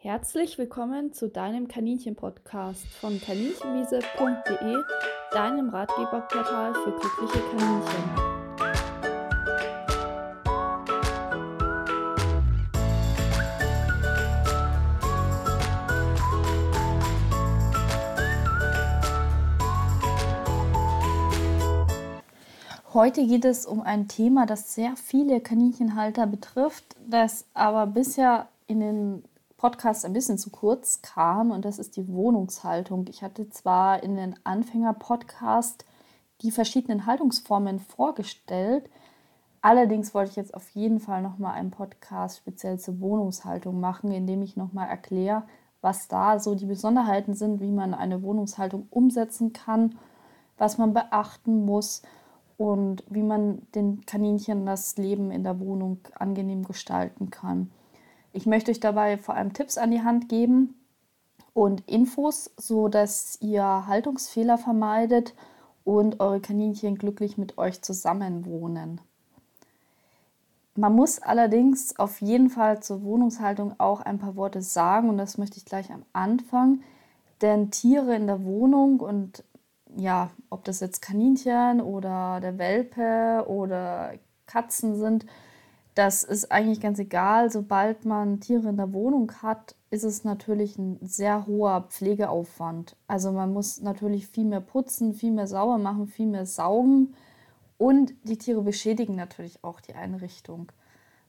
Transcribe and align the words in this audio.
Herzlich 0.00 0.58
willkommen 0.58 1.12
zu 1.12 1.28
deinem 1.28 1.66
Kaninchen-Podcast 1.66 2.86
von 2.86 3.20
kaninchenwiese.de, 3.20 4.76
deinem 5.32 5.70
Ratgeberportal 5.70 6.72
für 6.72 6.92
glückliche 6.92 7.40
Kaninchen. 7.50 8.38
Heute 22.94 23.26
geht 23.26 23.44
es 23.44 23.66
um 23.66 23.80
ein 23.82 24.06
Thema, 24.06 24.46
das 24.46 24.76
sehr 24.76 24.94
viele 24.94 25.40
Kaninchenhalter 25.40 26.28
betrifft, 26.28 26.94
das 27.04 27.46
aber 27.52 27.88
bisher 27.88 28.46
in 28.68 28.78
den 28.78 29.24
Podcasts 29.58 30.04
ein 30.04 30.12
bisschen 30.12 30.38
zu 30.38 30.50
kurz 30.50 31.02
kam 31.02 31.50
und 31.50 31.64
das 31.64 31.80
ist 31.80 31.96
die 31.96 32.06
Wohnungshaltung. 32.06 33.06
Ich 33.08 33.24
hatte 33.24 33.50
zwar 33.50 34.04
in 34.04 34.14
den 34.14 34.36
Anfänger-Podcast 34.44 35.84
die 36.42 36.52
verschiedenen 36.52 37.06
Haltungsformen 37.06 37.80
vorgestellt, 37.80 38.88
allerdings 39.60 40.14
wollte 40.14 40.30
ich 40.30 40.36
jetzt 40.36 40.54
auf 40.54 40.70
jeden 40.70 41.00
Fall 41.00 41.22
nochmal 41.22 41.54
einen 41.54 41.72
Podcast 41.72 42.36
speziell 42.36 42.78
zur 42.78 43.00
Wohnungshaltung 43.00 43.80
machen, 43.80 44.12
in 44.12 44.28
dem 44.28 44.42
ich 44.42 44.56
nochmal 44.56 44.88
erkläre, 44.88 45.42
was 45.80 46.06
da 46.06 46.38
so 46.38 46.54
die 46.54 46.66
Besonderheiten 46.66 47.34
sind, 47.34 47.60
wie 47.60 47.72
man 47.72 47.94
eine 47.94 48.22
Wohnungshaltung 48.22 48.86
umsetzen 48.90 49.52
kann, 49.52 49.98
was 50.56 50.78
man 50.78 50.94
beachten 50.94 51.64
muss 51.64 52.02
und 52.58 53.02
wie 53.10 53.24
man 53.24 53.66
den 53.74 54.06
Kaninchen 54.06 54.66
das 54.66 54.96
Leben 54.98 55.32
in 55.32 55.42
der 55.42 55.58
Wohnung 55.58 55.98
angenehm 56.14 56.62
gestalten 56.62 57.30
kann. 57.30 57.72
Ich 58.32 58.46
möchte 58.46 58.70
euch 58.70 58.80
dabei 58.80 59.18
vor 59.18 59.34
allem 59.34 59.52
Tipps 59.52 59.78
an 59.78 59.90
die 59.90 60.02
Hand 60.02 60.28
geben 60.28 60.74
und 61.54 61.88
Infos, 61.88 62.50
so 62.56 62.88
dass 62.88 63.38
ihr 63.40 63.86
Haltungsfehler 63.86 64.58
vermeidet 64.58 65.34
und 65.84 66.20
eure 66.20 66.40
Kaninchen 66.40 66.98
glücklich 66.98 67.38
mit 67.38 67.58
euch 67.58 67.82
zusammenwohnen. 67.82 69.00
Man 70.74 70.94
muss 70.94 71.20
allerdings 71.20 71.98
auf 71.98 72.20
jeden 72.20 72.50
Fall 72.50 72.80
zur 72.80 73.02
Wohnungshaltung 73.02 73.74
auch 73.78 74.00
ein 74.00 74.18
paar 74.18 74.36
Worte 74.36 74.62
sagen 74.62 75.08
und 75.08 75.18
das 75.18 75.36
möchte 75.36 75.56
ich 75.56 75.64
gleich 75.64 75.90
am 75.90 76.04
Anfang, 76.12 76.82
denn 77.40 77.72
Tiere 77.72 78.14
in 78.14 78.28
der 78.28 78.44
Wohnung 78.44 79.00
und 79.00 79.42
ja, 79.96 80.30
ob 80.50 80.64
das 80.64 80.78
jetzt 80.78 81.02
Kaninchen 81.02 81.80
oder 81.80 82.38
der 82.40 82.58
Welpe 82.58 83.46
oder 83.48 84.12
Katzen 84.46 84.96
sind, 84.96 85.26
das 85.98 86.22
ist 86.22 86.52
eigentlich 86.52 86.80
ganz 86.80 87.00
egal. 87.00 87.50
Sobald 87.50 88.04
man 88.04 88.38
Tiere 88.38 88.68
in 88.68 88.76
der 88.76 88.92
Wohnung 88.92 89.32
hat, 89.42 89.74
ist 89.90 90.04
es 90.04 90.22
natürlich 90.22 90.78
ein 90.78 91.00
sehr 91.02 91.44
hoher 91.48 91.88
Pflegeaufwand. 91.88 92.94
Also 93.08 93.32
man 93.32 93.52
muss 93.52 93.80
natürlich 93.80 94.28
viel 94.28 94.44
mehr 94.44 94.60
putzen, 94.60 95.12
viel 95.12 95.32
mehr 95.32 95.48
sauber 95.48 95.76
machen, 95.76 96.06
viel 96.06 96.28
mehr 96.28 96.46
saugen 96.46 97.14
und 97.78 98.14
die 98.22 98.38
Tiere 98.38 98.62
beschädigen 98.62 99.16
natürlich 99.16 99.64
auch 99.64 99.80
die 99.80 99.94
Einrichtung. 99.94 100.70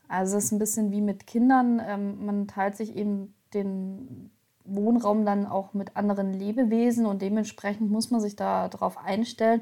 Also 0.08 0.38
es 0.38 0.46
ist 0.46 0.52
ein 0.52 0.60
bisschen 0.60 0.92
wie 0.92 1.02
mit 1.02 1.26
Kindern. 1.26 1.82
Ähm, 1.84 2.24
man 2.24 2.48
teilt 2.48 2.76
sich 2.76 2.96
eben 2.96 3.34
den 3.56 4.30
Wohnraum 4.66 5.26
dann 5.26 5.48
auch 5.48 5.74
mit 5.74 5.96
anderen 5.98 6.32
Lebewesen 6.32 7.08
und 7.08 7.24
dementsprechend 7.24 7.90
muss 7.90 8.12
man 8.12 8.22
sich 8.22 8.36
darauf 8.36 9.00
einstellen. 9.00 9.62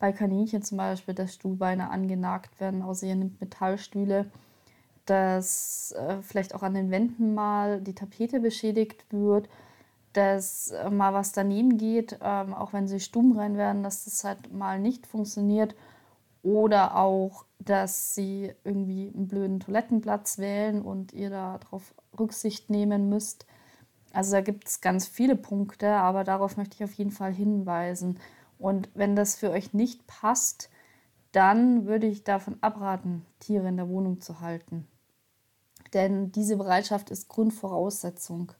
Bei 0.00 0.10
Kaninchen 0.10 0.62
zum 0.62 0.78
Beispiel, 0.78 1.14
dass 1.14 1.34
Stuhlbeine 1.34 1.90
angenagt 1.90 2.58
werden, 2.60 2.82
außer 2.82 3.06
ihr 3.06 3.14
nimmt 3.14 3.40
Metallstühle, 3.40 4.26
dass 5.08 5.92
äh, 5.92 6.22
vielleicht 6.22 6.54
auch 6.54 6.62
an 6.62 6.74
den 6.74 6.90
Wänden 6.90 7.34
mal 7.34 7.80
die 7.80 7.94
Tapete 7.94 8.40
beschädigt 8.40 9.06
wird, 9.10 9.48
dass 10.12 10.70
äh, 10.70 10.90
mal 10.90 11.14
was 11.14 11.32
daneben 11.32 11.78
geht, 11.78 12.18
ähm, 12.22 12.52
auch 12.54 12.72
wenn 12.72 12.88
sie 12.88 13.00
stumm 13.00 13.38
rein 13.38 13.56
werden, 13.56 13.82
dass 13.82 14.04
das 14.04 14.24
halt 14.24 14.52
mal 14.52 14.78
nicht 14.78 15.06
funktioniert. 15.06 15.74
Oder 16.42 16.96
auch, 16.96 17.44
dass 17.58 18.14
sie 18.14 18.52
irgendwie 18.64 19.12
einen 19.14 19.28
blöden 19.28 19.60
Toilettenplatz 19.60 20.38
wählen 20.38 20.82
und 20.82 21.12
ihr 21.12 21.30
darauf 21.30 21.94
Rücksicht 22.18 22.70
nehmen 22.70 23.08
müsst. 23.08 23.46
Also 24.12 24.32
da 24.32 24.40
gibt 24.40 24.68
es 24.68 24.80
ganz 24.80 25.06
viele 25.06 25.36
Punkte, 25.36 25.88
aber 25.88 26.24
darauf 26.24 26.56
möchte 26.56 26.76
ich 26.76 26.84
auf 26.84 26.92
jeden 26.94 27.10
Fall 27.10 27.32
hinweisen. 27.32 28.18
Und 28.58 28.88
wenn 28.94 29.16
das 29.16 29.36
für 29.36 29.50
euch 29.50 29.74
nicht 29.74 30.06
passt, 30.06 30.70
dann 31.32 31.86
würde 31.86 32.06
ich 32.06 32.24
davon 32.24 32.56
abraten, 32.60 33.24
Tiere 33.40 33.68
in 33.68 33.76
der 33.76 33.88
Wohnung 33.88 34.20
zu 34.20 34.40
halten. 34.40 34.86
Denn 35.94 36.32
diese 36.32 36.56
Bereitschaft 36.56 37.10
ist 37.10 37.28
Grundvoraussetzung. 37.28 38.52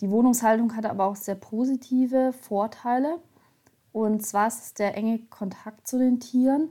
Die 0.00 0.10
Wohnungshaltung 0.10 0.76
hat 0.76 0.86
aber 0.86 1.06
auch 1.06 1.16
sehr 1.16 1.34
positive 1.34 2.32
Vorteile. 2.32 3.18
Und 3.92 4.24
zwar 4.24 4.48
ist 4.48 4.62
es 4.62 4.74
der 4.74 4.96
enge 4.96 5.20
Kontakt 5.30 5.88
zu 5.88 5.98
den 5.98 6.20
Tieren. 6.20 6.70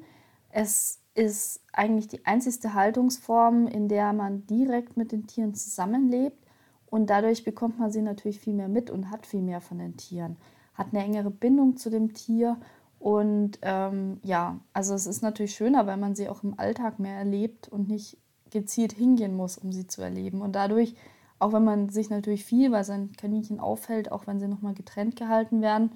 Es 0.49 0.99
ist 1.15 1.61
eigentlich 1.73 2.07
die 2.07 2.25
einzigste 2.25 2.73
Haltungsform, 2.73 3.67
in 3.67 3.87
der 3.87 4.13
man 4.13 4.45
direkt 4.45 4.95
mit 4.95 5.11
den 5.11 5.25
Tieren 5.25 5.55
zusammenlebt. 5.55 6.37
Und 6.85 7.09
dadurch 7.09 7.43
bekommt 7.43 7.79
man 7.79 7.91
sie 7.91 8.01
natürlich 8.01 8.39
viel 8.39 8.53
mehr 8.53 8.67
mit 8.67 8.89
und 8.91 9.09
hat 9.09 9.25
viel 9.25 9.41
mehr 9.41 9.59
von 9.59 9.79
den 9.79 9.97
Tieren, 9.97 10.37
hat 10.75 10.87
eine 10.91 11.03
engere 11.03 11.31
Bindung 11.31 11.77
zu 11.77 11.89
dem 11.89 12.13
Tier. 12.13 12.57
Und 12.99 13.59
ähm, 13.63 14.19
ja, 14.23 14.59
also 14.71 14.93
es 14.93 15.07
ist 15.07 15.21
natürlich 15.21 15.55
schöner, 15.55 15.87
weil 15.87 15.97
man 15.97 16.15
sie 16.15 16.29
auch 16.29 16.43
im 16.43 16.57
Alltag 16.59 16.99
mehr 16.99 17.17
erlebt 17.17 17.67
und 17.67 17.87
nicht 17.87 18.17
gezielt 18.55 18.93
hingehen 18.93 19.35
muss, 19.35 19.57
um 19.57 19.73
sie 19.73 19.85
zu 19.85 20.01
erleben. 20.01 20.41
Und 20.41 20.53
dadurch, 20.53 20.95
auch 21.39 21.51
wenn 21.51 21.65
man 21.65 21.89
sich 21.89 22.09
natürlich 22.09 22.45
viel 22.45 22.71
bei 22.71 22.83
seinen 22.83 23.11
Kaninchen 23.11 23.59
auffällt, 23.59 24.13
auch 24.13 24.27
wenn 24.27 24.39
sie 24.39 24.47
nochmal 24.47 24.73
getrennt 24.73 25.17
gehalten 25.17 25.61
werden, 25.61 25.91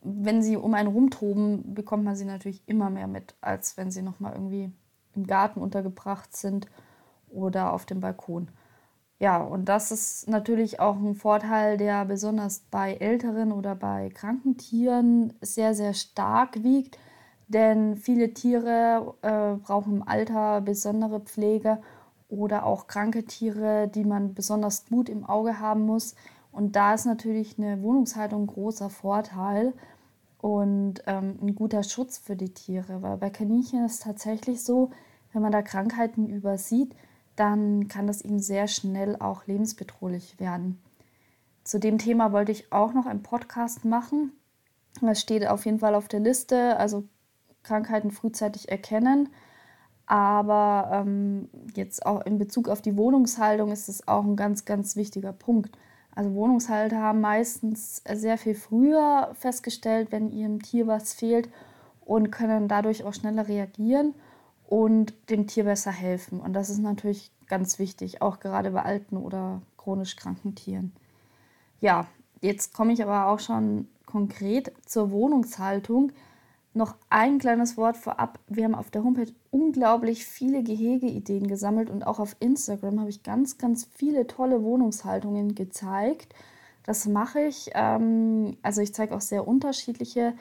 wenn 0.00 0.42
sie 0.42 0.56
um 0.56 0.72
einen 0.72 0.88
rumtoben, 0.88 1.74
bekommt 1.74 2.04
man 2.04 2.16
sie 2.16 2.24
natürlich 2.24 2.62
immer 2.66 2.88
mehr 2.88 3.06
mit, 3.06 3.34
als 3.42 3.76
wenn 3.76 3.90
sie 3.90 4.00
nochmal 4.00 4.32
irgendwie 4.32 4.72
im 5.14 5.26
Garten 5.26 5.60
untergebracht 5.60 6.34
sind 6.34 6.66
oder 7.28 7.74
auf 7.74 7.84
dem 7.84 8.00
Balkon. 8.00 8.48
Ja, 9.20 9.42
und 9.42 9.66
das 9.66 9.90
ist 9.90 10.26
natürlich 10.26 10.80
auch 10.80 10.96
ein 10.96 11.16
Vorteil, 11.16 11.76
der 11.76 12.06
besonders 12.06 12.60
bei 12.70 12.94
älteren 12.94 13.52
oder 13.52 13.74
bei 13.74 14.08
kranken 14.08 14.56
Tieren 14.56 15.34
sehr, 15.42 15.74
sehr 15.74 15.92
stark 15.92 16.62
wiegt. 16.62 16.98
Denn 17.48 17.96
viele 17.96 18.34
Tiere 18.34 19.14
äh, 19.22 19.54
brauchen 19.56 19.96
im 19.96 20.08
Alter 20.08 20.60
besondere 20.60 21.20
Pflege 21.20 21.78
oder 22.28 22.66
auch 22.66 22.86
kranke 22.86 23.24
Tiere, 23.24 23.88
die 23.88 24.04
man 24.04 24.34
besonders 24.34 24.86
gut 24.86 25.08
im 25.08 25.24
Auge 25.24 25.58
haben 25.58 25.86
muss. 25.86 26.14
Und 26.52 26.76
da 26.76 26.94
ist 26.94 27.06
natürlich 27.06 27.58
eine 27.58 27.82
Wohnungshaltung 27.82 28.42
ein 28.42 28.46
großer 28.46 28.90
Vorteil 28.90 29.72
und 30.40 31.02
ähm, 31.06 31.38
ein 31.40 31.54
guter 31.54 31.82
Schutz 31.82 32.18
für 32.18 32.36
die 32.36 32.52
Tiere. 32.52 33.00
Weil 33.00 33.16
bei 33.16 33.30
Kaninchen 33.30 33.84
ist 33.84 33.94
es 33.94 34.00
tatsächlich 34.00 34.62
so, 34.62 34.90
wenn 35.32 35.42
man 35.42 35.52
da 35.52 35.62
Krankheiten 35.62 36.28
übersieht, 36.28 36.94
dann 37.36 37.88
kann 37.88 38.06
das 38.06 38.20
eben 38.20 38.40
sehr 38.40 38.68
schnell 38.68 39.16
auch 39.16 39.46
lebensbedrohlich 39.46 40.38
werden. 40.38 40.82
Zu 41.64 41.78
dem 41.78 41.98
Thema 41.98 42.32
wollte 42.32 42.52
ich 42.52 42.72
auch 42.72 42.92
noch 42.92 43.06
einen 43.06 43.22
Podcast 43.22 43.84
machen. 43.84 44.32
Das 45.00 45.20
steht 45.20 45.46
auf 45.46 45.64
jeden 45.64 45.78
Fall 45.78 45.94
auf 45.94 46.08
der 46.08 46.20
Liste, 46.20 46.76
also 46.76 47.04
Krankheiten 47.68 48.10
frühzeitig 48.10 48.68
erkennen. 48.70 49.28
Aber 50.06 50.90
ähm, 50.92 51.50
jetzt 51.74 52.06
auch 52.06 52.24
in 52.24 52.38
Bezug 52.38 52.68
auf 52.68 52.80
die 52.80 52.96
Wohnungshaltung 52.96 53.70
ist 53.70 53.88
es 53.88 54.08
auch 54.08 54.24
ein 54.24 54.36
ganz, 54.36 54.64
ganz 54.64 54.96
wichtiger 54.96 55.32
Punkt. 55.32 55.76
Also 56.14 56.34
Wohnungshalter 56.34 57.00
haben 57.00 57.20
meistens 57.20 58.02
sehr 58.10 58.38
viel 58.38 58.54
früher 58.54 59.30
festgestellt, 59.34 60.08
wenn 60.10 60.32
ihrem 60.32 60.62
Tier 60.62 60.86
was 60.86 61.12
fehlt 61.12 61.50
und 62.00 62.30
können 62.30 62.68
dadurch 62.68 63.04
auch 63.04 63.12
schneller 63.12 63.46
reagieren 63.48 64.14
und 64.66 65.12
dem 65.28 65.46
Tier 65.46 65.64
besser 65.64 65.92
helfen. 65.92 66.40
Und 66.40 66.54
das 66.54 66.70
ist 66.70 66.78
natürlich 66.78 67.30
ganz 67.46 67.78
wichtig, 67.78 68.22
auch 68.22 68.40
gerade 68.40 68.70
bei 68.70 68.82
alten 68.82 69.18
oder 69.18 69.60
chronisch 69.76 70.16
kranken 70.16 70.54
Tieren. 70.54 70.92
Ja, 71.80 72.06
jetzt 72.40 72.74
komme 72.74 72.92
ich 72.94 73.02
aber 73.02 73.26
auch 73.26 73.40
schon 73.40 73.88
konkret 74.06 74.72
zur 74.86 75.10
Wohnungshaltung. 75.10 76.12
Noch 76.78 76.94
ein 77.10 77.40
kleines 77.40 77.76
Wort 77.76 77.96
vorab. 77.96 78.38
Wir 78.46 78.62
haben 78.62 78.76
auf 78.76 78.88
der 78.92 79.02
Homepage 79.02 79.32
unglaublich 79.50 80.24
viele 80.24 80.62
Gehegeideen 80.62 81.48
gesammelt 81.48 81.90
und 81.90 82.06
auch 82.06 82.20
auf 82.20 82.36
Instagram 82.38 83.00
habe 83.00 83.10
ich 83.10 83.24
ganz, 83.24 83.58
ganz 83.58 83.90
viele 83.96 84.28
tolle 84.28 84.62
Wohnungshaltungen 84.62 85.56
gezeigt. 85.56 86.36
Das 86.84 87.08
mache 87.08 87.40
ich. 87.40 87.70
Ähm, 87.74 88.58
also 88.62 88.80
ich 88.80 88.94
zeige 88.94 89.16
auch 89.16 89.20
sehr 89.20 89.48
unterschiedliche 89.48 90.34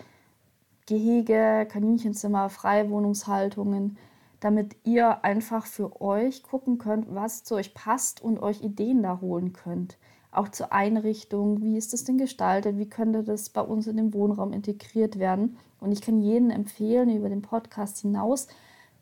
Gehege, 0.85 1.67
Kaninchenzimmer, 1.71 2.49
Freiwohnungshaltungen 2.49 3.97
damit 4.39 4.75
ihr 4.83 5.23
einfach 5.25 5.65
für 5.65 5.99
euch 5.99 6.43
gucken 6.43 6.77
könnt, 6.77 7.07
was 7.09 7.43
zu 7.43 7.55
euch 7.55 7.73
passt 7.73 8.21
und 8.21 8.39
euch 8.39 8.61
Ideen 8.61 9.01
da 9.01 9.19
holen 9.19 9.51
könnt. 9.51 9.97
Auch 10.37 10.49
zur 10.49 10.71
Einrichtung, 10.71 11.63
wie 11.63 11.77
ist 11.77 11.93
das 11.93 12.03
denn 12.03 12.19
gestaltet, 12.19 12.77
wie 12.77 12.87
könnte 12.87 13.23
das 13.23 13.49
bei 13.49 13.61
uns 13.61 13.87
in 13.87 13.97
den 13.97 14.13
Wohnraum 14.13 14.53
integriert 14.53 15.17
werden. 15.17 15.57
Und 15.79 15.91
ich 15.91 15.99
kann 15.99 16.21
jedem 16.21 16.51
empfehlen, 16.51 17.09
über 17.09 17.27
den 17.27 17.41
Podcast 17.41 17.97
hinaus 17.97 18.47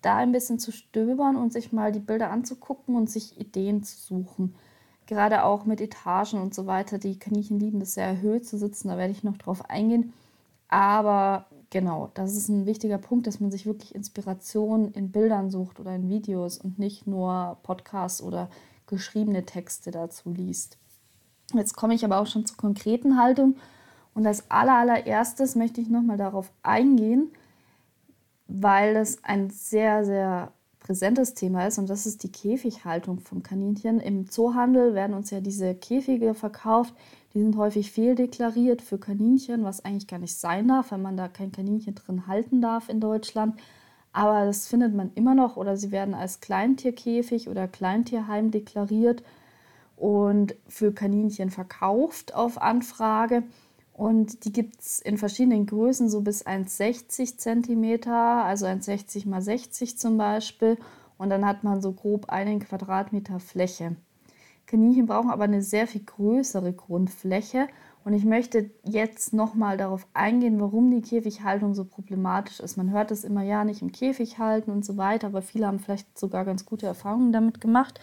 da 0.01 0.15
ein 0.15 0.31
bisschen 0.31 0.59
zu 0.59 0.71
stöbern 0.71 1.35
und 1.35 1.51
sich 1.51 1.73
mal 1.73 1.91
die 1.91 1.99
Bilder 1.99 2.31
anzugucken 2.31 2.95
und 2.95 3.09
sich 3.09 3.37
Ideen 3.37 3.83
zu 3.83 3.97
suchen. 3.97 4.55
gerade 5.07 5.43
auch 5.43 5.65
mit 5.65 5.81
Etagen 5.81 6.41
und 6.41 6.55
so 6.55 6.67
weiter. 6.67 6.99
Die 6.99 7.19
Kaninchen 7.19 7.59
lieben 7.59 7.81
das 7.81 7.95
sehr 7.95 8.07
erhöht 8.07 8.47
zu 8.47 8.57
sitzen, 8.57 8.87
da 8.87 8.97
werde 8.97 9.11
ich 9.11 9.25
noch 9.25 9.37
drauf 9.37 9.69
eingehen. 9.69 10.13
Aber 10.69 11.47
genau, 11.69 12.11
das 12.13 12.37
ist 12.37 12.47
ein 12.47 12.65
wichtiger 12.65 12.97
Punkt, 12.97 13.27
dass 13.27 13.41
man 13.41 13.51
sich 13.51 13.65
wirklich 13.65 13.93
Inspiration 13.93 14.93
in 14.93 15.11
Bildern 15.11 15.51
sucht 15.51 15.81
oder 15.81 15.93
in 15.93 16.07
Videos 16.07 16.57
und 16.57 16.79
nicht 16.79 17.07
nur 17.07 17.57
Podcasts 17.63 18.21
oder 18.21 18.49
geschriebene 18.87 19.45
Texte 19.45 19.91
dazu 19.91 20.29
liest. 20.29 20.77
Jetzt 21.53 21.75
komme 21.75 21.93
ich 21.93 22.03
aber 22.03 22.19
auch 22.19 22.27
schon 22.27 22.45
zur 22.45 22.57
konkreten 22.57 23.17
Haltung. 23.17 23.55
Und 24.13 24.25
als 24.25 24.49
allererstes 24.49 25.55
möchte 25.55 25.81
ich 25.81 25.89
nochmal 25.89 26.17
darauf 26.17 26.51
eingehen, 26.63 27.31
weil 28.47 28.93
das 28.93 29.23
ein 29.23 29.49
sehr, 29.49 30.05
sehr 30.05 30.51
präsentes 30.85 31.33
Thema 31.33 31.65
ist 31.65 31.79
und 31.79 31.89
das 31.89 32.05
ist 32.05 32.21
die 32.21 32.31
Käfighaltung 32.31 33.19
vom 33.19 33.41
Kaninchen. 33.41 33.99
Im 33.99 34.29
Zoohandel 34.29 34.93
werden 34.93 35.15
uns 35.15 35.31
ja 35.31 35.41
diese 35.41 35.73
Käfige 35.73 36.35
verkauft, 36.35 36.93
die 37.33 37.41
sind 37.41 37.57
häufig 37.57 37.91
fehldeklariert 37.91 38.83
für 38.83 38.99
Kaninchen, 38.99 39.63
was 39.63 39.83
eigentlich 39.83 40.07
gar 40.07 40.19
nicht 40.19 40.37
sein 40.37 40.67
darf, 40.67 40.91
wenn 40.91 41.01
man 41.01 41.17
da 41.17 41.27
kein 41.27 41.51
Kaninchen 41.51 41.95
drin 41.95 42.27
halten 42.27 42.61
darf 42.61 42.87
in 42.87 43.01
Deutschland. 43.01 43.59
Aber 44.13 44.45
das 44.45 44.67
findet 44.67 44.93
man 44.93 45.11
immer 45.15 45.33
noch 45.33 45.57
oder 45.57 45.75
sie 45.75 45.91
werden 45.91 46.13
als 46.13 46.39
Kleintierkäfig 46.39 47.49
oder 47.49 47.67
Kleintierheim 47.67 48.51
deklariert 48.51 49.23
und 49.95 50.55
für 50.67 50.91
Kaninchen 50.93 51.49
verkauft 51.49 52.33
auf 52.33 52.61
Anfrage. 52.61 53.43
Und 53.93 54.43
die 54.43 54.51
gibt 54.51 54.81
es 54.81 54.99
in 54.99 55.17
verschiedenen 55.17 55.65
Größen, 55.65 56.09
so 56.09 56.21
bis 56.21 56.45
1,60 56.45 57.37
cm, 57.37 58.11
also 58.11 58.65
1,60 58.65 59.27
mal 59.27 59.41
60 59.41 59.97
zum 59.97 60.17
Beispiel. 60.17 60.77
Und 61.17 61.29
dann 61.29 61.45
hat 61.45 61.63
man 61.63 61.81
so 61.81 61.93
grob 61.93 62.29
einen 62.29 62.59
Quadratmeter 62.59 63.39
Fläche. 63.39 63.95
Kaninchen 64.65 65.05
brauchen 65.05 65.29
aber 65.29 65.45
eine 65.45 65.61
sehr 65.61 65.87
viel 65.87 66.03
größere 66.03 66.73
Grundfläche. 66.73 67.67
Und 68.03 68.13
ich 68.13 68.25
möchte 68.25 68.69
jetzt 68.83 69.33
nochmal 69.33 69.77
darauf 69.77 70.05
eingehen, 70.13 70.59
warum 70.59 70.91
die 70.91 71.01
Käfighaltung 71.01 71.73
so 71.73 71.85
problematisch 71.85 72.59
ist. 72.59 72.75
Man 72.77 72.91
hört 72.91 73.11
es 73.11 73.23
immer, 73.23 73.43
ja, 73.43 73.63
nicht 73.63 73.81
im 73.81 73.91
Käfig 73.91 74.37
halten 74.37 74.71
und 74.71 74.85
so 74.85 74.97
weiter, 74.97 75.27
aber 75.27 75.41
viele 75.41 75.67
haben 75.67 75.79
vielleicht 75.79 76.17
sogar 76.17 76.45
ganz 76.45 76.65
gute 76.65 76.85
Erfahrungen 76.85 77.31
damit 77.31 77.61
gemacht. 77.61 77.99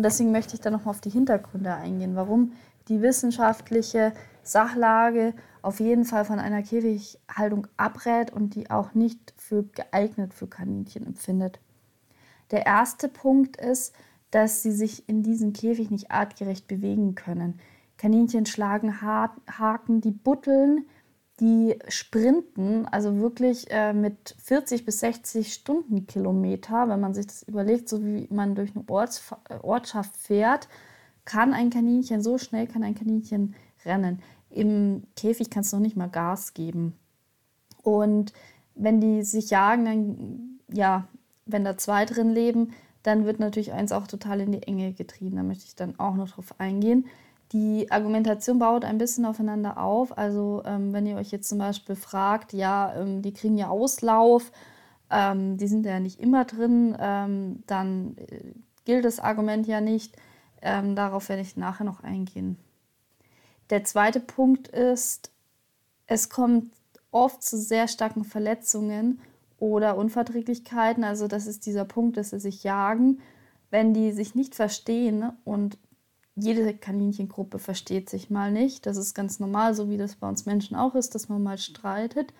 Und 0.00 0.04
deswegen 0.04 0.32
möchte 0.32 0.54
ich 0.54 0.62
da 0.62 0.70
nochmal 0.70 0.92
auf 0.92 1.02
die 1.02 1.10
Hintergründe 1.10 1.74
eingehen, 1.74 2.16
warum 2.16 2.52
die 2.88 3.02
wissenschaftliche 3.02 4.14
Sachlage 4.42 5.34
auf 5.60 5.78
jeden 5.78 6.06
Fall 6.06 6.24
von 6.24 6.38
einer 6.38 6.62
Käfighaltung 6.62 7.66
abrät 7.76 8.32
und 8.32 8.54
die 8.54 8.70
auch 8.70 8.94
nicht 8.94 9.34
für 9.36 9.64
geeignet 9.64 10.32
für 10.32 10.46
Kaninchen 10.46 11.04
empfindet. 11.04 11.60
Der 12.50 12.64
erste 12.64 13.08
Punkt 13.08 13.58
ist, 13.58 13.94
dass 14.30 14.62
sie 14.62 14.72
sich 14.72 15.06
in 15.06 15.22
diesem 15.22 15.52
Käfig 15.52 15.90
nicht 15.90 16.10
artgerecht 16.10 16.66
bewegen 16.66 17.14
können. 17.14 17.60
Kaninchen 17.98 18.46
schlagen 18.46 19.02
Haken, 19.02 20.00
die 20.00 20.12
butteln, 20.12 20.86
die 21.40 21.78
sprinten, 21.88 22.86
also 22.86 23.18
wirklich 23.18 23.70
äh, 23.70 23.92
mit 23.92 24.36
40 24.42 24.84
bis 24.84 25.00
60 25.00 25.52
Stundenkilometer, 25.52 26.88
wenn 26.88 27.00
man 27.00 27.14
sich 27.14 27.26
das 27.26 27.42
überlegt, 27.42 27.88
so 27.88 28.04
wie 28.04 28.28
man 28.30 28.54
durch 28.54 28.70
eine 28.76 28.84
Orts 28.88 29.22
Ortschaft 29.62 30.16
fährt, 30.16 30.68
kann 31.24 31.54
ein 31.54 31.70
Kaninchen, 31.70 32.22
so 32.22 32.38
schnell 32.38 32.66
kann 32.66 32.82
ein 32.82 32.94
Kaninchen 32.94 33.54
rennen. 33.84 34.20
Im 34.50 35.04
Käfig 35.16 35.50
kannst 35.50 35.72
du 35.72 35.76
noch 35.76 35.82
nicht 35.82 35.96
mal 35.96 36.08
Gas 36.08 36.54
geben. 36.54 36.94
Und 37.82 38.32
wenn 38.74 39.00
die 39.00 39.22
sich 39.22 39.50
jagen, 39.50 39.84
dann, 39.84 40.76
ja, 40.76 41.08
wenn 41.46 41.64
da 41.64 41.76
zwei 41.76 42.04
drin 42.04 42.30
leben, 42.30 42.72
dann 43.02 43.24
wird 43.24 43.40
natürlich 43.40 43.72
eins 43.72 43.92
auch 43.92 44.06
total 44.06 44.40
in 44.40 44.52
die 44.52 44.62
Enge 44.62 44.92
getrieben. 44.92 45.36
Da 45.36 45.42
möchte 45.42 45.64
ich 45.66 45.76
dann 45.76 45.98
auch 45.98 46.14
noch 46.14 46.30
drauf 46.30 46.54
eingehen. 46.58 47.06
Die 47.52 47.90
Argumentation 47.90 48.58
baut 48.58 48.84
ein 48.84 48.98
bisschen 48.98 49.24
aufeinander 49.24 49.78
auf. 49.78 50.16
Also 50.16 50.62
ähm, 50.64 50.92
wenn 50.92 51.06
ihr 51.06 51.16
euch 51.16 51.32
jetzt 51.32 51.48
zum 51.48 51.58
Beispiel 51.58 51.96
fragt, 51.96 52.52
ja, 52.52 52.94
ähm, 52.94 53.22
die 53.22 53.32
kriegen 53.32 53.58
ja 53.58 53.68
Auslauf, 53.68 54.52
ähm, 55.10 55.56
die 55.56 55.66
sind 55.66 55.84
ja 55.84 55.98
nicht 55.98 56.20
immer 56.20 56.44
drin, 56.44 56.96
ähm, 57.00 57.62
dann 57.66 58.16
äh, 58.18 58.52
gilt 58.84 59.04
das 59.04 59.18
Argument 59.18 59.66
ja 59.66 59.80
nicht. 59.80 60.16
Ähm, 60.62 60.94
darauf 60.94 61.28
werde 61.28 61.42
ich 61.42 61.56
nachher 61.56 61.84
noch 61.84 62.04
eingehen. 62.04 62.56
Der 63.70 63.84
zweite 63.84 64.20
Punkt 64.20 64.68
ist, 64.68 65.30
es 66.06 66.28
kommt 66.28 66.72
oft 67.10 67.42
zu 67.42 67.56
sehr 67.56 67.88
starken 67.88 68.24
Verletzungen 68.24 69.20
oder 69.58 69.96
Unverträglichkeiten. 69.96 71.02
Also 71.02 71.28
das 71.28 71.46
ist 71.46 71.66
dieser 71.66 71.84
Punkt, 71.84 72.16
dass 72.16 72.30
sie 72.30 72.40
sich 72.40 72.62
jagen. 72.62 73.20
Wenn 73.70 73.94
die 73.94 74.12
sich 74.12 74.34
nicht 74.34 74.54
verstehen 74.54 75.32
und 75.44 75.78
jede 76.36 76.74
Kaninchengruppe 76.74 77.58
versteht 77.58 78.08
sich 78.08 78.30
mal 78.30 78.52
nicht, 78.52 78.86
das 78.86 78.96
ist 78.96 79.14
ganz 79.14 79.40
normal, 79.40 79.74
so 79.74 79.88
wie 79.88 79.96
das 79.96 80.16
bei 80.16 80.28
uns 80.28 80.46
Menschen 80.46 80.76
auch 80.76 80.94
ist, 80.94 81.14
dass 81.14 81.28
man 81.28 81.42
mal 81.42 81.58
streitet, 81.58 82.32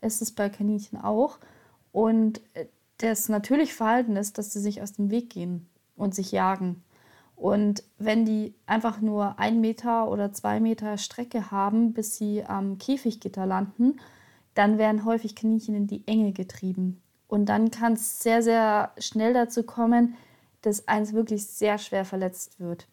ist 0.00 0.22
es 0.22 0.32
bei 0.32 0.48
Kaninchen 0.48 1.00
auch. 1.00 1.38
Und 1.92 2.40
äh, 2.54 2.66
das 2.98 3.28
natürliche 3.28 3.74
Verhalten 3.74 4.16
ist, 4.16 4.38
dass 4.38 4.52
sie 4.52 4.60
sich 4.60 4.82
aus 4.82 4.92
dem 4.92 5.10
Weg 5.10 5.30
gehen 5.30 5.68
und 5.96 6.14
sich 6.14 6.32
jagen. 6.32 6.82
Und 7.36 7.84
wenn 7.98 8.24
die 8.24 8.54
einfach 8.66 9.00
nur 9.00 9.38
ein 9.38 9.60
Meter 9.60 10.10
oder 10.10 10.32
zwei 10.32 10.58
Meter 10.58 10.98
Strecke 10.98 11.52
haben, 11.52 11.92
bis 11.92 12.16
sie 12.16 12.44
am 12.44 12.78
Käfiggitter 12.78 13.46
landen, 13.46 14.00
dann 14.54 14.76
werden 14.76 15.04
häufig 15.04 15.36
Kaninchen 15.36 15.76
in 15.76 15.86
die 15.86 16.02
Enge 16.08 16.32
getrieben. 16.32 17.00
Und 17.28 17.46
dann 17.46 17.70
kann 17.70 17.92
es 17.92 18.20
sehr, 18.20 18.42
sehr 18.42 18.92
schnell 18.98 19.34
dazu 19.34 19.62
kommen, 19.62 20.16
dass 20.62 20.88
eins 20.88 21.12
wirklich 21.12 21.46
sehr 21.46 21.78
schwer 21.78 22.04
verletzt 22.04 22.58
wird. 22.58 22.88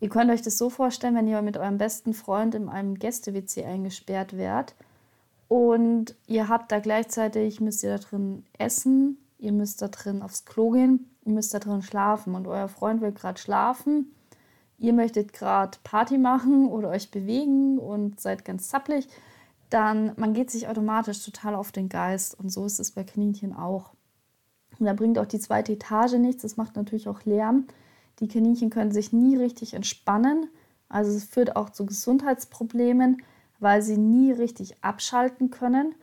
Ihr 0.00 0.08
könnt 0.08 0.30
euch 0.30 0.42
das 0.42 0.58
so 0.58 0.70
vorstellen, 0.70 1.14
wenn 1.14 1.28
ihr 1.28 1.40
mit 1.42 1.56
eurem 1.56 1.78
besten 1.78 2.14
Freund 2.14 2.54
in 2.54 2.68
einem 2.68 2.98
Gäste-WC 2.98 3.64
eingesperrt 3.64 4.36
werdet 4.36 4.74
und 5.48 6.16
ihr 6.26 6.48
habt 6.48 6.72
da 6.72 6.80
gleichzeitig, 6.80 7.60
müsst 7.60 7.82
ihr 7.82 7.90
da 7.90 7.98
drin 7.98 8.44
essen, 8.58 9.18
ihr 9.38 9.52
müsst 9.52 9.80
da 9.82 9.88
drin 9.88 10.22
aufs 10.22 10.44
Klo 10.44 10.70
gehen 10.70 11.08
ihr 11.24 11.32
müsst 11.32 11.54
da 11.54 11.58
drin 11.58 11.82
schlafen 11.82 12.34
und 12.34 12.46
euer 12.46 12.68
Freund 12.68 13.00
will 13.00 13.12
gerade 13.12 13.40
schlafen, 13.40 14.12
ihr 14.78 14.92
möchtet 14.92 15.32
gerade 15.32 15.78
Party 15.82 16.18
machen 16.18 16.68
oder 16.68 16.90
euch 16.90 17.10
bewegen 17.10 17.78
und 17.78 18.20
seid 18.20 18.44
ganz 18.44 18.68
zappelig, 18.68 19.08
dann 19.70 20.12
man 20.16 20.34
geht 20.34 20.50
sich 20.50 20.68
automatisch 20.68 21.24
total 21.24 21.54
auf 21.54 21.72
den 21.72 21.88
Geist 21.88 22.38
und 22.38 22.50
so 22.50 22.66
ist 22.66 22.78
es 22.78 22.92
bei 22.92 23.04
Kaninchen 23.04 23.54
auch. 23.54 23.92
Und 24.78 24.86
da 24.86 24.92
bringt 24.92 25.18
auch 25.18 25.26
die 25.26 25.38
zweite 25.38 25.72
Etage 25.72 26.14
nichts, 26.14 26.42
das 26.42 26.56
macht 26.56 26.76
natürlich 26.76 27.08
auch 27.08 27.24
Lärm. 27.24 27.66
Die 28.20 28.28
Kaninchen 28.28 28.70
können 28.70 28.92
sich 28.92 29.12
nie 29.12 29.36
richtig 29.36 29.74
entspannen, 29.74 30.48
also 30.88 31.10
es 31.10 31.24
führt 31.24 31.56
auch 31.56 31.70
zu 31.70 31.86
Gesundheitsproblemen, 31.86 33.22
weil 33.58 33.82
sie 33.82 33.96
nie 33.96 34.32
richtig 34.32 34.82
abschalten 34.82 35.50
können 35.50 35.94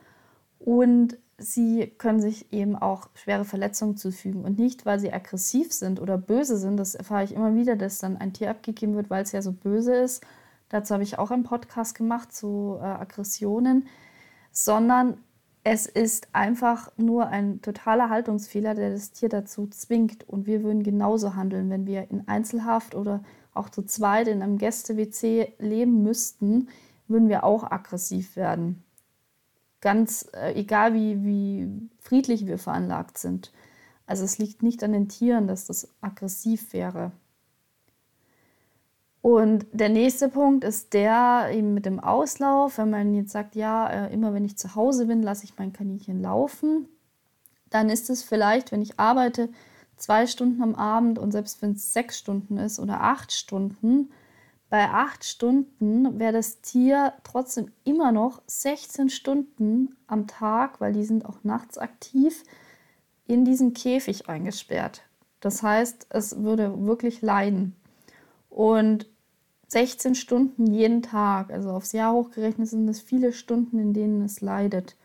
und 0.60 1.18
sie 1.38 1.88
können 1.98 2.22
sich 2.22 2.51
eben 2.53 2.75
auch 2.75 3.10
schwere 3.13 3.46
Verletzungen 3.46 3.98
zufügen. 3.98 4.44
Und 4.44 4.60
nicht, 4.60 4.86
weil 4.86 5.00
sie 5.00 5.12
aggressiv 5.12 5.74
sind 5.74 6.00
oder 6.00 6.18
böse 6.18 6.58
sind. 6.58 6.77
Das 6.77 6.96
erfahre 6.96 7.24
ich 7.24 7.34
immer 7.34 7.56
wieder, 7.56 7.75
dass 7.75 8.00
dann 8.00 8.18
ein 8.18 8.34
Tier 8.34 8.51
abgegeben 8.51 8.96
wird, 8.96 9.10
weil 9.10 9.24
es 9.24 9.32
ja 9.32 9.41
so 9.41 9.51
böse 9.51 9.96
ist. 9.96 10.24
Dazu 10.70 10.94
habe 10.94 11.03
ich 11.03 11.18
auch 11.18 11.32
einen 11.32 11.44
Podcast 11.44 11.96
gemacht 11.96 12.34
zu 12.34 12.77
äh, 12.80 12.86
Aggressionen. 12.86 13.88
Sondern 14.51 15.18
es 15.63 15.86
ist 15.86 16.27
einfach 16.34 16.91
nur 16.98 17.27
ein 17.27 17.62
totaler 17.62 18.10
Haltungsfehler, 18.10 18.74
der 18.74 18.91
das 18.91 19.12
Tier 19.12 19.30
dazu 19.30 19.68
zwingt. 19.68 20.27
Und 20.27 20.48
wir 20.48 20.63
würden 20.63 20.84
genauso 20.84 21.36
handeln, 21.36 21.70
wenn 21.70 21.86
wir 21.86 22.10
in 22.10 22.27
Einzelhaft 22.27 22.96
oder 22.96 23.24
auch 23.53 23.70
zu 23.70 23.84
zweit 23.84 24.27
in 24.27 24.41
einem 24.41 24.58
Gäste-WC 24.58 25.53
leben 25.60 26.03
müssten, 26.03 26.70
würden 27.08 27.30
wir 27.30 27.44
auch 27.44 27.70
aggressiv 27.70 28.36
werden 28.36 28.84
ganz 29.82 30.30
äh, 30.34 30.53
egal, 30.53 30.94
wie, 30.94 31.24
wie 31.25 31.89
friedlich 32.00 32.46
wir 32.48 32.58
veranlagt 32.58 33.18
sind. 33.18 33.51
Also 34.06 34.24
es 34.24 34.38
liegt 34.38 34.63
nicht 34.63 34.84
an 34.84 34.94
den 34.94 35.10
Tieren, 35.10 35.48
dass 35.48 35.65
das 35.65 35.89
aggressiv 36.00 36.74
wäre. 36.74 37.12
Und 39.22 39.68
der 39.72 39.90
nächste 39.90 40.30
Punkt 40.30 40.63
ist 40.63 40.94
der 40.94 41.50
eben 41.54 41.74
mit 41.74 41.86
dem 41.86 42.00
Auslauf. 42.00 42.78
Wenn 42.78 42.90
man 42.90 43.13
jetzt 43.13 43.32
sagt, 43.32 43.56
ja, 43.56 43.88
äh, 43.88 44.13
immer 44.13 44.34
wenn 44.34 44.46
ich 44.46 44.58
zu 44.58 44.75
Hause 44.75 45.06
bin, 45.06 45.22
lasse 45.22 45.44
ich 45.44 45.58
mein 45.58 45.74
Kaninchen 45.74 46.22
laufen, 46.22 46.88
dann 47.70 47.90
ist 47.90 48.10
es 48.10 48.24
vielleicht, 48.24 48.72
wenn 48.72 48.82
ich 48.82 49.00
arbeite, 49.00 49.50
zwei 49.96 50.25
Stunden 50.25 50.63
am 50.63 50.75
Abend 50.75 51.20
und 51.20 51.32
selbst 51.32 51.62
wenn 51.62 51.74
es 51.74 51.94
sechs 51.94 52.18
Stunden 52.18 52.58
ist 52.58 52.80
oder 52.80 53.01
acht 53.01 53.32
Stunden, 53.32 54.10
bei 54.72 54.90
acht 54.90 55.25
Stunden 55.25 56.18
wäre 56.18 56.32
das 56.32 56.62
Tier 56.62 57.12
trotzdem 57.25 57.72
immer 57.84 58.13
noch 58.13 58.42
16 58.48 59.10
Stunden 59.10 59.98
am 60.08 60.28
Tag, 60.28 60.80
weil 60.80 60.94
die 60.94 61.04
sind 61.04 61.25
auch 61.25 61.44
nachts 61.44 61.78
aktiv, 61.78 62.44
in 63.28 63.44
diesem 63.44 63.74
Käfig 63.74 64.30
eingesperrt. 64.30 65.04
Das 65.42 65.62
heißt, 65.62 66.08
es 66.10 66.42
würde 66.42 66.86
wirklich 66.86 67.22
leiden. 67.22 67.75
Und 68.51 69.08
16 69.70 70.15
Stunden 70.15 70.67
jeden 70.67 71.01
Tag, 71.01 71.50
also 71.50 71.72
aufs 71.72 71.93
Jahr 71.93 72.12
hochgerechnet 72.12 72.67
sind 72.67 72.89
es 72.89 73.00
viele 73.00 73.31
Stunden, 73.31 73.79
in 73.79 73.93
denen 73.93 74.22
es 74.22 74.41
leidet. 74.41 74.98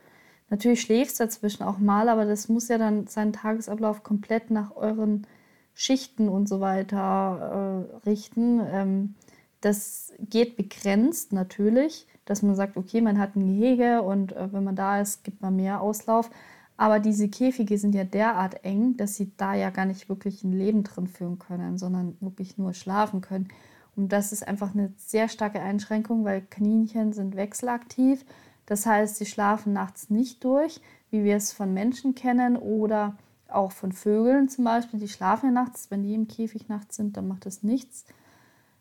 Natürlich 0.51 0.81
schläft 0.81 1.13
es 1.13 1.19
dazwischen 1.19 1.63
auch 1.63 1.79
mal, 1.79 2.09
aber 2.09 2.25
das 2.25 2.49
muss 2.49 2.67
ja 2.69 2.77
dann 2.77 3.07
seinen 3.07 3.33
Tagesablauf 3.33 4.03
komplett 4.03 4.51
nach 4.51 4.75
euren 4.75 5.27
Schichten 5.75 6.29
und 6.29 6.49
so 6.49 6.61
weiter 6.61 7.89
äh, 8.05 8.09
richten. 8.09 8.61
Ähm, 8.69 9.15
das 9.61 10.13
geht 10.19 10.57
begrenzt 10.57 11.33
natürlich, 11.33 12.09
dass 12.25 12.43
man 12.43 12.57
sagt, 12.57 12.77
okay, 12.77 13.01
man 13.01 13.21
hat 13.21 13.37
ein 13.37 13.47
Gehege 13.47 14.03
und 14.03 14.33
äh, 14.33 14.53
wenn 14.53 14.65
man 14.65 14.75
da 14.77 15.01
ist, 15.01 15.23
gibt 15.23 15.43
man 15.43 15.55
mehr 15.55 15.81
Auslauf. 15.81 16.29
Aber 16.77 17.01
diese 17.01 17.29
Käfige 17.29 17.79
sind 17.79 17.95
ja 17.95 18.05
derart 18.05 18.65
eng, 18.65 18.97
dass 18.97 19.15
sie 19.15 19.33
da 19.37 19.55
ja 19.55 19.71
gar 19.71 19.87
nicht 19.87 20.09
wirklich 20.09 20.45
ein 20.45 20.53
Leben 20.53 20.85
drin 20.85 21.07
führen 21.07 21.39
können, 21.39 21.79
sondern 21.79 22.17
wirklich 22.21 22.59
nur 22.59 22.75
schlafen 22.75 23.23
können. 23.23 23.49
Und 23.97 24.13
das 24.13 24.33
ist 24.33 24.47
einfach 24.47 24.75
eine 24.75 24.93
sehr 24.99 25.29
starke 25.29 25.61
Einschränkung, 25.61 26.25
weil 26.25 26.43
Kaninchen 26.43 27.15
sind 27.15 27.35
wechselaktiv. 27.35 28.27
Das 28.67 28.85
heißt, 28.85 29.17
sie 29.17 29.27
schlafen 29.27 29.73
nachts 29.73 30.11
nicht 30.11 30.45
durch, 30.45 30.83
wie 31.11 31.25
wir 31.25 31.37
es 31.37 31.53
von 31.53 31.73
Menschen 31.73 32.15
kennen 32.15 32.57
oder 32.57 33.17
auch 33.49 33.73
von 33.73 33.93
Vögeln 33.93 34.51
zum 34.51 34.65
Beispiel. 34.65 35.01
Die 35.01 35.09
schlafen 35.09 35.47
ja 35.47 35.53
nachts, 35.53 35.91
wenn 35.91 36.03
die 36.03 36.15
im 36.15 36.29
Käfig 36.29 36.69
nachts 36.69 36.97
sind, 36.97 37.17
dann 37.17 37.29
macht 37.29 37.47
das 37.47 37.63
nichts. 37.63 38.05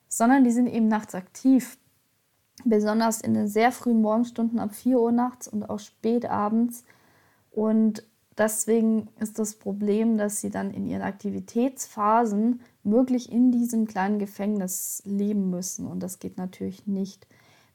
Sondern 0.10 0.44
die 0.44 0.52
sind 0.52 0.68
eben 0.68 0.90
nachts 0.90 1.16
aktiv. 1.16 1.78
Besonders 2.66 3.22
in 3.22 3.34
den 3.34 3.48
sehr 3.48 3.72
frühen 3.72 4.02
Morgenstunden 4.02 4.60
ab 4.60 4.74
4 4.74 5.00
Uhr 5.00 5.12
nachts 5.12 5.48
und 5.48 5.70
auch 5.70 5.80
spät 5.80 6.26
abends 6.26 6.84
und 7.56 8.04
deswegen 8.38 9.08
ist 9.18 9.40
das 9.40 9.56
Problem, 9.56 10.18
dass 10.18 10.42
sie 10.42 10.50
dann 10.50 10.72
in 10.72 10.86
ihren 10.86 11.02
Aktivitätsphasen 11.02 12.60
wirklich 12.84 13.32
in 13.32 13.54
diesem 13.54 13.88
kleinen 13.88 14.20
Gefängnis 14.20 15.02
leben 15.06 15.50
müssen. 15.50 15.88
Und 15.88 16.02
das 16.02 16.20
geht 16.20 16.38
natürlich 16.38 16.86
nicht. 16.86 17.28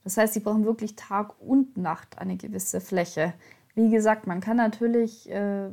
Das 0.04 0.18
heißt, 0.18 0.34
sie 0.34 0.40
brauchen 0.40 0.66
wirklich 0.66 0.96
Tag 0.96 1.40
und 1.40 1.78
Nacht 1.78 2.18
eine 2.18 2.36
gewisse 2.36 2.82
Fläche. 2.82 3.32
Wie 3.74 3.88
gesagt, 3.88 4.26
man 4.26 4.42
kann 4.42 4.58
natürlich, 4.58 5.30
äh, 5.30 5.70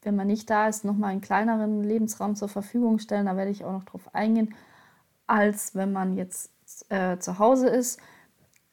wenn 0.00 0.16
man 0.16 0.26
nicht 0.26 0.48
da 0.48 0.68
ist, 0.68 0.86
nochmal 0.86 1.10
einen 1.10 1.20
kleineren 1.20 1.84
Lebensraum 1.84 2.34
zur 2.34 2.48
Verfügung 2.48 2.98
stellen. 2.98 3.26
Da 3.26 3.36
werde 3.36 3.50
ich 3.50 3.62
auch 3.62 3.72
noch 3.72 3.84
drauf 3.84 4.14
eingehen, 4.14 4.54
als 5.26 5.74
wenn 5.74 5.92
man 5.92 6.16
jetzt 6.16 6.50
äh, 6.88 7.18
zu 7.18 7.38
Hause 7.38 7.68
ist, 7.68 8.00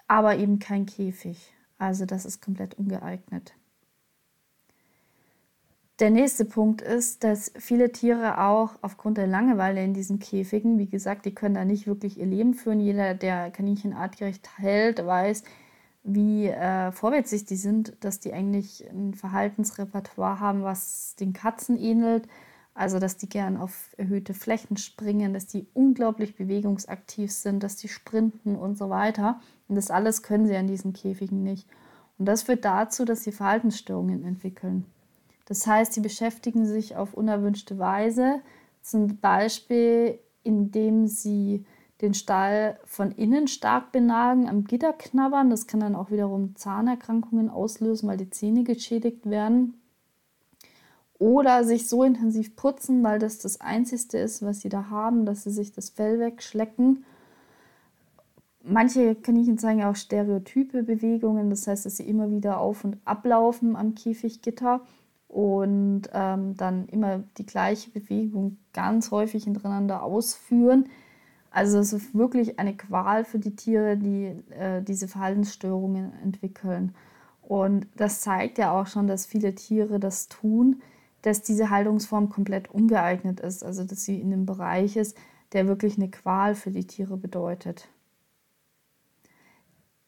aber 0.07 0.37
eben 0.37 0.59
kein 0.59 0.85
Käfig. 0.85 1.53
Also 1.77 2.05
das 2.05 2.23
ist 2.23 2.41
komplett 2.41 2.75
ungeeignet. 2.75 3.53
Der 6.01 6.09
nächste 6.09 6.45
Punkt 6.45 6.81
ist, 6.81 7.23
dass 7.23 7.51
viele 7.59 7.91
Tiere 7.91 8.41
auch 8.41 8.71
aufgrund 8.81 9.19
der 9.19 9.27
Langeweile 9.27 9.83
in 9.83 9.93
diesen 9.93 10.17
Käfigen, 10.17 10.79
wie 10.79 10.89
gesagt, 10.89 11.27
die 11.27 11.35
können 11.35 11.53
da 11.53 11.63
nicht 11.63 11.85
wirklich 11.85 12.19
ihr 12.19 12.25
Leben 12.25 12.55
führen. 12.55 12.79
Jeder, 12.79 13.13
der 13.13 13.51
Kaninchen 13.51 13.93
artgerecht 13.93 14.49
hält, 14.57 15.05
weiß, 15.05 15.43
wie 16.03 16.47
äh, 16.47 16.91
vorwitzig 16.91 17.45
die 17.45 17.55
sind, 17.55 17.93
dass 17.99 18.19
die 18.19 18.33
eigentlich 18.33 18.83
ein 18.89 19.13
Verhaltensrepertoire 19.13 20.39
haben, 20.39 20.63
was 20.63 21.15
den 21.19 21.33
Katzen 21.33 21.77
ähnelt. 21.77 22.27
Also, 22.73 22.97
dass 22.97 23.17
die 23.17 23.29
gern 23.29 23.55
auf 23.55 23.93
erhöhte 23.95 24.33
Flächen 24.33 24.77
springen, 24.77 25.35
dass 25.35 25.45
die 25.45 25.67
unglaublich 25.75 26.35
bewegungsaktiv 26.35 27.31
sind, 27.31 27.61
dass 27.61 27.75
die 27.75 27.89
sprinten 27.89 28.55
und 28.55 28.75
so 28.75 28.89
weiter. 28.89 29.39
Und 29.67 29.75
das 29.75 29.91
alles 29.91 30.23
können 30.23 30.47
sie 30.47 30.55
an 30.55 30.65
diesen 30.65 30.93
Käfigen 30.93 31.43
nicht. 31.43 31.67
Und 32.17 32.25
das 32.25 32.41
führt 32.41 32.65
dazu, 32.65 33.05
dass 33.05 33.23
sie 33.23 33.31
Verhaltensstörungen 33.31 34.25
entwickeln. 34.25 34.87
Das 35.51 35.67
heißt, 35.67 35.91
sie 35.91 35.99
beschäftigen 35.99 36.65
sich 36.65 36.95
auf 36.95 37.13
unerwünschte 37.13 37.77
Weise, 37.77 38.39
zum 38.81 39.17
Beispiel 39.17 40.17
indem 40.43 41.07
sie 41.07 41.65
den 41.99 42.13
Stall 42.13 42.79
von 42.85 43.11
innen 43.11 43.49
stark 43.49 43.91
benagen, 43.91 44.47
am 44.47 44.63
Gitter 44.63 44.93
knabbern. 44.93 45.49
Das 45.49 45.67
kann 45.67 45.81
dann 45.81 45.93
auch 45.93 46.09
wiederum 46.09 46.55
Zahnerkrankungen 46.55 47.49
auslösen, 47.49 48.07
weil 48.07 48.15
die 48.15 48.29
Zähne 48.29 48.63
geschädigt 48.63 49.29
werden. 49.29 49.73
Oder 51.19 51.65
sich 51.65 51.89
so 51.89 52.05
intensiv 52.05 52.55
putzen, 52.55 53.03
weil 53.03 53.19
das 53.19 53.37
das 53.37 53.59
Einzige 53.59 54.19
ist, 54.19 54.41
was 54.41 54.61
sie 54.61 54.69
da 54.69 54.89
haben, 54.89 55.25
dass 55.25 55.43
sie 55.43 55.51
sich 55.51 55.73
das 55.73 55.89
Fell 55.89 56.17
wegschlecken. 56.21 57.03
Manche 58.63 59.15
Kaninchen 59.15 59.57
zeigen 59.57 59.83
auch 59.83 59.97
stereotype 59.97 60.83
Bewegungen, 60.83 61.49
das 61.49 61.67
heißt, 61.67 61.85
dass 61.85 61.97
sie 61.97 62.07
immer 62.07 62.31
wieder 62.31 62.61
auf 62.61 62.85
und 62.85 62.99
ablaufen 63.03 63.75
am 63.75 63.95
Käfiggitter 63.95 64.79
und 65.31 66.09
ähm, 66.11 66.57
dann 66.57 66.87
immer 66.87 67.23
die 67.37 67.45
gleiche 67.45 67.89
Bewegung 67.89 68.57
ganz 68.73 69.11
häufig 69.11 69.45
hintereinander 69.45 70.03
ausführen. 70.03 70.89
Also 71.51 71.79
es 71.79 71.93
ist 71.93 72.13
wirklich 72.13 72.59
eine 72.59 72.75
Qual 72.75 73.23
für 73.23 73.39
die 73.39 73.55
Tiere, 73.55 73.95
die 73.95 74.35
äh, 74.49 74.81
diese 74.81 75.07
Verhaltensstörungen 75.07 76.11
entwickeln. 76.21 76.93
Und 77.41 77.87
das 77.95 78.19
zeigt 78.19 78.57
ja 78.57 78.71
auch 78.77 78.87
schon, 78.87 79.07
dass 79.07 79.25
viele 79.25 79.55
Tiere 79.55 80.01
das 80.01 80.27
tun, 80.27 80.81
dass 81.21 81.41
diese 81.41 81.69
Haltungsform 81.69 82.27
komplett 82.27 82.69
ungeeignet 82.69 83.39
ist. 83.39 83.63
Also 83.63 83.85
dass 83.85 84.03
sie 84.03 84.19
in 84.19 84.33
einem 84.33 84.45
Bereich 84.45 84.97
ist, 84.97 85.15
der 85.53 85.65
wirklich 85.65 85.95
eine 85.95 86.09
Qual 86.09 86.55
für 86.55 86.71
die 86.71 86.87
Tiere 86.87 87.15
bedeutet. 87.15 87.87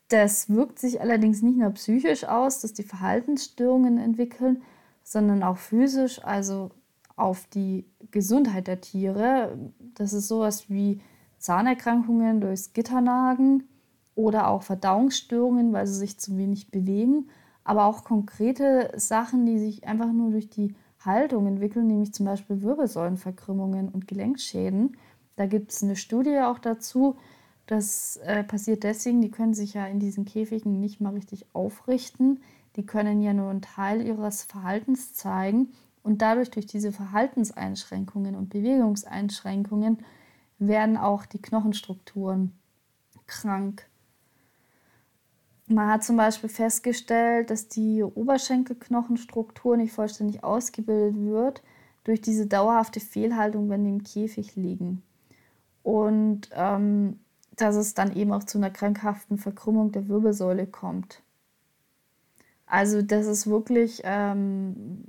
Das 0.09 0.49
wirkt 0.49 0.79
sich 0.79 0.99
allerdings 0.99 1.41
nicht 1.41 1.57
nur 1.57 1.69
psychisch 1.71 2.25
aus, 2.25 2.59
dass 2.59 2.73
die 2.73 2.83
Verhaltensstörungen 2.83 3.97
entwickeln, 3.97 4.61
sondern 5.03 5.43
auch 5.43 5.57
physisch, 5.57 6.23
also 6.23 6.71
auf 7.15 7.45
die 7.47 7.85
Gesundheit 8.11 8.67
der 8.67 8.81
Tiere. 8.81 9.57
Das 9.93 10.13
ist 10.13 10.27
sowas 10.27 10.69
wie 10.69 11.01
Zahnerkrankungen 11.37 12.41
durchs 12.41 12.73
Gitternagen 12.73 13.67
oder 14.15 14.47
auch 14.47 14.63
Verdauungsstörungen, 14.63 15.73
weil 15.73 15.85
sie 15.87 15.95
sich 15.95 16.19
zu 16.19 16.37
wenig 16.37 16.71
bewegen, 16.71 17.29
aber 17.63 17.85
auch 17.85 18.03
konkrete 18.03 18.91
Sachen, 18.95 19.45
die 19.45 19.59
sich 19.59 19.87
einfach 19.87 20.11
nur 20.11 20.31
durch 20.31 20.49
die 20.49 20.75
Haltung 20.99 21.47
entwickeln, 21.47 21.87
nämlich 21.87 22.13
zum 22.13 22.25
Beispiel 22.25 22.61
Wirbelsäulenverkrümmungen 22.61 23.89
und 23.89 24.07
Gelenkschäden. 24.07 24.97
Da 25.35 25.45
gibt 25.45 25.71
es 25.71 25.83
eine 25.83 25.95
Studie 25.95 26.39
auch 26.39 26.59
dazu. 26.59 27.17
Das 27.65 28.17
äh, 28.17 28.43
passiert 28.43 28.83
deswegen, 28.83 29.21
die 29.21 29.31
können 29.31 29.53
sich 29.53 29.73
ja 29.73 29.85
in 29.85 29.99
diesen 29.99 30.25
Käfigen 30.25 30.79
nicht 30.79 31.01
mal 31.01 31.13
richtig 31.13 31.45
aufrichten 31.53 32.39
die 32.75 32.85
können 32.85 33.21
ja 33.21 33.33
nur 33.33 33.49
einen 33.49 33.61
Teil 33.61 34.05
ihres 34.05 34.43
Verhaltens 34.43 35.13
zeigen 35.13 35.73
und 36.01 36.21
dadurch 36.21 36.51
durch 36.51 36.65
diese 36.65 36.91
Verhaltenseinschränkungen 36.91 38.35
und 38.35 38.49
Bewegungseinschränkungen 38.49 39.99
werden 40.59 40.97
auch 40.97 41.25
die 41.25 41.41
Knochenstrukturen 41.41 42.53
krank. 43.27 43.87
Man 45.67 45.89
hat 45.89 46.03
zum 46.03 46.17
Beispiel 46.17 46.49
festgestellt, 46.49 47.49
dass 47.49 47.67
die 47.69 48.03
Oberschenkelknochenstruktur 48.03 49.77
nicht 49.77 49.93
vollständig 49.93 50.43
ausgebildet 50.43 51.15
wird 51.17 51.63
durch 52.03 52.21
diese 52.21 52.47
dauerhafte 52.47 52.99
Fehlhaltung, 52.99 53.69
wenn 53.69 53.85
die 53.85 53.91
im 53.91 54.03
Käfig 54.03 54.55
liegen. 54.55 55.03
Und 55.83 56.49
ähm, 56.53 57.19
dass 57.55 57.75
es 57.75 57.93
dann 57.93 58.15
eben 58.15 58.33
auch 58.33 58.43
zu 58.43 58.57
einer 58.57 58.71
krankhaften 58.71 59.37
Verkrümmung 59.37 59.91
der 59.91 60.07
Wirbelsäule 60.07 60.67
kommt. 60.67 61.21
Also 62.73 63.03
das 63.03 63.27
ist 63.27 63.45
wirklich 63.45 64.01
ähm, 64.03 65.03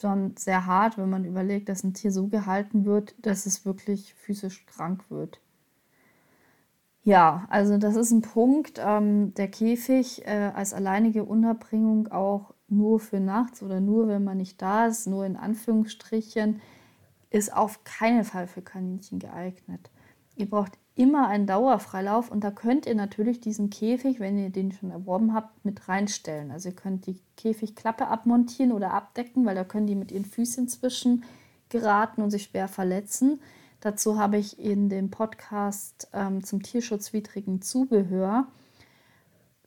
schon 0.00 0.36
sehr 0.36 0.66
hart, 0.66 0.98
wenn 0.98 1.10
man 1.10 1.24
überlegt, 1.24 1.68
dass 1.68 1.84
ein 1.84 1.94
Tier 1.94 2.10
so 2.10 2.26
gehalten 2.26 2.86
wird, 2.86 3.14
dass 3.24 3.46
es 3.46 3.64
wirklich 3.64 4.14
physisch 4.14 4.66
krank 4.66 5.04
wird. 5.10 5.38
Ja, 7.04 7.46
also 7.50 7.78
das 7.78 7.94
ist 7.94 8.10
ein 8.10 8.22
Punkt. 8.22 8.80
Ähm, 8.84 9.32
der 9.34 9.46
Käfig 9.46 10.26
äh, 10.26 10.50
als 10.56 10.74
alleinige 10.74 11.22
Unterbringung 11.22 12.08
auch 12.08 12.52
nur 12.66 12.98
für 12.98 13.20
nachts 13.20 13.62
oder 13.62 13.80
nur, 13.80 14.08
wenn 14.08 14.24
man 14.24 14.38
nicht 14.38 14.60
da 14.60 14.86
ist, 14.88 15.06
nur 15.06 15.24
in 15.24 15.36
Anführungsstrichen, 15.36 16.60
ist 17.30 17.54
auf 17.54 17.84
keinen 17.84 18.24
Fall 18.24 18.48
für 18.48 18.62
Kaninchen 18.62 19.20
geeignet. 19.20 19.88
Ihr 20.34 20.50
braucht 20.50 20.72
immer 20.96 21.26
einen 21.26 21.46
Dauerfreilauf 21.46 22.30
und 22.30 22.44
da 22.44 22.50
könnt 22.50 22.86
ihr 22.86 22.94
natürlich 22.94 23.40
diesen 23.40 23.70
Käfig, 23.70 24.20
wenn 24.20 24.38
ihr 24.38 24.50
den 24.50 24.72
schon 24.72 24.90
erworben 24.90 25.34
habt, 25.34 25.64
mit 25.64 25.88
reinstellen. 25.88 26.50
Also 26.52 26.68
ihr 26.68 26.76
könnt 26.76 27.06
die 27.06 27.18
Käfigklappe 27.36 28.06
abmontieren 28.06 28.72
oder 28.72 28.92
abdecken, 28.92 29.44
weil 29.44 29.56
da 29.56 29.64
können 29.64 29.88
die 29.88 29.96
mit 29.96 30.12
ihren 30.12 30.24
Füßen 30.24 30.68
zwischen 30.68 31.24
geraten 31.68 32.22
und 32.22 32.30
sich 32.30 32.44
schwer 32.44 32.68
verletzen. 32.68 33.40
Dazu 33.80 34.18
habe 34.18 34.38
ich 34.38 34.58
in 34.58 34.88
dem 34.88 35.10
Podcast 35.10 36.08
ähm, 36.12 36.44
zum 36.44 36.62
tierschutzwidrigen 36.62 37.60
Zubehör 37.60 38.46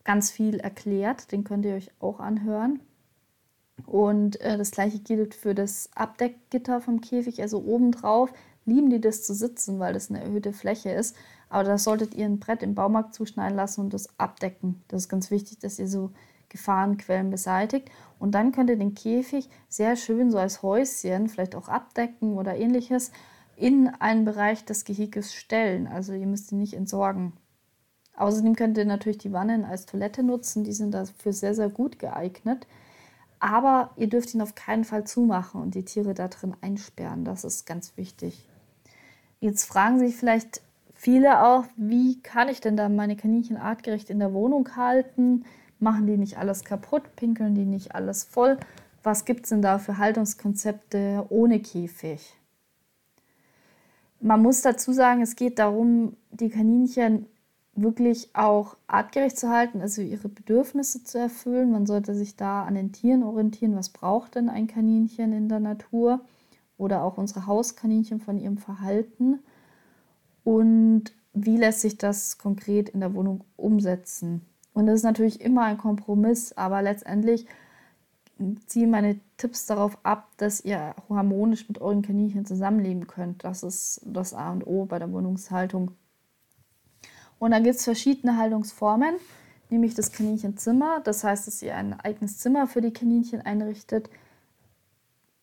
ganz 0.05 0.31
viel 0.31 0.59
erklärt. 0.59 1.31
Den 1.33 1.43
könnt 1.43 1.65
ihr 1.65 1.75
euch 1.75 1.91
auch 1.99 2.21
anhören. 2.21 2.79
Und 3.85 4.39
äh, 4.41 4.57
das 4.57 4.71
gleiche 4.71 4.99
gilt 4.99 5.35
für 5.35 5.53
das 5.53 5.89
Abdeckgitter 5.93 6.81
vom 6.81 7.01
Käfig, 7.01 7.41
also 7.41 7.59
obendrauf 7.59 8.31
lieben 8.67 8.89
die 8.89 9.01
das 9.01 9.23
zu 9.23 9.33
sitzen, 9.33 9.79
weil 9.79 9.93
das 9.93 10.09
eine 10.09 10.21
erhöhte 10.21 10.53
Fläche 10.53 10.91
ist. 10.91 11.15
Aber 11.49 11.63
da 11.63 11.77
solltet 11.77 12.13
ihr 12.13 12.25
ein 12.25 12.39
Brett 12.39 12.61
im 12.61 12.75
Baumarkt 12.75 13.15
zuschneiden 13.15 13.55
lassen 13.55 13.81
und 13.81 13.93
das 13.93 14.19
abdecken. 14.19 14.83
Das 14.89 15.03
ist 15.03 15.09
ganz 15.09 15.31
wichtig, 15.31 15.59
dass 15.59 15.79
ihr 15.79 15.87
so 15.87 16.11
Gefahrenquellen 16.49 17.29
beseitigt. 17.29 17.89
Und 18.19 18.31
dann 18.31 18.51
könnt 18.51 18.69
ihr 18.69 18.77
den 18.77 18.93
Käfig 18.93 19.49
sehr 19.69 19.95
schön 19.95 20.31
so 20.31 20.37
als 20.37 20.61
Häuschen, 20.61 21.29
vielleicht 21.29 21.55
auch 21.55 21.69
abdecken 21.69 22.33
oder 22.37 22.55
ähnliches, 22.55 23.11
in 23.55 23.87
einen 23.87 24.25
Bereich 24.25 24.65
des 24.65 24.85
Geheges 24.85 25.33
stellen. 25.33 25.87
Also 25.87 26.13
ihr 26.13 26.27
müsst 26.27 26.51
ihn 26.51 26.59
nicht 26.59 26.73
entsorgen. 26.73 27.33
Außerdem 28.15 28.55
könnt 28.55 28.77
ihr 28.77 28.85
natürlich 28.85 29.19
die 29.19 29.31
Wannen 29.31 29.63
als 29.63 29.85
Toilette 29.85 30.23
nutzen. 30.23 30.63
Die 30.63 30.73
sind 30.73 30.91
dafür 30.91 31.33
sehr, 31.33 31.55
sehr 31.55 31.69
gut 31.69 31.99
geeignet. 31.99 32.67
Aber 33.39 33.91
ihr 33.95 34.09
dürft 34.09 34.33
ihn 34.33 34.41
auf 34.41 34.55
keinen 34.55 34.83
Fall 34.83 35.05
zumachen 35.05 35.61
und 35.61 35.75
die 35.75 35.85
Tiere 35.85 36.13
da 36.13 36.27
drin 36.27 36.55
einsperren. 36.61 37.23
Das 37.23 37.43
ist 37.43 37.65
ganz 37.65 37.95
wichtig. 37.95 38.47
Jetzt 39.39 39.65
fragen 39.65 39.99
sich 39.99 40.15
vielleicht 40.15 40.61
viele 40.93 41.43
auch, 41.43 41.65
wie 41.75 42.21
kann 42.21 42.49
ich 42.49 42.59
denn 42.59 42.75
da 42.75 42.89
meine 42.89 43.15
Kaninchen 43.15 43.57
artgerecht 43.57 44.09
in 44.09 44.19
der 44.19 44.33
Wohnung 44.33 44.75
halten? 44.75 45.45
Machen 45.79 46.07
die 46.07 46.17
nicht 46.17 46.37
alles 46.37 46.63
kaputt? 46.63 47.15
Pinkeln 47.15 47.53
die 47.53 47.65
nicht 47.65 47.93
alles 47.93 48.23
voll? 48.23 48.57
Was 49.03 49.25
gibt 49.25 49.43
es 49.43 49.49
denn 49.49 49.61
da 49.61 49.77
für 49.77 49.99
Haltungskonzepte 49.99 51.25
ohne 51.29 51.59
Käfig? 51.59 52.35
Man 54.19 54.41
muss 54.41 54.61
dazu 54.61 54.91
sagen, 54.91 55.21
es 55.21 55.35
geht 55.35 55.59
darum, 55.59 56.17
die 56.31 56.49
Kaninchen 56.49 57.27
wirklich 57.75 58.35
auch 58.35 58.75
artgerecht 58.87 59.37
zu 59.37 59.49
halten, 59.49 59.81
also 59.81 60.01
ihre 60.01 60.29
Bedürfnisse 60.29 61.03
zu 61.03 61.19
erfüllen. 61.19 61.71
Man 61.71 61.85
sollte 61.85 62.15
sich 62.15 62.35
da 62.35 62.63
an 62.63 62.73
den 62.73 62.91
Tieren 62.91 63.21
orientieren. 63.21 63.75
Was 63.75 63.89
braucht 63.89 64.33
denn 64.33 64.49
ein 64.49 64.65
Kaninchen 64.65 65.31
in 65.31 65.47
der 65.47 65.59
Natur? 65.59 66.21
Oder 66.77 67.03
auch 67.03 67.17
unsere 67.17 67.47
Hauskaninchen 67.47 68.19
von 68.19 68.37
ihrem 68.37 68.57
Verhalten. 68.57 69.39
Und 70.43 71.11
wie 71.33 71.57
lässt 71.57 71.81
sich 71.81 71.97
das 71.97 72.37
konkret 72.37 72.89
in 72.89 72.99
der 72.99 73.13
Wohnung 73.13 73.43
umsetzen? 73.55 74.45
Und 74.73 74.85
das 74.85 74.97
ist 74.97 75.03
natürlich 75.03 75.41
immer 75.41 75.63
ein 75.63 75.77
Kompromiss, 75.77 76.53
aber 76.53 76.81
letztendlich 76.81 77.47
ziehen 78.67 78.91
meine 78.91 79.19
Tipps 79.37 79.65
darauf 79.65 79.97
ab, 80.03 80.29
dass 80.37 80.63
ihr 80.63 80.93
harmonisch 81.09 81.67
mit 81.67 81.81
euren 81.81 82.01
Kaninchen 82.01 82.45
zusammenleben 82.45 83.07
könnt. 83.07 83.43
Das 83.43 83.63
ist 83.63 84.01
das 84.05 84.33
A 84.33 84.51
und 84.51 84.67
O 84.67 84.85
bei 84.85 84.99
der 84.99 85.11
Wohnungshaltung. 85.11 85.91
Und 87.39 87.51
dann 87.51 87.63
gibt 87.63 87.75
es 87.75 87.83
verschiedene 87.83 88.37
Haltungsformen, 88.37 89.15
nämlich 89.69 89.95
das 89.95 90.11
Kaninchenzimmer. 90.11 91.01
Das 91.03 91.23
heißt, 91.23 91.47
dass 91.47 91.61
ihr 91.61 91.75
ein 91.75 91.99
eigenes 91.99 92.37
Zimmer 92.37 92.67
für 92.67 92.81
die 92.81 92.93
Kaninchen 92.93 93.41
einrichtet. 93.41 94.09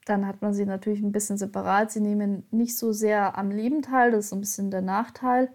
Dann 0.05 0.27
hat 0.27 0.43
man 0.43 0.53
sie 0.53 0.67
natürlich 0.67 1.01
ein 1.01 1.13
bisschen 1.13 1.39
separat. 1.39 1.91
Sie 1.91 2.01
nehmen 2.01 2.47
nicht 2.51 2.77
so 2.77 2.93
sehr 2.93 3.39
am 3.39 3.51
Leben 3.51 3.83
teil, 3.83 4.11
das 4.11 4.27
ist 4.27 4.33
ein 4.33 4.41
bisschen 4.41 4.71
der 4.71 4.83
Nachteil. 4.83 5.49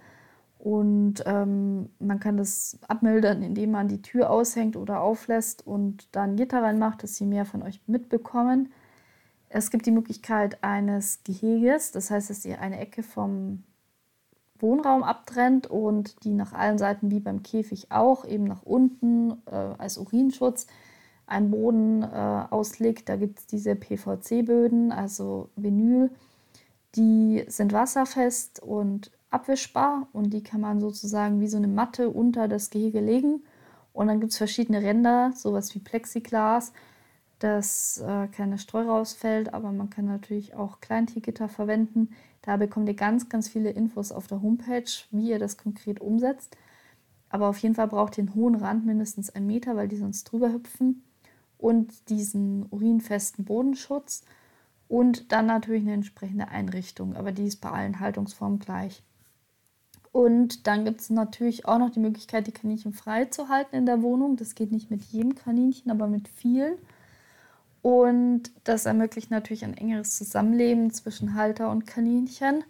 Und 0.58 1.24
ähm, 1.26 1.90
man 2.00 2.20
kann 2.20 2.36
das 2.36 2.78
abmildern, 2.88 3.44
indem 3.44 3.72
man 3.72 3.88
die 3.88 4.02
Tür 4.02 4.30
aushängt 4.30 4.76
oder 4.76 5.00
auflässt 5.02 5.66
und 5.66 6.14
dann 6.14 6.36
Gitter 6.36 6.62
reinmacht, 6.62 7.02
dass 7.02 7.16
sie 7.16 7.26
mehr 7.26 7.46
von 7.46 7.64
euch 7.64 7.80
mitbekommen. 7.88 8.72
Es 9.48 9.72
gibt 9.72 9.86
die 9.86 9.92
Möglichkeit 9.92 10.62
eines 10.64 11.24
Geheges, 11.24 11.92
das 11.92 12.12
heißt, 12.12 12.30
dass 12.30 12.46
ihr 12.46 12.60
eine 12.60 12.80
Ecke 12.80 13.04
vom 13.04 13.64
Wohnraum 14.60 15.04
abtrennt 15.04 15.68
und 15.68 16.24
die 16.26 16.34
nach 16.34 16.52
allen 16.52 16.78
Seiten 16.78 17.10
wie 17.10 17.22
beim 17.22 17.42
Käfig 17.42 17.92
auch 17.92 18.26
eben 18.26 18.44
nach 18.44 18.64
unten 18.64 19.32
äh, 19.46 19.56
als 19.78 19.98
Urinschutz 19.98 20.68
einen 21.30 21.52
Boden 21.52 22.04
äh, 22.04 22.46
auslegt. 22.50 23.10
Da 23.10 23.16
gibt 23.16 23.40
es 23.40 23.48
diese 23.48 23.76
PVC-Böden, 23.76 24.92
also 24.92 25.50
Vinyl. 25.56 26.12
Die 26.96 27.46
sind 27.48 27.72
wasserfest 27.72 28.62
und 28.62 29.12
abwischbar 29.30 30.08
und 30.12 30.34
die 30.34 30.44
kann 30.44 30.62
man 30.62 30.80
sozusagen 30.80 31.40
wie 31.40 31.48
so 31.48 31.58
eine 31.58 31.68
Matte 31.68 32.10
unter 32.10 32.48
das 32.48 32.70
Gehege 32.70 33.00
legen. 33.00 33.44
Und 33.94 34.08
dann 34.08 34.20
gibt 34.20 34.32
es 34.32 34.38
verschiedene 34.38 34.82
Ränder, 34.82 35.32
sowas 35.36 35.74
wie 35.76 35.80
Plexiglas, 35.80 36.74
dass 37.38 38.00
äh, 38.00 38.28
keine 38.28 38.58
Streu 38.58 38.84
rausfällt, 38.84 39.54
aber 39.54 39.72
man 39.72 39.90
kann 39.90 40.06
natürlich 40.06 40.56
auch 40.56 40.80
Kleintiergitter 40.82 41.48
verwenden. 41.48 42.10
Da 42.42 42.58
bekommt 42.58 42.88
ihr 42.90 42.96
ganz, 42.96 43.30
ganz 43.30 43.48
viele 43.48 43.70
Infos 43.70 44.12
auf 44.12 44.28
der 44.28 44.42
Homepage, 44.42 44.90
wie 45.12 45.30
ihr 45.30 45.40
das 45.40 45.58
konkret 45.58 46.02
umsetzt. 46.02 46.58
Aber 47.30 47.48
auf 47.48 47.58
jeden 47.60 47.76
Fall 47.76 47.88
braucht 47.88 48.18
ihr 48.18 48.24
einen 48.24 48.36
hohen 48.36 48.56
Rand, 48.56 48.86
mindestens 48.86 49.30
einen 49.30 49.48
Meter, 49.48 49.76
weil 49.76 49.88
die 49.88 49.98
sonst 49.98 50.24
drüber 50.26 50.52
hüpfen. 50.52 51.04
Und 51.60 52.10
diesen 52.10 52.66
urinfesten 52.72 53.46
Bodenschutz. 53.46 54.24
Und 54.88 55.32
dann 55.32 55.46
natürlich 55.46 55.84
eine 55.84 55.94
entsprechende 55.94 56.48
Einrichtung, 56.48 57.16
aber 57.16 57.32
die 57.32 57.46
ist 57.46 57.62
bei 57.62 57.70
allen 57.70 58.00
Haltungsformen 58.00 58.58
gleich. 58.58 59.04
Und 60.12 60.66
dann 60.66 60.86
gibt 60.86 61.02
es 61.02 61.12
natürlich 61.12 61.68
auch 61.68 61.78
noch 61.78 61.92
die 61.92 62.00
Möglichkeit, 62.00 62.48
die 62.48 62.52
Kaninchen 62.52 62.94
frei 62.94 63.26
zu 63.26 63.50
halten 63.50 63.76
in 63.76 63.86
der 63.86 64.02
Wohnung. 64.02 64.36
Das 64.36 64.56
geht 64.56 64.72
nicht 64.72 64.90
mit 64.90 65.04
jedem 65.04 65.36
Kaninchen, 65.36 65.92
aber 65.92 66.08
mit 66.08 66.28
vielen. 66.28 66.76
Und 67.82 68.52
das 68.64 68.86
ermöglicht 68.86 69.30
natürlich 69.30 69.64
ein 69.64 69.78
engeres 69.78 70.18
Zusammenleben 70.18 70.92
zwischen 70.92 71.36
Halter 71.36 71.70
und 71.70 71.86
Kaninchen. 71.86 72.64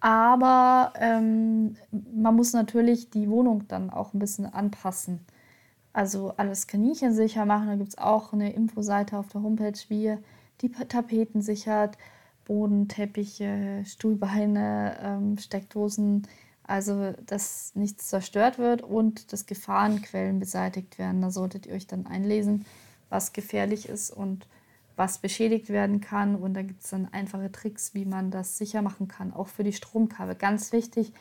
Aber 0.00 0.92
ähm, 0.96 1.76
man 1.90 2.36
muss 2.36 2.52
natürlich 2.52 3.10
die 3.10 3.28
Wohnung 3.28 3.66
dann 3.68 3.90
auch 3.90 4.14
ein 4.14 4.18
bisschen 4.18 4.46
anpassen. 4.46 5.20
Also 5.92 6.32
alles 6.36 6.66
Kaninchen 6.66 7.14
sicher 7.14 7.44
machen. 7.44 7.68
Da 7.68 7.76
gibt 7.76 7.90
es 7.90 7.98
auch 7.98 8.32
eine 8.32 8.52
Infoseite 8.52 9.18
auf 9.18 9.28
der 9.28 9.42
Homepage, 9.42 9.78
wie 9.88 10.04
ihr 10.04 10.22
die 10.60 10.70
Tapeten 10.70 11.42
sichert, 11.42 11.96
Bodenteppiche, 12.44 13.82
Stuhlbeine, 13.86 14.98
ähm, 15.02 15.38
Steckdosen. 15.38 16.26
Also, 16.62 17.12
dass 17.26 17.74
nichts 17.74 18.08
zerstört 18.08 18.58
wird 18.58 18.82
und 18.82 19.32
dass 19.32 19.46
Gefahrenquellen 19.46 20.38
beseitigt 20.38 20.98
werden. 20.98 21.22
Da 21.22 21.30
solltet 21.30 21.66
ihr 21.66 21.74
euch 21.74 21.86
dann 21.88 22.06
einlesen 22.06 22.64
was 23.10 23.32
gefährlich 23.32 23.88
ist 23.88 24.10
und 24.10 24.46
was 24.96 25.18
beschädigt 25.18 25.68
werden 25.68 26.00
kann. 26.00 26.36
Und 26.36 26.54
da 26.54 26.62
gibt 26.62 26.82
es 26.82 26.90
dann 26.90 27.12
einfache 27.12 27.52
Tricks, 27.52 27.92
wie 27.94 28.06
man 28.06 28.30
das 28.30 28.56
sicher 28.56 28.80
machen 28.80 29.08
kann, 29.08 29.34
auch 29.34 29.48
für 29.48 29.64
die 29.64 29.72
Stromkabel. 29.72 30.36
Ganz 30.36 30.72
wichtig, 30.72 31.12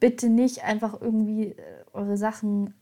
bitte 0.00 0.28
nicht 0.28 0.64
einfach 0.64 1.00
irgendwie 1.00 1.48
äh, 1.48 1.54
eure 1.92 2.16
Sachen 2.16 2.74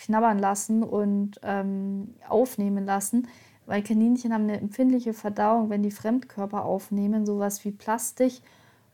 knabbern 0.00 0.38
lassen 0.38 0.82
und 0.82 1.40
ähm, 1.42 2.14
aufnehmen 2.28 2.84
lassen, 2.84 3.28
weil 3.66 3.82
Kaninchen 3.82 4.32
haben 4.32 4.44
eine 4.44 4.58
empfindliche 4.58 5.12
Verdauung, 5.12 5.70
wenn 5.70 5.82
die 5.82 5.90
Fremdkörper 5.90 6.64
aufnehmen, 6.64 7.26
sowas 7.26 7.64
wie 7.64 7.70
Plastik 7.70 8.40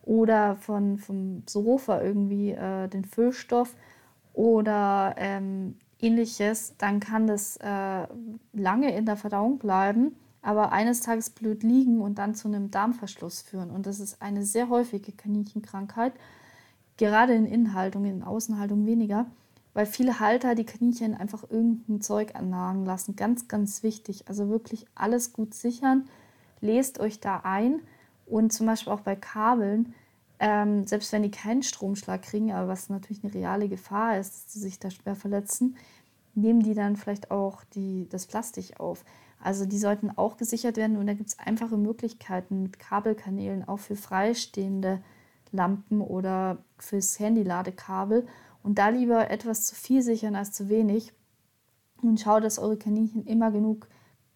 oder 0.02 0.56
von, 0.56 0.98
vom 0.98 1.42
Sofa 1.46 2.02
irgendwie 2.02 2.50
äh, 2.50 2.88
den 2.88 3.04
Füllstoff 3.04 3.74
oder 4.34 5.14
ähm, 5.16 5.76
ähnliches, 6.00 6.74
dann 6.76 7.00
kann 7.00 7.26
das 7.26 7.56
äh, 7.58 8.06
lange 8.52 8.94
in 8.94 9.06
der 9.06 9.16
Verdauung 9.16 9.58
bleiben, 9.58 10.16
aber 10.42 10.72
eines 10.72 11.00
Tages 11.00 11.30
blöd 11.30 11.62
liegen 11.62 12.00
und 12.00 12.18
dann 12.18 12.34
zu 12.34 12.48
einem 12.48 12.70
Darmverschluss 12.70 13.42
führen. 13.42 13.70
Und 13.70 13.86
das 13.86 14.00
ist 14.00 14.20
eine 14.20 14.44
sehr 14.44 14.68
häufige 14.68 15.12
Kaninchenkrankheit, 15.12 16.12
gerade 16.96 17.34
in 17.34 17.46
Innenhaltung, 17.46 18.04
in 18.04 18.22
Außenhaltung 18.22 18.86
weniger, 18.86 19.26
weil 19.76 19.84
viele 19.86 20.20
Halter 20.20 20.54
die 20.54 20.64
Kaninchen 20.64 21.14
einfach 21.14 21.44
irgendein 21.50 22.00
Zeug 22.00 22.34
annagen 22.34 22.86
lassen. 22.86 23.14
Ganz, 23.14 23.46
ganz 23.46 23.82
wichtig. 23.82 24.26
Also 24.26 24.48
wirklich 24.48 24.86
alles 24.94 25.34
gut 25.34 25.52
sichern. 25.52 26.08
Lest 26.62 26.98
euch 26.98 27.20
da 27.20 27.40
ein 27.44 27.82
und 28.24 28.52
zum 28.52 28.66
Beispiel 28.66 28.92
auch 28.92 29.02
bei 29.02 29.16
Kabeln 29.16 29.94
ähm, 30.38 30.86
selbst 30.86 31.12
wenn 31.12 31.22
die 31.22 31.30
keinen 31.30 31.62
Stromschlag 31.62 32.22
kriegen, 32.22 32.52
aber 32.52 32.68
was 32.68 32.88
natürlich 32.88 33.24
eine 33.24 33.34
reale 33.34 33.68
Gefahr 33.68 34.18
ist, 34.18 34.34
dass 34.34 34.52
sie 34.52 34.60
sich 34.60 34.78
da 34.78 34.90
schwer 34.90 35.16
verletzen, 35.16 35.76
nehmen 36.34 36.60
die 36.62 36.74
dann 36.74 36.96
vielleicht 36.96 37.30
auch 37.30 37.64
die, 37.74 38.06
das 38.10 38.26
Plastik 38.26 38.78
auf. 38.78 39.04
Also 39.42 39.64
die 39.64 39.78
sollten 39.78 40.10
auch 40.16 40.36
gesichert 40.36 40.76
werden 40.76 40.96
und 40.96 41.06
da 41.06 41.14
gibt 41.14 41.30
es 41.30 41.38
einfache 41.38 41.76
Möglichkeiten 41.76 42.62
mit 42.62 42.78
Kabelkanälen, 42.78 43.66
auch 43.66 43.78
für 43.78 43.96
freistehende 43.96 45.02
Lampen 45.52 46.00
oder 46.00 46.58
fürs 46.78 47.18
Handy-Ladekabel. 47.18 48.26
Und 48.66 48.78
da 48.78 48.88
lieber 48.88 49.30
etwas 49.30 49.64
zu 49.64 49.76
viel 49.76 50.02
sichern 50.02 50.34
als 50.34 50.50
zu 50.50 50.68
wenig. 50.68 51.12
Und 52.02 52.18
schaut, 52.18 52.42
dass 52.42 52.58
eure 52.58 52.76
Kaninchen 52.76 53.24
immer 53.24 53.52
genug 53.52 53.86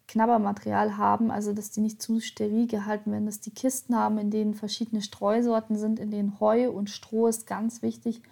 Knabbermaterial 0.07 0.97
haben, 0.97 1.33
also 1.33 1.53
dass 1.53 1.73
die 1.73 1.81
nicht 1.81 2.01
zu 2.01 2.21
steril 2.21 2.69
gehalten 2.69 3.11
werden, 3.11 3.27
dass 3.27 3.41
die 3.41 3.51
Kisten 3.51 3.97
haben, 3.97 4.19
in 4.19 4.31
denen 4.31 4.55
verschiedene 4.55 5.03
Streusorten 5.03 5.77
sind, 5.77 5.99
in 5.99 6.13
denen 6.13 6.39
Heu 6.39 6.71
und 6.71 6.91
Stroh 6.91 7.27
ist 7.27 7.49
ganz 7.49 7.83
wichtig. 7.83 8.23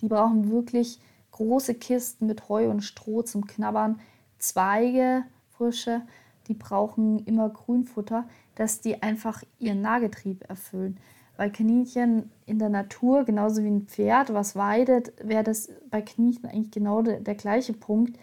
Die 0.00 0.08
brauchen 0.08 0.50
wirklich 0.50 0.98
große 1.30 1.76
Kisten 1.76 2.26
mit 2.26 2.48
Heu 2.48 2.68
und 2.68 2.80
Stroh 2.80 3.22
zum 3.22 3.46
Knabbern, 3.46 4.00
Zweige, 4.38 5.22
frische, 5.56 6.02
die 6.48 6.54
brauchen 6.54 7.24
immer 7.26 7.48
Grünfutter, 7.48 8.28
dass 8.56 8.80
die 8.80 9.04
einfach 9.04 9.44
ihren 9.60 9.82
Nahgetrieb 9.82 10.50
erfüllen. 10.50 10.98
Weil 11.38 11.50
Kaninchen 11.50 12.30
in 12.44 12.58
der 12.58 12.68
Natur, 12.68 13.24
genauso 13.24 13.62
wie 13.62 13.68
ein 13.68 13.86
Pferd, 13.86 14.34
was 14.34 14.56
weidet, 14.56 15.14
wäre 15.26 15.44
das 15.44 15.70
bei 15.88 16.02
Kaninchen 16.02 16.44
eigentlich 16.44 16.72
genau 16.72 17.00
der, 17.00 17.20
der 17.20 17.36
gleiche 17.36 17.72
Punkt 17.72 18.18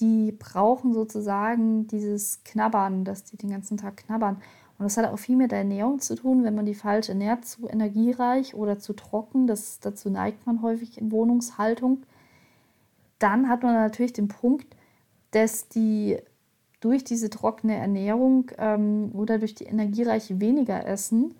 die 0.00 0.32
brauchen 0.32 0.92
sozusagen 0.92 1.86
dieses 1.86 2.42
Knabbern, 2.44 3.04
dass 3.04 3.24
die 3.24 3.36
den 3.36 3.50
ganzen 3.50 3.76
Tag 3.76 3.98
knabbern. 3.98 4.36
Und 4.78 4.84
das 4.84 4.96
hat 4.96 5.06
auch 5.06 5.18
viel 5.18 5.36
mit 5.36 5.52
der 5.52 5.58
Ernährung 5.58 6.00
zu 6.00 6.16
tun, 6.16 6.42
wenn 6.42 6.54
man 6.54 6.66
die 6.66 6.74
falsch 6.74 7.08
ernährt, 7.08 7.44
zu 7.44 7.68
energiereich 7.68 8.54
oder 8.54 8.80
zu 8.80 8.92
trocken. 8.92 9.46
Das, 9.46 9.78
dazu 9.78 10.10
neigt 10.10 10.46
man 10.46 10.62
häufig 10.62 10.98
in 10.98 11.12
Wohnungshaltung. 11.12 12.02
Dann 13.20 13.48
hat 13.48 13.62
man 13.62 13.74
natürlich 13.74 14.12
den 14.12 14.26
Punkt, 14.26 14.66
dass 15.30 15.68
die 15.68 16.18
durch 16.80 17.04
diese 17.04 17.30
trockene 17.30 17.76
Ernährung 17.76 18.50
ähm, 18.58 19.12
oder 19.14 19.38
durch 19.38 19.54
die 19.54 19.64
energiereiche 19.64 20.40
weniger 20.40 20.84
essen 20.84 21.34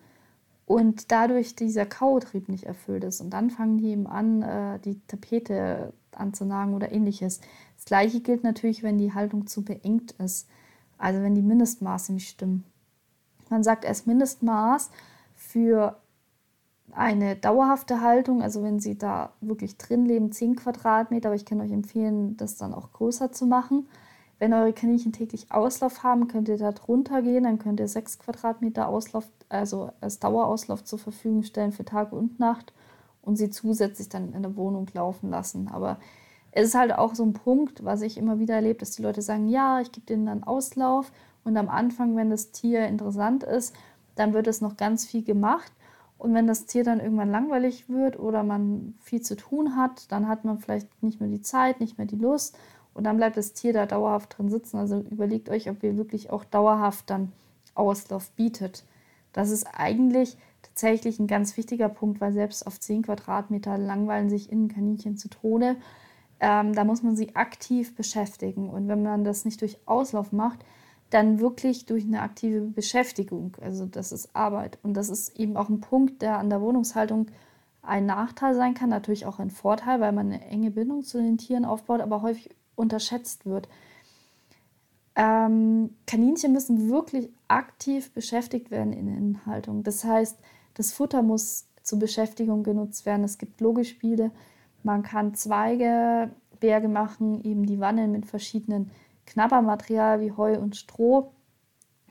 und 0.67 1.13
dadurch 1.13 1.55
dieser 1.55 1.87
Kautrieb 1.87 2.49
nicht 2.49 2.65
erfüllt 2.65 3.05
ist. 3.05 3.21
Und 3.21 3.31
dann 3.31 3.51
fangen 3.51 3.79
die 3.79 3.89
eben 3.89 4.07
an, 4.07 4.43
äh, 4.43 4.79
die 4.81 5.01
Tapete 5.07 5.93
anzunagen 6.13 6.75
oder 6.75 6.93
ähnliches. 6.93 7.41
Das 7.77 7.85
gleiche 7.85 8.21
gilt 8.21 8.45
natürlich, 8.45 8.83
wenn 8.83 8.99
die 8.99 9.13
Haltung 9.13 9.47
zu 9.47 9.65
beengt 9.65 10.13
ist, 10.13 10.49
also 10.97 11.21
wenn 11.23 11.35
die 11.35 11.43
Mindestmaße 11.43 12.13
nicht 12.13 12.29
stimmen. 12.29 12.65
Man 13.51 13.63
sagt 13.63 13.85
erst 13.85 14.07
Mindestmaß 14.07 14.91
für 15.35 15.97
eine 16.93 17.37
dauerhafte 17.37 18.01
Haltung, 18.01 18.43
also 18.43 18.63
wenn 18.63 18.81
sie 18.81 18.97
da 18.97 19.33
wirklich 19.41 19.77
drin 19.77 20.07
leben, 20.07 20.33
10 20.33 20.57
Quadratmeter, 20.57 21.29
aber 21.29 21.37
ich 21.37 21.45
kann 21.45 21.61
euch 21.61 21.73
empfehlen, 21.73 22.37
das 22.37 22.57
dann 22.57 22.73
auch 22.73 22.93
größer 22.93 23.33
zu 23.33 23.47
machen. 23.47 23.89
Wenn 24.39 24.53
eure 24.53 24.73
Kaninchen 24.73 25.13
täglich 25.13 25.51
Auslauf 25.51 26.03
haben, 26.03 26.29
könnt 26.29 26.49
ihr 26.49 26.59
da 26.59 26.73
drunter 26.73 27.23
gehen, 27.23 27.45
dann 27.45 27.59
könnt 27.59 27.81
ihr 27.81 27.89
6 27.89 28.19
Quadratmeter 28.19 28.89
Auslauf, 28.89 29.27
also 29.55 29.91
als 30.01 30.19
Dauerauslauf 30.19 30.85
zur 30.85 30.99
Verfügung 30.99 31.43
stellen 31.43 31.73
für 31.73 31.85
Tag 31.85 32.13
und 32.13 32.39
Nacht 32.39 32.73
und 33.23 33.37
sie 33.37 33.51
zusätzlich 33.51 34.09
dann 34.09 34.33
in 34.33 34.43
der 34.43 34.57
Wohnung 34.57 34.87
laufen 34.93 35.31
lassen. 35.31 35.69
Aber 35.69 35.99
es 36.53 36.69
ist 36.69 36.75
halt 36.75 36.93
auch 36.93 37.15
so 37.15 37.25
ein 37.25 37.33
Punkt, 37.33 37.85
was 37.85 38.03
ich 38.03 38.17
immer 38.17 38.39
wieder 38.39 38.55
erlebe, 38.55 38.79
dass 38.79 38.93
die 38.93 39.03
Leute 39.03 39.23
sagen, 39.23 39.49
ja, 39.49 39.81
ich 39.81 39.93
gebe 39.93 40.07
denen 40.07 40.27
dann 40.27 40.45
Auslauf 40.45 41.11
und 41.45 41.57
am 41.57 41.69
Anfang, 41.69 42.17
wenn 42.17 42.31
das 42.31 42.53
Tier 42.53 42.87
interessant 42.87 43.43
ist, 43.43 43.75
dann 44.15 44.33
wird 44.33 44.47
es 44.47 44.61
noch 44.61 44.77
ganz 44.77 45.05
viel 45.05 45.25
gemacht. 45.25 45.73
Und 46.17 46.33
wenn 46.33 46.47
das 46.47 46.67
Tier 46.67 46.85
dann 46.85 47.01
irgendwann 47.01 47.31
langweilig 47.31 47.89
wird 47.89 48.19
oder 48.19 48.45
man 48.45 48.95
viel 49.01 49.21
zu 49.21 49.37
tun 49.37 49.77
hat, 49.77 50.11
dann 50.13 50.29
hat 50.29 50.45
man 50.45 50.59
vielleicht 50.59 51.03
nicht 51.03 51.21
mehr 51.21 51.29
die 51.29 51.43
Zeit, 51.43 51.81
nicht 51.81 51.99
mehr 51.99 52.07
die 52.07 52.17
Lust 52.17 52.57
und 52.95 53.05
dann 53.05 53.17
bleibt 53.17 53.37
das 53.37 53.53
Tier 53.53 53.73
da 53.73 53.85
dauerhaft 53.87 54.39
drin 54.39 54.49
sitzen. 54.49 54.79
Also 54.79 55.01
überlegt 55.11 55.49
euch, 55.49 55.69
ob 55.69 55.83
ihr 55.83 55.97
wirklich 55.97 56.31
auch 56.31 56.45
dauerhaft 56.45 57.11
dann 57.11 57.33
Auslauf 57.75 58.31
bietet. 58.31 58.85
Das 59.35 59.51
ist 59.51 59.67
eigentlich 59.75 60.39
tatsächlich 60.63 61.19
ein 61.19 61.27
ganz 61.27 61.59
wichtiger 61.59 61.91
Punkt, 61.91 62.23
weil 62.23 62.33
selbst 62.33 62.67
auf 62.67 62.81
10 62.81 63.03
Quadratmeter 63.03 63.77
langweilen 63.77 64.31
sich 64.31 64.51
Innenkaninchen 64.51 65.19
zu 65.19 65.29
Tode. 65.29 65.77
Ähm, 66.41 66.73
da 66.73 66.85
muss 66.85 67.03
man 67.03 67.17
sie 67.17 67.37
aktiv 67.37 67.95
beschäftigen. 67.95 68.71
Und 68.71 68.89
wenn 68.89 69.03
man 69.03 69.25
das 69.25 69.45
nicht 69.45 69.61
durch 69.61 69.77
Auslauf 69.85 70.33
macht, 70.33 70.65
dann 71.11 71.39
wirklich 71.39 71.85
durch 71.85 72.05
eine 72.05 72.23
aktive 72.23 72.61
Beschäftigung. 72.61 73.57
Also 73.61 73.87
das 73.87 74.13
ist 74.13 74.35
Arbeit. 74.35 74.79
Und 74.83 74.95
das 74.95 75.11
ist 75.11 75.39
eben 75.39 75.57
auch 75.57 75.69
ein 75.69 75.81
Punkt, 75.81 76.23
der 76.23 76.39
an 76.39 76.49
der 76.49 76.61
Wohnungshaltung 76.61 77.27
ein 77.83 78.07
Nachteil 78.07 78.55
sein 78.55 78.75
kann, 78.75 78.89
natürlich 78.89 79.27
auch 79.27 79.39
ein 79.39 79.51
Vorteil, 79.51 80.01
weil 80.01 80.13
man 80.13 80.33
eine 80.33 80.45
enge 80.47 80.71
Bindung 80.71 81.03
zu 81.03 81.19
den 81.19 81.39
Tieren 81.39 81.65
aufbaut, 81.65 82.01
aber 82.01 82.23
häufig 82.23 82.51
unterschätzt 82.77 83.47
wird. 83.47 83.69
Ähm, 85.17 85.91
Kaninchen 86.07 86.53
müssen 86.53 86.91
wirklich 86.91 87.31
aktiv 87.49 88.13
beschäftigt 88.13 88.71
werden 88.71 88.93
in 88.93 89.09
Inhaltung. 89.09 89.83
Das 89.83 90.05
heißt, 90.05 90.39
das 90.75 90.93
Futter 90.93 91.23
muss 91.23 91.69
zur 91.83 91.99
Beschäftigung 91.99 92.63
genutzt 92.65 93.07
werden. 93.07 93.25
Es 93.25 93.39
gibt 93.39 93.61
Logispiele, 93.61 94.33
man 94.83 95.03
kann 95.03 95.35
Zweige, 95.35 96.31
Berge 96.61 96.89
machen, 96.89 97.43
eben 97.45 97.65
die 97.67 97.81
Wannen 97.81 98.13
mit 98.13 98.27
verschiedenen 98.27 98.91
Knabbermaterial 99.27 100.21
wie 100.21 100.33
Heu 100.33 100.59
und 100.59 100.77
Stroh. 100.77 101.33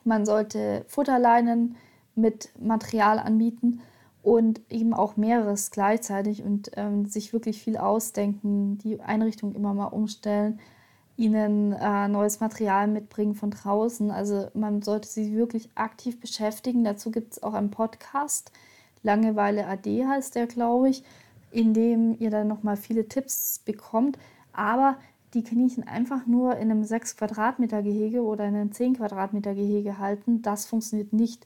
Man 0.03 0.25
sollte 0.25 0.85
Futterleinen 0.87 1.75
mit 2.15 2.51
Material 2.59 3.19
anbieten 3.19 3.81
und 4.21 4.61
eben 4.69 4.93
auch 4.93 5.17
mehreres 5.17 5.71
gleichzeitig 5.71 6.43
und 6.43 6.71
ähm, 6.75 7.05
sich 7.05 7.33
wirklich 7.33 7.61
viel 7.61 7.77
ausdenken, 7.77 8.77
die 8.77 9.01
Einrichtung 9.01 9.53
immer 9.53 9.73
mal 9.73 9.87
umstellen, 9.87 10.59
ihnen 11.15 11.73
äh, 11.73 12.07
neues 12.07 12.39
Material 12.39 12.87
mitbringen 12.87 13.35
von 13.35 13.51
draußen. 13.51 14.11
Also 14.11 14.47
man 14.53 14.81
sollte 14.81 15.07
sich 15.07 15.33
wirklich 15.33 15.69
aktiv 15.75 16.19
beschäftigen. 16.19 16.83
Dazu 16.83 17.11
gibt 17.11 17.33
es 17.33 17.43
auch 17.43 17.53
einen 17.53 17.71
Podcast, 17.71 18.51
Langeweile 19.03 19.67
AD 19.67 20.05
heißt 20.05 20.35
der, 20.35 20.47
glaube 20.47 20.89
ich, 20.89 21.03
in 21.51 21.73
dem 21.73 22.15
ihr 22.19 22.31
dann 22.31 22.47
nochmal 22.47 22.77
viele 22.77 23.07
Tipps 23.07 23.59
bekommt. 23.59 24.17
Aber 24.53 24.97
die 25.33 25.43
Kaninchen 25.43 25.85
einfach 25.85 26.25
nur 26.25 26.55
in 26.55 26.71
einem 26.71 26.83
6 26.83 27.17
Quadratmeter 27.17 27.83
Gehege 27.83 28.23
oder 28.23 28.45
in 28.45 28.55
einem 28.55 28.71
10 28.71 28.97
Quadratmeter 28.97 29.53
Gehege 29.53 29.97
halten, 29.97 30.41
das 30.41 30.65
funktioniert 30.65 31.11
nicht. 31.11 31.45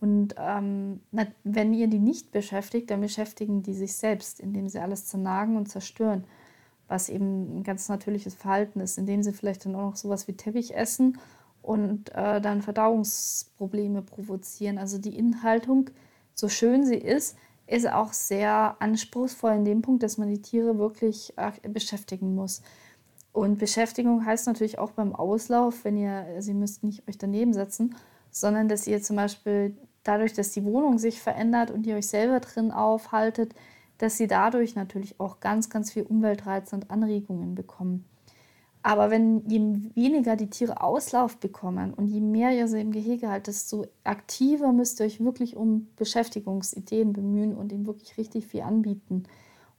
Und 0.00 0.34
ähm, 0.38 1.00
wenn 1.44 1.72
ihr 1.72 1.86
die 1.86 1.98
nicht 1.98 2.32
beschäftigt, 2.32 2.90
dann 2.90 3.00
beschäftigen 3.00 3.62
die 3.62 3.74
sich 3.74 3.94
selbst, 3.94 4.40
indem 4.40 4.68
sie 4.68 4.78
alles 4.78 5.06
zernagen 5.06 5.56
und 5.56 5.68
zerstören, 5.68 6.24
was 6.88 7.08
eben 7.08 7.58
ein 7.58 7.62
ganz 7.62 7.88
natürliches 7.88 8.34
Verhalten 8.34 8.80
ist, 8.80 8.98
indem 8.98 9.22
sie 9.22 9.32
vielleicht 9.32 9.64
dann 9.64 9.74
auch 9.74 9.90
noch 9.90 9.96
sowas 9.96 10.28
wie 10.28 10.34
Teppich 10.34 10.74
essen 10.74 11.18
und 11.62 12.14
äh, 12.14 12.40
dann 12.40 12.62
Verdauungsprobleme 12.62 14.02
provozieren. 14.02 14.78
Also 14.78 14.98
die 14.98 15.16
Inhaltung, 15.16 15.90
so 16.34 16.48
schön 16.48 16.84
sie 16.86 16.96
ist, 16.96 17.36
ist 17.66 17.90
auch 17.90 18.12
sehr 18.12 18.76
anspruchsvoll 18.78 19.52
in 19.52 19.64
dem 19.64 19.82
Punkt, 19.82 20.02
dass 20.02 20.18
man 20.18 20.28
die 20.28 20.42
Tiere 20.42 20.78
wirklich 20.78 21.32
äh, 21.36 21.68
beschäftigen 21.68 22.34
muss. 22.34 22.62
Und 23.32 23.58
Beschäftigung 23.58 24.24
heißt 24.24 24.46
natürlich 24.46 24.78
auch 24.78 24.92
beim 24.92 25.14
Auslauf, 25.14 25.84
wenn 25.84 25.98
ihr, 25.98 26.24
Sie 26.38 26.54
müsst 26.54 26.82
nicht 26.84 27.06
euch 27.08 27.18
daneben 27.18 27.52
setzen, 27.52 27.94
sondern 28.30 28.68
dass 28.68 28.86
ihr 28.86 29.02
zum 29.02 29.16
Beispiel 29.16 29.76
dadurch, 30.04 30.32
dass 30.32 30.52
die 30.52 30.64
Wohnung 30.64 30.98
sich 30.98 31.20
verändert 31.20 31.70
und 31.70 31.86
ihr 31.86 31.96
euch 31.96 32.06
selber 32.06 32.40
drin 32.40 32.70
aufhaltet, 32.70 33.54
dass 33.98 34.16
sie 34.16 34.26
dadurch 34.26 34.74
natürlich 34.74 35.18
auch 35.20 35.40
ganz, 35.40 35.70
ganz 35.70 35.92
viel 35.92 36.02
Umweltreize 36.04 36.74
und 36.76 36.90
Anregungen 36.90 37.54
bekommen. 37.54 38.04
Aber 38.86 39.10
wenn 39.10 39.44
je 39.48 39.60
weniger 39.96 40.36
die 40.36 40.48
Tiere 40.48 40.80
Auslauf 40.80 41.38
bekommen 41.38 41.92
und 41.92 42.06
je 42.06 42.20
mehr 42.20 42.52
ihr 42.56 42.68
sie 42.68 42.80
im 42.80 42.92
Gehege 42.92 43.28
haltet, 43.28 43.48
desto 43.48 43.86
aktiver 44.04 44.72
müsst 44.72 45.00
ihr 45.00 45.06
euch 45.06 45.18
wirklich 45.18 45.56
um 45.56 45.88
Beschäftigungsideen 45.96 47.12
bemühen 47.12 47.56
und 47.56 47.72
ihnen 47.72 47.86
wirklich 47.86 48.16
richtig 48.16 48.46
viel 48.46 48.60
anbieten. 48.60 49.24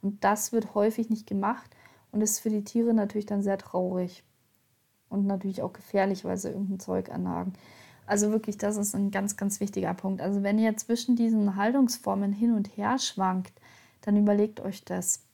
Und 0.01 0.25
das 0.25 0.51
wird 0.51 0.75
häufig 0.75 1.09
nicht 1.09 1.25
gemacht 1.25 1.69
und 2.11 2.19
ist 2.19 2.39
für 2.39 2.49
die 2.49 2.65
Tiere 2.65 2.93
natürlich 2.93 3.25
dann 3.25 3.41
sehr 3.41 3.57
traurig 3.57 4.25
und 5.07 5.25
natürlich 5.25 5.61
auch 5.61 5.71
gefährlich, 5.71 6.25
weil 6.25 6.35
sie 6.35 6.49
irgendein 6.49 6.81
Zeug 6.81 7.09
annagen. 7.09 7.53
Also 8.07 8.31
wirklich, 8.31 8.57
das 8.57 8.77
ist 8.77 8.93
ein 8.93 9.11
ganz, 9.11 9.37
ganz 9.37 9.59
wichtiger 9.59 9.93
Punkt. 9.93 10.21
Also 10.21 10.43
wenn 10.43 10.59
ihr 10.59 10.75
zwischen 10.77 11.15
diesen 11.15 11.55
Haltungsformen 11.55 12.33
hin 12.33 12.53
und 12.53 12.75
her 12.75 12.99
schwankt, 12.99 13.53
dann 14.07 14.15
überlegt 14.15 14.61
euch 14.61 14.85
das. 14.85 15.25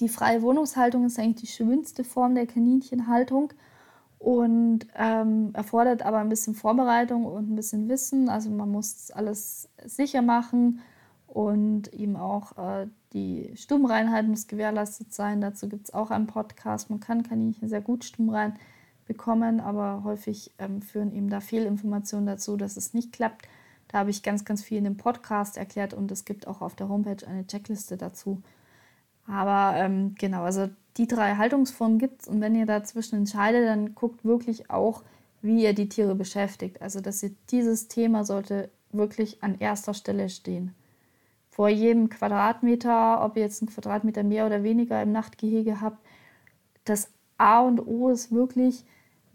Die 0.00 0.08
freie 0.08 0.40
Wohnungshaltung 0.40 1.04
ist 1.04 1.18
eigentlich 1.18 1.42
die 1.42 1.56
schönste 1.56 2.04
Form 2.04 2.34
der 2.34 2.46
Kaninchenhaltung 2.46 3.52
und 4.18 4.86
ähm, 4.94 5.50
erfordert 5.52 6.00
aber 6.02 6.18
ein 6.18 6.30
bisschen 6.30 6.54
Vorbereitung 6.54 7.26
und 7.26 7.50
ein 7.50 7.56
bisschen 7.56 7.88
Wissen. 7.90 8.30
Also 8.30 8.48
man 8.50 8.70
muss 8.70 9.10
alles 9.10 9.68
sicher 9.84 10.22
machen 10.22 10.80
und 11.26 11.92
eben 11.92 12.16
auch 12.16 12.56
äh, 12.56 12.86
die 13.12 13.52
Stummreinheit 13.56 14.26
muss 14.26 14.46
gewährleistet 14.46 15.12
sein. 15.12 15.42
Dazu 15.42 15.68
gibt 15.68 15.88
es 15.88 15.94
auch 15.94 16.10
einen 16.10 16.26
Podcast. 16.26 16.88
Man 16.88 17.00
kann 17.00 17.24
Kaninchen 17.24 17.68
sehr 17.68 17.82
gut 17.82 18.06
stummrein 18.06 18.56
bekommen, 19.06 19.60
aber 19.60 20.02
häufig 20.02 20.50
ähm, 20.58 20.80
führen 20.80 21.14
eben 21.14 21.28
da 21.28 21.40
Fehlinformationen 21.40 22.26
dazu, 22.26 22.56
dass 22.56 22.78
es 22.78 22.94
nicht 22.94 23.12
klappt. 23.12 23.46
Da 23.88 23.98
habe 23.98 24.10
ich 24.10 24.22
ganz, 24.22 24.44
ganz 24.44 24.62
viel 24.62 24.78
in 24.78 24.84
dem 24.84 24.96
Podcast 24.96 25.56
erklärt 25.56 25.94
und 25.94 26.10
es 26.10 26.24
gibt 26.24 26.46
auch 26.46 26.60
auf 26.60 26.74
der 26.74 26.88
Homepage 26.88 27.26
eine 27.26 27.46
Checkliste 27.46 27.96
dazu. 27.96 28.42
Aber 29.26 29.76
ähm, 29.76 30.14
genau, 30.18 30.42
also 30.42 30.68
die 30.96 31.06
drei 31.06 31.36
Haltungsformen 31.36 31.98
gibt 31.98 32.22
es 32.22 32.28
und 32.28 32.40
wenn 32.40 32.54
ihr 32.54 32.66
dazwischen 32.66 33.16
entscheidet, 33.16 33.66
dann 33.66 33.94
guckt 33.94 34.24
wirklich 34.24 34.70
auch, 34.70 35.02
wie 35.42 35.62
ihr 35.62 35.74
die 35.74 35.88
Tiere 35.88 36.14
beschäftigt. 36.14 36.82
Also 36.82 37.00
dass 37.00 37.22
ihr 37.22 37.32
dieses 37.50 37.88
Thema 37.88 38.24
sollte 38.24 38.70
wirklich 38.92 39.42
an 39.42 39.58
erster 39.58 39.94
Stelle 39.94 40.28
stehen 40.28 40.74
vor 41.56 41.70
jedem 41.70 42.10
Quadratmeter, 42.10 43.24
ob 43.24 43.36
ihr 43.36 43.42
jetzt 43.42 43.62
einen 43.62 43.70
Quadratmeter 43.70 44.22
mehr 44.22 44.44
oder 44.44 44.62
weniger 44.62 45.00
im 45.00 45.10
Nachtgehege 45.10 45.80
habt. 45.80 45.96
Das 46.84 47.08
A 47.38 47.60
und 47.60 47.80
O 47.86 48.10
ist 48.10 48.30
wirklich, 48.30 48.84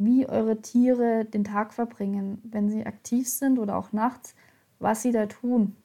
wie 0.03 0.27
eure 0.27 0.61
Tiere 0.61 1.25
den 1.25 1.43
Tag 1.43 1.73
verbringen, 1.73 2.41
wenn 2.43 2.69
sie 2.69 2.85
aktiv 2.85 3.29
sind 3.29 3.59
oder 3.59 3.77
auch 3.77 3.91
nachts, 3.91 4.35
was 4.79 5.01
sie 5.01 5.11
da 5.11 5.25
tun. 5.25 5.75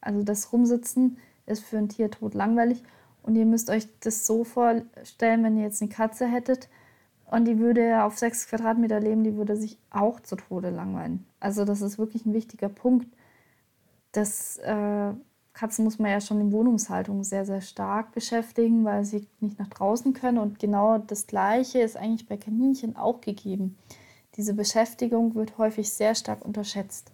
Also 0.00 0.22
das 0.22 0.52
Rumsitzen 0.52 1.18
ist 1.46 1.64
für 1.64 1.78
ein 1.78 1.88
Tier 1.88 2.10
tot 2.10 2.34
langweilig 2.34 2.82
und 3.22 3.36
ihr 3.36 3.46
müsst 3.46 3.70
euch 3.70 3.88
das 4.00 4.26
so 4.26 4.44
vorstellen, 4.44 5.42
wenn 5.42 5.56
ihr 5.56 5.64
jetzt 5.64 5.80
eine 5.82 5.90
Katze 5.90 6.26
hättet 6.26 6.68
und 7.30 7.46
die 7.46 7.58
würde 7.58 8.04
auf 8.04 8.18
sechs 8.18 8.46
Quadratmeter 8.46 9.00
leben, 9.00 9.24
die 9.24 9.36
würde 9.36 9.56
sich 9.56 9.78
auch 9.90 10.20
zu 10.20 10.36
Tode 10.36 10.70
langweilen. 10.70 11.26
Also 11.40 11.64
das 11.64 11.80
ist 11.80 11.98
wirklich 11.98 12.26
ein 12.26 12.34
wichtiger 12.34 12.68
Punkt. 12.68 13.08
Das 14.12 14.58
äh, 14.58 15.12
Katzen 15.54 15.84
muss 15.84 16.00
man 16.00 16.10
ja 16.10 16.20
schon 16.20 16.40
in 16.40 16.52
Wohnungshaltung 16.52 17.22
sehr, 17.22 17.46
sehr 17.46 17.60
stark 17.60 18.12
beschäftigen, 18.12 18.84
weil 18.84 19.04
sie 19.04 19.28
nicht 19.38 19.58
nach 19.58 19.68
draußen 19.68 20.12
können. 20.12 20.38
Und 20.38 20.58
genau 20.58 20.98
das 20.98 21.28
Gleiche 21.28 21.78
ist 21.78 21.96
eigentlich 21.96 22.26
bei 22.26 22.36
Kaninchen 22.36 22.96
auch 22.96 23.20
gegeben. 23.20 23.78
Diese 24.36 24.52
Beschäftigung 24.52 25.36
wird 25.36 25.56
häufig 25.56 25.92
sehr 25.92 26.16
stark 26.16 26.44
unterschätzt. 26.44 27.12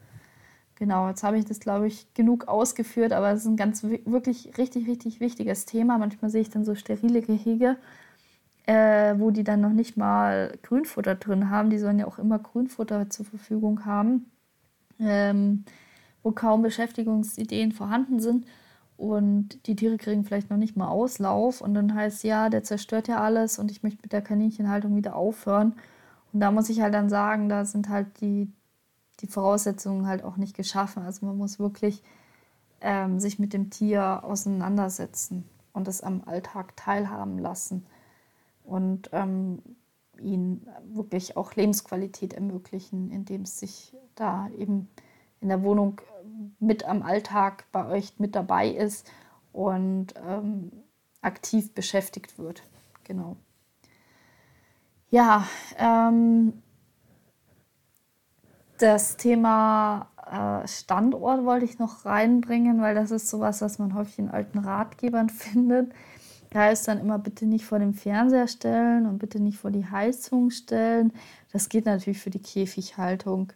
Genau, 0.77 1.09
jetzt 1.09 1.23
habe 1.23 1.39
ich 1.39 1.45
das, 1.45 1.61
glaube 1.61 1.87
ich, 1.87 2.13
genug 2.15 2.49
ausgeführt, 2.49 3.13
aber 3.13 3.31
es 3.31 3.41
ist 3.41 3.47
ein 3.47 3.59
ganz 3.59 3.83
wirklich 3.83 4.57
richtig, 4.57 4.89
richtig 4.89 5.21
wichtiges 5.21 5.67
Thema. 5.67 5.99
Manchmal 5.99 6.31
sehe 6.31 6.41
ich 6.41 6.49
dann 6.49 6.65
so 6.65 6.75
sterile 6.75 7.21
Gehege, 7.21 7.77
äh, 8.65 9.15
wo 9.19 9.31
die 9.31 9.45
dann 9.45 9.61
noch 9.61 9.75
nicht 9.75 9.99
mal 9.99 10.57
Grünfutter 10.63 11.15
drin 11.15 11.51
haben. 11.51 11.69
Die 11.69 11.79
sollen 11.79 11.99
ja 11.99 12.07
auch 12.07 12.19
immer 12.19 12.39
Grünfutter 12.39 13.11
zur 13.11 13.27
Verfügung 13.27 13.85
haben. 13.85 14.31
Ähm, 14.99 15.67
wo 16.23 16.33
kaum 16.33 16.63
Beschäftigungsideen 16.63 17.73
vorhanden 17.73 18.21
sind 18.21 18.47
und 19.01 19.67
die 19.67 19.77
Tiere 19.77 19.97
kriegen 19.97 20.25
vielleicht 20.25 20.51
noch 20.51 20.59
nicht 20.59 20.77
mal 20.77 20.89
Auslauf 20.89 21.63
und 21.63 21.73
dann 21.73 21.95
heißt 21.95 22.23
ja, 22.23 22.51
der 22.51 22.63
zerstört 22.65 23.09
ja 23.09 23.19
alles 23.21 23.59
und 23.59 23.71
ich 23.71 23.83
möchte 23.83 24.03
mit 24.03 24.13
der 24.13 24.21
Kaninchenhaltung 24.21 24.95
wieder 24.95 25.17
aufhören. 25.17 25.75
Und 26.35 26.41
da 26.41 26.51
muss 26.51 26.69
ich 26.69 26.83
halt 26.83 26.93
dann 26.93 27.09
sagen, 27.09 27.49
da 27.49 27.65
sind 27.65 27.89
halt 27.89 28.21
die, 28.21 28.53
die 29.21 29.27
Voraussetzungen 29.27 30.07
halt 30.07 30.23
auch 30.23 30.37
nicht 30.37 30.55
geschaffen. 30.55 31.03
Also 31.03 31.25
man 31.25 31.39
muss 31.39 31.59
wirklich 31.59 32.03
ähm, 32.83 33.21
sich 33.21 33.39
mit 33.39 33.55
dem 33.55 33.71
Tier 33.71 34.23
auseinandersetzen 34.23 35.49
und 35.73 35.89
es 35.89 36.03
am 36.03 36.23
Alltag 36.27 36.77
teilhaben 36.77 37.39
lassen 37.39 37.87
und 38.65 39.09
ähm, 39.13 39.63
ihnen 40.21 40.67
wirklich 40.93 41.39
auch 41.39 41.55
Lebensqualität 41.55 42.35
ermöglichen, 42.35 43.11
indem 43.11 43.43
es 43.43 43.59
sich 43.59 43.97
da 44.15 44.51
eben 44.59 44.89
in 45.41 45.49
der 45.49 45.63
Wohnung 45.63 46.03
mit 46.59 46.85
am 46.85 47.03
Alltag 47.03 47.65
bei 47.73 47.87
euch 47.87 48.15
mit 48.19 48.35
dabei 48.35 48.69
ist 48.69 49.11
und 49.53 50.15
ähm, 50.27 50.73
aktiv 51.21 51.75
beschäftigt 51.75 52.39
wird. 52.39 52.63
Genau. 53.05 53.37
Ja, 55.11 55.47
ähm, 55.77 56.63
das 58.79 59.17
Thema 59.17 60.09
äh, 60.31 60.67
Standort 60.67 61.45
wollte 61.45 61.65
ich 61.65 61.79
noch 61.79 62.05
reinbringen, 62.05 62.81
weil 62.81 62.95
das 62.95 63.11
ist 63.11 63.29
sowas, 63.29 63.61
was 63.61 63.79
man 63.79 63.95
häufig 63.95 64.19
in 64.21 64.31
alten 64.31 64.59
Ratgebern 64.59 65.29
findet. 65.29 65.93
Da 66.51 66.61
heißt 66.61 66.89
dann 66.89 66.99
immer, 66.99 67.19
bitte 67.19 67.47
nicht 67.47 67.65
vor 67.65 67.79
dem 67.79 67.95
Fernseher 67.95 68.49
stellen 68.49 69.07
und 69.07 69.19
bitte 69.19 69.41
nicht 69.41 69.59
vor 69.59 69.71
die 69.71 69.87
Heizung 69.87 70.51
stellen. 70.51 71.13
Das 71.53 71.69
geht 71.69 71.87
natürlich 71.87 72.21
für 72.21 72.31
die 72.31 72.43
Käfighaltung. 72.43 73.53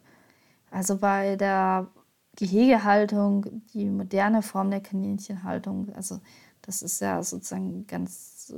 Also 0.70 0.98
bei 0.98 1.36
der 1.36 1.88
Gehegehaltung, 2.36 3.62
die 3.72 3.86
moderne 3.86 4.42
Form 4.42 4.70
der 4.70 4.80
Kaninchenhaltung, 4.80 5.92
also 5.94 6.20
das 6.62 6.82
ist 6.82 7.00
ja 7.00 7.22
sozusagen 7.22 7.86
ganz 7.86 8.52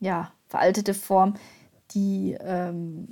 ja, 0.00 0.32
veraltete 0.48 0.94
Form, 0.94 1.34
die 1.92 2.36
ähm, 2.40 3.08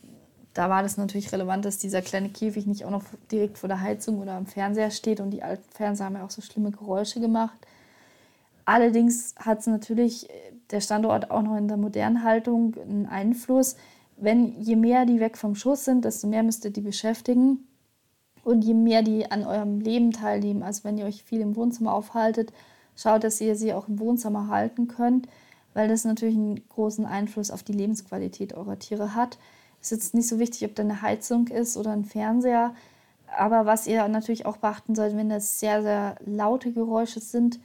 da 0.57 0.71
war 0.71 0.83
das 0.83 0.97
natürlich 0.97 1.33
relevant, 1.33 1.67
dass 1.67 1.77
dieser 1.77 2.01
kleine 2.01 2.31
Käfig 2.31 2.67
nicht 2.67 2.87
auch 2.87 2.91
noch 2.91 3.05
direkt 3.31 3.59
vor 3.59 3.69
der 3.69 3.83
Heizung 3.83 4.21
oder 4.21 4.33
am 4.33 4.47
Fernseher 4.47 4.91
steht 4.91 5.21
und 5.21 5.31
die 5.31 5.43
alten 5.43 5.71
Fernseher 5.71 6.07
haben 6.07 6.17
ja 6.17 6.25
auch 6.25 6.31
so 6.31 6.41
schlimme 6.41 6.71
Geräusche 6.71 7.21
gemacht. 7.21 7.59
Allerdings 8.65 9.35
hat 9.39 9.61
es 9.61 9.67
natürlich 9.67 10.31
äh, 10.31 10.33
der 10.71 10.81
Standort 10.81 11.31
auch 11.31 11.43
noch 11.43 11.57
in 11.57 11.69
der 11.69 11.77
modernen 11.77 12.25
Haltung 12.25 12.75
einen 12.75 13.07
Einfluss. 13.07 13.77
Wenn 14.17 14.61
je 14.61 14.77
mehr 14.77 15.05
die 15.05 15.21
weg 15.21 15.37
vom 15.37 15.55
Schuss 15.55 15.85
sind, 15.85 16.05
desto 16.05 16.27
mehr 16.27 16.43
müsst 16.43 16.65
ihr 16.65 16.71
die 16.71 16.81
beschäftigen. 16.81 17.69
Und 18.47 18.63
je 18.63 18.75
mehr 18.75 19.03
die 19.03 19.29
an 19.29 19.45
eurem 19.45 19.81
Leben 19.81 20.13
teilnehmen, 20.13 20.63
also 20.63 20.85
wenn 20.85 20.97
ihr 20.97 21.07
euch 21.07 21.25
viel 21.25 21.41
im 21.41 21.57
Wohnzimmer 21.57 21.93
aufhaltet, 21.93 22.53
schaut, 22.95 23.25
dass 23.25 23.41
ihr 23.41 23.57
sie 23.57 23.75
auch 23.75 23.89
im 23.89 23.99
Wohnzimmer 23.99 24.47
halten 24.47 24.87
könnt, 24.87 25.27
weil 25.75 25.89
das 25.89 26.05
natürlich 26.05 26.37
einen 26.37 26.69
großen 26.69 27.07
Einfluss 27.07 27.51
auf 27.51 27.65
die 27.65 27.73
Lebensqualität 27.73 28.55
eurer 28.55 28.79
Tiere 28.79 29.17
hat. 29.17 29.37
Ist 29.81 29.91
jetzt 29.91 30.15
nicht 30.15 30.29
so 30.29 30.39
wichtig, 30.39 30.65
ob 30.65 30.77
da 30.77 30.85
eine 30.85 31.03
Heizung 31.03 31.49
ist 31.49 31.77
oder 31.77 31.91
ein 31.91 32.05
Fernseher. 32.05 32.73
Aber 33.37 33.67
was 33.67 33.89
ihr 33.89 34.07
natürlich 34.07 34.47
auch 34.47 34.59
beachten 34.59 34.95
sollt, 34.95 35.17
wenn 35.17 35.29
das 35.29 35.59
sehr, 35.59 35.83
sehr 35.83 36.15
laute 36.25 36.71
Geräusche 36.71 37.19
sind, 37.19 37.59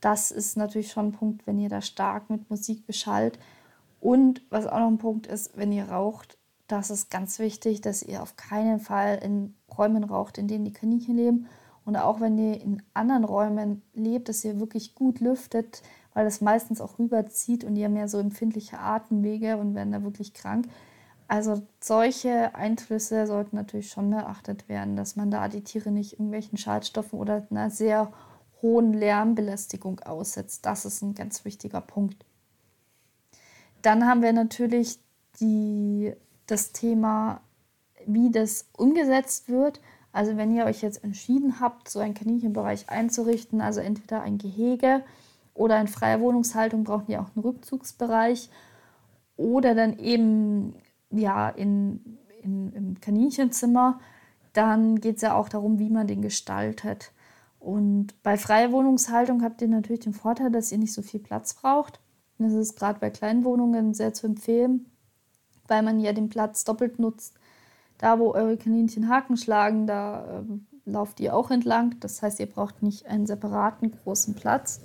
das 0.00 0.30
ist 0.30 0.56
natürlich 0.56 0.92
schon 0.92 1.06
ein 1.06 1.12
Punkt, 1.14 1.48
wenn 1.48 1.58
ihr 1.58 1.68
da 1.68 1.82
stark 1.82 2.30
mit 2.30 2.48
Musik 2.48 2.86
beschallt. 2.86 3.40
Und 4.00 4.42
was 4.50 4.68
auch 4.68 4.78
noch 4.78 4.86
ein 4.86 4.98
Punkt 4.98 5.26
ist, 5.26 5.56
wenn 5.56 5.72
ihr 5.72 5.88
raucht, 5.88 6.37
das 6.68 6.90
ist 6.90 7.10
ganz 7.10 7.38
wichtig, 7.38 7.80
dass 7.80 8.02
ihr 8.02 8.22
auf 8.22 8.36
keinen 8.36 8.78
Fall 8.78 9.18
in 9.22 9.54
Räumen 9.76 10.04
raucht, 10.04 10.38
in 10.38 10.48
denen 10.48 10.64
die 10.64 10.72
Kaninchen 10.72 11.16
leben. 11.16 11.46
Und 11.84 11.96
auch 11.96 12.20
wenn 12.20 12.36
ihr 12.38 12.60
in 12.60 12.82
anderen 12.92 13.24
Räumen 13.24 13.82
lebt, 13.94 14.28
dass 14.28 14.44
ihr 14.44 14.60
wirklich 14.60 14.94
gut 14.94 15.20
lüftet, 15.20 15.82
weil 16.12 16.24
das 16.24 16.40
meistens 16.40 16.80
auch 16.80 16.98
rüberzieht 16.98 17.64
und 17.64 17.76
ihr 17.76 17.88
ja 17.88 18.08
so 18.08 18.18
empfindliche 18.18 18.78
Atemwege 18.78 19.56
und 19.56 19.74
werden 19.74 19.92
da 19.92 20.02
wirklich 20.02 20.34
krank. 20.34 20.68
Also 21.28 21.62
solche 21.80 22.54
Einflüsse 22.54 23.26
sollten 23.26 23.56
natürlich 23.56 23.90
schon 23.90 24.10
beachtet 24.10 24.68
werden, 24.68 24.96
dass 24.96 25.16
man 25.16 25.30
da 25.30 25.48
die 25.48 25.62
Tiere 25.62 25.90
nicht 25.90 26.14
irgendwelchen 26.14 26.58
Schadstoffen 26.58 27.18
oder 27.18 27.46
einer 27.50 27.70
sehr 27.70 28.12
hohen 28.62 28.92
Lärmbelästigung 28.92 30.00
aussetzt. 30.00 30.66
Das 30.66 30.84
ist 30.84 31.02
ein 31.02 31.14
ganz 31.14 31.44
wichtiger 31.44 31.80
Punkt. 31.80 32.24
Dann 33.82 34.06
haben 34.06 34.22
wir 34.22 34.32
natürlich 34.32 34.98
die, 35.40 36.12
das 36.48 36.72
Thema, 36.72 37.40
wie 38.06 38.30
das 38.30 38.68
umgesetzt 38.76 39.48
wird. 39.48 39.80
Also 40.12 40.36
wenn 40.36 40.54
ihr 40.54 40.64
euch 40.64 40.82
jetzt 40.82 41.04
entschieden 41.04 41.60
habt, 41.60 41.88
so 41.88 42.00
einen 42.00 42.14
Kaninchenbereich 42.14 42.88
einzurichten, 42.90 43.60
also 43.60 43.80
entweder 43.80 44.22
ein 44.22 44.38
Gehege 44.38 45.04
oder 45.54 45.80
in 45.80 45.88
freier 45.88 46.20
Wohnungshaltung 46.20 46.84
brauchen 46.84 47.06
die 47.06 47.18
auch 47.18 47.30
einen 47.34 47.44
Rückzugsbereich 47.44 48.50
oder 49.36 49.74
dann 49.74 49.98
eben 49.98 50.74
ja, 51.10 51.48
in, 51.48 52.18
in, 52.42 52.72
im 52.72 53.00
Kaninchenzimmer, 53.00 54.00
dann 54.52 55.00
geht 55.00 55.16
es 55.16 55.22
ja 55.22 55.34
auch 55.34 55.48
darum, 55.48 55.78
wie 55.78 55.90
man 55.90 56.06
den 56.06 56.22
gestaltet. 56.22 57.12
Und 57.60 58.20
bei 58.22 58.36
freier 58.36 58.72
Wohnungshaltung 58.72 59.42
habt 59.42 59.62
ihr 59.62 59.68
natürlich 59.68 60.00
den 60.00 60.14
Vorteil, 60.14 60.50
dass 60.50 60.72
ihr 60.72 60.78
nicht 60.78 60.92
so 60.92 61.02
viel 61.02 61.20
Platz 61.20 61.54
braucht. 61.54 62.00
Das 62.38 62.52
ist 62.52 62.76
gerade 62.76 63.00
bei 63.00 63.10
kleinen 63.10 63.44
Wohnungen 63.44 63.94
sehr 63.94 64.14
zu 64.14 64.26
empfehlen, 64.26 64.86
weil 65.68 65.82
man 65.82 66.00
ja 66.00 66.12
den 66.12 66.28
Platz 66.28 66.64
doppelt 66.64 66.98
nutzt. 66.98 67.38
Da, 67.98 68.18
wo 68.18 68.32
eure 68.32 68.56
Kaninchen 68.56 69.08
Haken 69.08 69.36
schlagen, 69.36 69.86
da 69.86 70.40
äh, 70.40 70.90
lauft 70.90 71.20
ihr 71.20 71.34
auch 71.34 71.50
entlang. 71.50 71.96
Das 72.00 72.22
heißt, 72.22 72.40
ihr 72.40 72.46
braucht 72.46 72.82
nicht 72.82 73.06
einen 73.06 73.26
separaten 73.26 73.92
großen 73.92 74.34
Platz. 74.34 74.80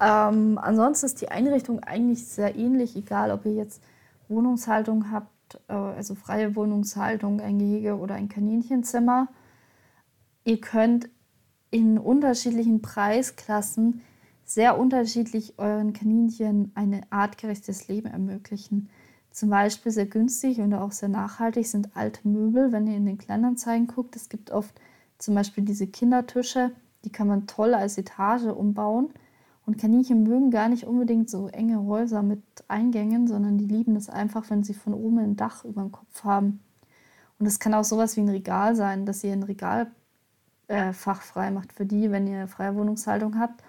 Ähm, 0.00 0.58
ansonsten 0.58 1.06
ist 1.06 1.20
die 1.20 1.28
Einrichtung 1.28 1.80
eigentlich 1.80 2.26
sehr 2.26 2.56
ähnlich, 2.56 2.96
egal 2.96 3.30
ob 3.30 3.46
ihr 3.46 3.54
jetzt 3.54 3.82
Wohnungshaltung 4.28 5.10
habt, 5.10 5.60
äh, 5.68 5.72
also 5.72 6.14
freie 6.14 6.56
Wohnungshaltung, 6.56 7.40
ein 7.40 7.58
Gehege 7.58 7.96
oder 7.96 8.14
ein 8.14 8.28
Kaninchenzimmer. 8.28 9.28
Ihr 10.44 10.60
könnt 10.60 11.08
in 11.70 11.98
unterschiedlichen 11.98 12.82
Preisklassen 12.82 14.02
sehr 14.44 14.78
unterschiedlich 14.78 15.58
euren 15.58 15.92
Kaninchen 15.92 16.70
ein 16.74 17.04
artgerechtes 17.10 17.88
Leben 17.88 18.06
ermöglichen. 18.06 18.88
Zum 19.36 19.50
Beispiel 19.50 19.92
sehr 19.92 20.06
günstig 20.06 20.60
und 20.60 20.72
auch 20.72 20.92
sehr 20.92 21.10
nachhaltig 21.10 21.66
sind 21.66 21.94
alte 21.94 22.26
Möbel, 22.26 22.72
wenn 22.72 22.86
ihr 22.86 22.96
in 22.96 23.04
den 23.04 23.18
Kleinanzeigen 23.18 23.86
guckt. 23.86 24.16
Es 24.16 24.30
gibt 24.30 24.50
oft 24.50 24.74
zum 25.18 25.34
Beispiel 25.34 25.62
diese 25.62 25.86
Kindertische, 25.86 26.70
die 27.04 27.12
kann 27.12 27.28
man 27.28 27.46
toll 27.46 27.74
als 27.74 27.98
Etage 27.98 28.44
umbauen. 28.44 29.10
Und 29.66 29.76
Kaninchen 29.76 30.22
mögen 30.22 30.50
gar 30.50 30.70
nicht 30.70 30.86
unbedingt 30.86 31.28
so 31.28 31.48
enge 31.48 31.84
Häuser 31.84 32.22
mit 32.22 32.40
Eingängen, 32.68 33.26
sondern 33.26 33.58
die 33.58 33.66
lieben 33.66 33.94
es 33.94 34.08
einfach, 34.08 34.48
wenn 34.48 34.64
sie 34.64 34.72
von 34.72 34.94
oben 34.94 35.18
ein 35.18 35.36
Dach 35.36 35.66
über 35.66 35.82
dem 35.82 35.92
Kopf 35.92 36.24
haben. 36.24 36.60
Und 37.38 37.44
es 37.44 37.60
kann 37.60 37.74
auch 37.74 37.84
sowas 37.84 38.16
wie 38.16 38.22
ein 38.22 38.30
Regal 38.30 38.74
sein, 38.74 39.04
dass 39.04 39.22
ihr 39.22 39.34
ein 39.34 39.42
Regalfach 39.42 39.90
äh, 40.68 40.92
frei 40.94 41.50
macht 41.50 41.74
für 41.74 41.84
die, 41.84 42.10
wenn 42.10 42.26
ihr 42.26 42.48
freie 42.48 42.74
Wohnungshaltung 42.74 43.38
habt. 43.38 43.62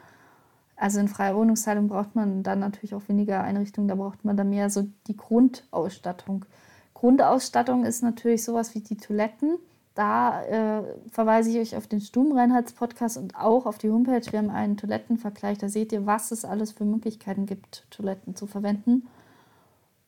Also 0.78 1.00
in 1.00 1.10
freier 1.10 1.36
Wohnungshaltung 1.36 1.90
braucht 1.90 2.16
man 2.16 2.44
dann 2.44 2.60
natürlich 2.60 2.96
auch 2.96 3.08
weniger 3.08 3.44
Einrichtungen, 3.44 3.88
da 3.88 3.96
braucht 3.96 4.24
man 4.24 4.38
dann 4.38 4.50
mehr 4.50 4.70
so 4.70 4.86
die 5.08 5.18
Grundausstattung. 5.18 6.46
Grundausstattung 6.94 7.84
ist 7.84 8.04
natürlich 8.04 8.44
sowas 8.44 8.74
wie 8.76 8.82
die 8.82 8.98
Toiletten 8.98 9.58
da 9.98 10.44
äh, 10.44 10.84
verweise 11.10 11.50
ich 11.50 11.58
euch 11.58 11.76
auf 11.76 11.88
den 11.88 12.02
Stubenreinheitspodcast 12.02 13.18
und 13.18 13.36
auch 13.36 13.66
auf 13.66 13.80
die 13.80 13.90
Homepage. 13.90 14.22
Wir 14.32 14.38
haben 14.38 14.52
einen 14.52 14.78
Toilettenvergleich. 14.78 15.58
Da 15.58 15.70
seht 15.70 15.92
ihr, 15.92 16.06
was 16.06 16.30
es 16.30 16.46
alles 16.46 16.72
für 16.72 16.86
Möglichkeiten 16.86 17.48
gibt, 17.48 17.88
Toiletten 17.90 18.36
zu 18.36 18.46
verwenden 18.46 19.08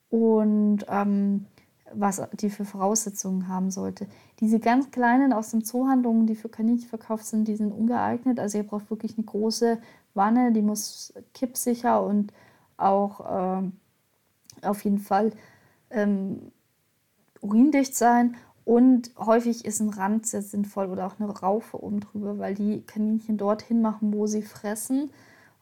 und 0.08 0.86
ähm, 0.88 1.46
was 1.92 2.22
die 2.34 2.50
für 2.50 2.64
Voraussetzungen 2.64 3.48
haben 3.48 3.72
sollte. 3.72 4.06
Diese 4.38 4.60
ganz 4.60 4.92
kleinen 4.92 5.32
aus 5.32 5.50
den 5.50 5.64
Zoohandlungen, 5.64 6.28
die 6.28 6.36
für 6.36 6.48
Kaninchen 6.48 6.88
verkauft 6.88 7.26
sind, 7.26 7.48
die 7.48 7.56
sind 7.56 7.72
ungeeignet. 7.72 8.38
Also 8.38 8.58
ihr 8.58 8.64
braucht 8.64 8.90
wirklich 8.90 9.18
eine 9.18 9.26
große 9.26 9.78
Wanne, 10.14 10.52
die 10.52 10.62
muss 10.62 11.12
kippsicher 11.34 12.02
und 12.02 12.32
auch 12.76 13.60
äh, 13.60 14.66
auf 14.66 14.84
jeden 14.84 14.98
Fall 14.98 15.32
ähm, 15.90 16.52
urindicht 17.40 17.96
sein 17.96 18.36
und 18.64 19.10
häufig 19.18 19.64
ist 19.64 19.80
ein 19.80 19.90
Rand 19.90 20.26
sehr 20.26 20.42
sinnvoll 20.42 20.86
oder 20.86 21.06
auch 21.06 21.18
eine 21.18 21.30
Raufe 21.30 21.82
oben 21.82 22.00
drüber, 22.00 22.38
weil 22.38 22.54
die 22.54 22.82
Kaninchen 22.82 23.36
dorthin 23.36 23.82
machen, 23.82 24.12
wo 24.12 24.26
sie 24.26 24.42
fressen. 24.42 25.10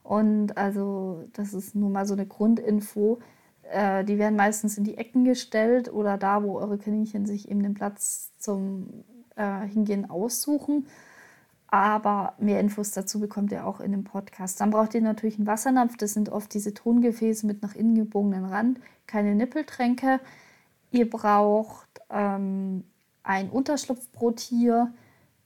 Und 0.03 0.57
also 0.57 1.23
das 1.33 1.53
ist 1.53 1.75
nur 1.75 1.89
mal 1.89 2.05
so 2.05 2.13
eine 2.13 2.27
Grundinfo. 2.27 3.19
Äh, 3.63 4.03
die 4.03 4.17
werden 4.17 4.35
meistens 4.35 4.77
in 4.77 4.83
die 4.83 4.97
Ecken 4.97 5.25
gestellt 5.25 5.91
oder 5.91 6.17
da, 6.17 6.43
wo 6.43 6.59
eure 6.59 6.77
Kaninchen 6.77 7.25
sich 7.25 7.49
eben 7.49 7.63
den 7.63 7.73
Platz 7.73 8.31
zum 8.37 9.03
äh, 9.35 9.65
Hingehen 9.67 10.09
aussuchen. 10.09 10.85
Aber 11.71 12.33
mehr 12.39 12.59
Infos 12.59 12.91
dazu 12.91 13.19
bekommt 13.19 13.51
ihr 13.51 13.65
auch 13.65 13.79
in 13.79 13.91
dem 13.91 14.03
Podcast. 14.03 14.59
Dann 14.59 14.71
braucht 14.71 14.95
ihr 14.95 15.01
natürlich 15.01 15.37
einen 15.37 15.45
Wassernapf. 15.45 15.97
Das 15.97 16.13
sind 16.13 16.29
oft 16.29 16.51
diese 16.53 16.73
Tongefäße 16.73 17.45
mit 17.45 17.61
nach 17.61 17.75
innen 17.75 17.93
gebogenen 17.95 18.45
Rand, 18.45 18.79
keine 19.05 19.35
Nippeltränke. 19.35 20.19
Ihr 20.91 21.07
braucht 21.07 21.87
ähm, 22.09 22.83
ein 23.21 23.49
Unterschlupf. 23.49 24.07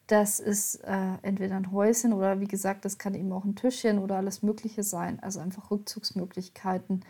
Das 0.07 0.39
ist 0.39 0.75
äh, 0.83 1.15
entweder 1.21 1.55
ein 1.55 1.71
Häuschen 1.71 2.13
oder 2.13 2.39
wie 2.39 2.47
gesagt, 2.47 2.86
das 2.86 2.97
kann 2.97 3.15
eben 3.15 3.31
auch 3.31 3.45
ein 3.45 3.55
Tischchen 3.55 3.99
oder 3.99 4.17
alles 4.17 4.43
Mögliche 4.43 4.83
sein. 4.83 5.19
Also 5.21 5.39
einfach 5.39 5.71
Rückzugsmöglichkeiten 5.71 7.03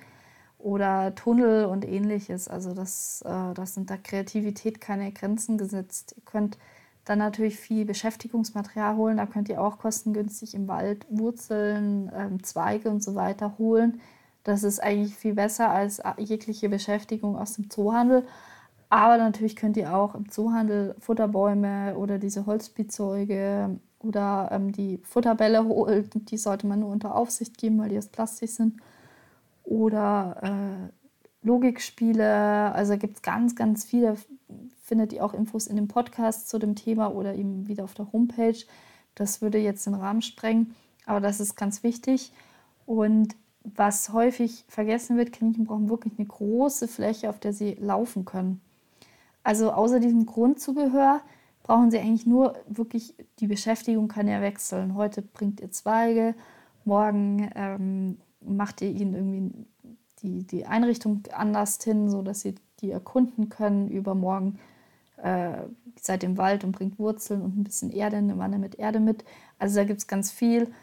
oder 0.57 1.13
Tunnel 1.13 1.65
und 1.65 1.85
ähnliches. 1.85 2.47
Also 2.47 2.73
das, 2.73 3.21
äh, 3.25 3.53
das 3.53 3.75
sind 3.75 3.89
da 3.89 3.97
Kreativität 3.97 4.81
keine 4.81 5.11
Grenzen 5.11 5.57
gesetzt. 5.57 6.15
Ihr 6.17 6.23
könnt 6.23 6.57
Dann 7.05 7.19
natürlich 7.19 7.57
viel 7.57 7.85
Beschäftigungsmaterial 7.85 8.95
holen. 8.95 9.17
Da 9.17 9.25
könnt 9.25 9.49
ihr 9.49 9.61
auch 9.61 9.77
kostengünstig 9.77 10.53
im 10.53 10.67
Wald 10.67 11.05
Wurzeln, 11.09 12.11
ähm, 12.15 12.43
Zweige 12.43 12.89
und 12.89 13.03
so 13.03 13.15
weiter 13.15 13.57
holen. 13.57 13.99
Das 14.43 14.63
ist 14.63 14.81
eigentlich 14.81 15.15
viel 15.15 15.33
besser 15.33 15.69
als 15.69 16.01
jegliche 16.17 16.69
Beschäftigung 16.69 17.37
aus 17.37 17.53
dem 17.53 17.69
Zoohandel. 17.69 18.25
Aber 18.89 19.17
natürlich 19.17 19.55
könnt 19.55 19.75
ihr 19.77 19.95
auch 19.95 20.15
im 20.15 20.29
Zoohandel 20.29 20.95
Futterbäume 20.99 21.95
oder 21.97 22.19
diese 22.19 22.45
Holzspielzeuge 22.45 23.79
oder 23.99 24.49
ähm, 24.51 24.71
die 24.71 24.99
Futterbälle 25.03 25.65
holen. 25.65 26.09
Die 26.13 26.37
sollte 26.37 26.67
man 26.67 26.81
nur 26.81 26.89
unter 26.89 27.15
Aufsicht 27.15 27.57
geben, 27.57 27.79
weil 27.79 27.89
die 27.89 27.97
aus 27.97 28.07
Plastik 28.07 28.49
sind. 28.49 28.79
Oder 29.63 30.37
äh, 30.43 31.02
Logikspiele. 31.43 32.73
Also 32.73 32.97
gibt 32.97 33.17
es 33.17 33.21
ganz, 33.21 33.55
ganz 33.55 33.83
viele. 33.83 34.17
Findet 34.83 35.13
ihr 35.13 35.23
auch 35.23 35.33
Infos 35.33 35.67
in 35.67 35.75
dem 35.75 35.87
Podcast 35.87 36.49
zu 36.49 36.59
dem 36.59 36.75
Thema 36.75 37.13
oder 37.13 37.35
eben 37.35 37.67
wieder 37.67 37.83
auf 37.83 37.93
der 37.93 38.11
Homepage. 38.11 38.57
Das 39.15 39.41
würde 39.41 39.57
jetzt 39.57 39.85
den 39.85 39.93
Rahmen 39.93 40.21
sprengen, 40.21 40.75
aber 41.05 41.21
das 41.21 41.39
ist 41.39 41.55
ganz 41.55 41.83
wichtig. 41.83 42.33
Und 42.85 43.35
was 43.63 44.11
häufig 44.11 44.65
vergessen 44.67 45.17
wird, 45.17 45.31
Kaninchen 45.31 45.65
brauchen 45.65 45.89
wirklich 45.89 46.13
eine 46.17 46.27
große 46.27 46.87
Fläche, 46.87 47.29
auf 47.29 47.39
der 47.39 47.53
sie 47.53 47.75
laufen 47.75 48.25
können. 48.25 48.59
Also 49.43 49.71
außer 49.71 49.99
diesem 49.99 50.25
Grundzubehör 50.25 51.21
brauchen 51.63 51.91
sie 51.91 51.99
eigentlich 51.99 52.25
nur 52.25 52.55
wirklich, 52.67 53.15
die 53.39 53.47
Beschäftigung 53.47 54.07
kann 54.07 54.27
ja 54.27 54.41
wechseln. 54.41 54.95
Heute 54.95 55.21
bringt 55.21 55.61
ihr 55.61 55.71
Zweige, 55.71 56.35
morgen 56.83 57.49
ähm, 57.55 58.17
macht 58.41 58.81
ihr 58.81 58.89
ihnen 58.89 59.13
irgendwie 59.13 59.65
die, 60.23 60.43
die 60.47 60.65
Einrichtung 60.65 61.21
anders 61.31 61.77
hin, 61.83 62.09
sodass 62.09 62.41
sie 62.41 62.55
die 62.79 62.91
erkunden 62.91 63.49
können. 63.49 63.89
Übermorgen 63.89 64.57
äh, 65.17 65.57
seid 66.01 66.23
im 66.23 66.37
Wald 66.37 66.63
und 66.63 66.71
bringt 66.71 66.97
Wurzeln 66.97 67.41
und 67.41 67.57
ein 67.57 67.63
bisschen 67.63 67.91
Erde, 67.91 68.17
eine 68.17 68.37
Wanne 68.39 68.57
mit 68.57 68.75
Erde 68.75 68.99
mit. 68.99 69.23
Also 69.59 69.75
da 69.75 69.83
gibt 69.83 69.99
es 69.99 70.07
ganz 70.07 70.31
viel 70.31 70.73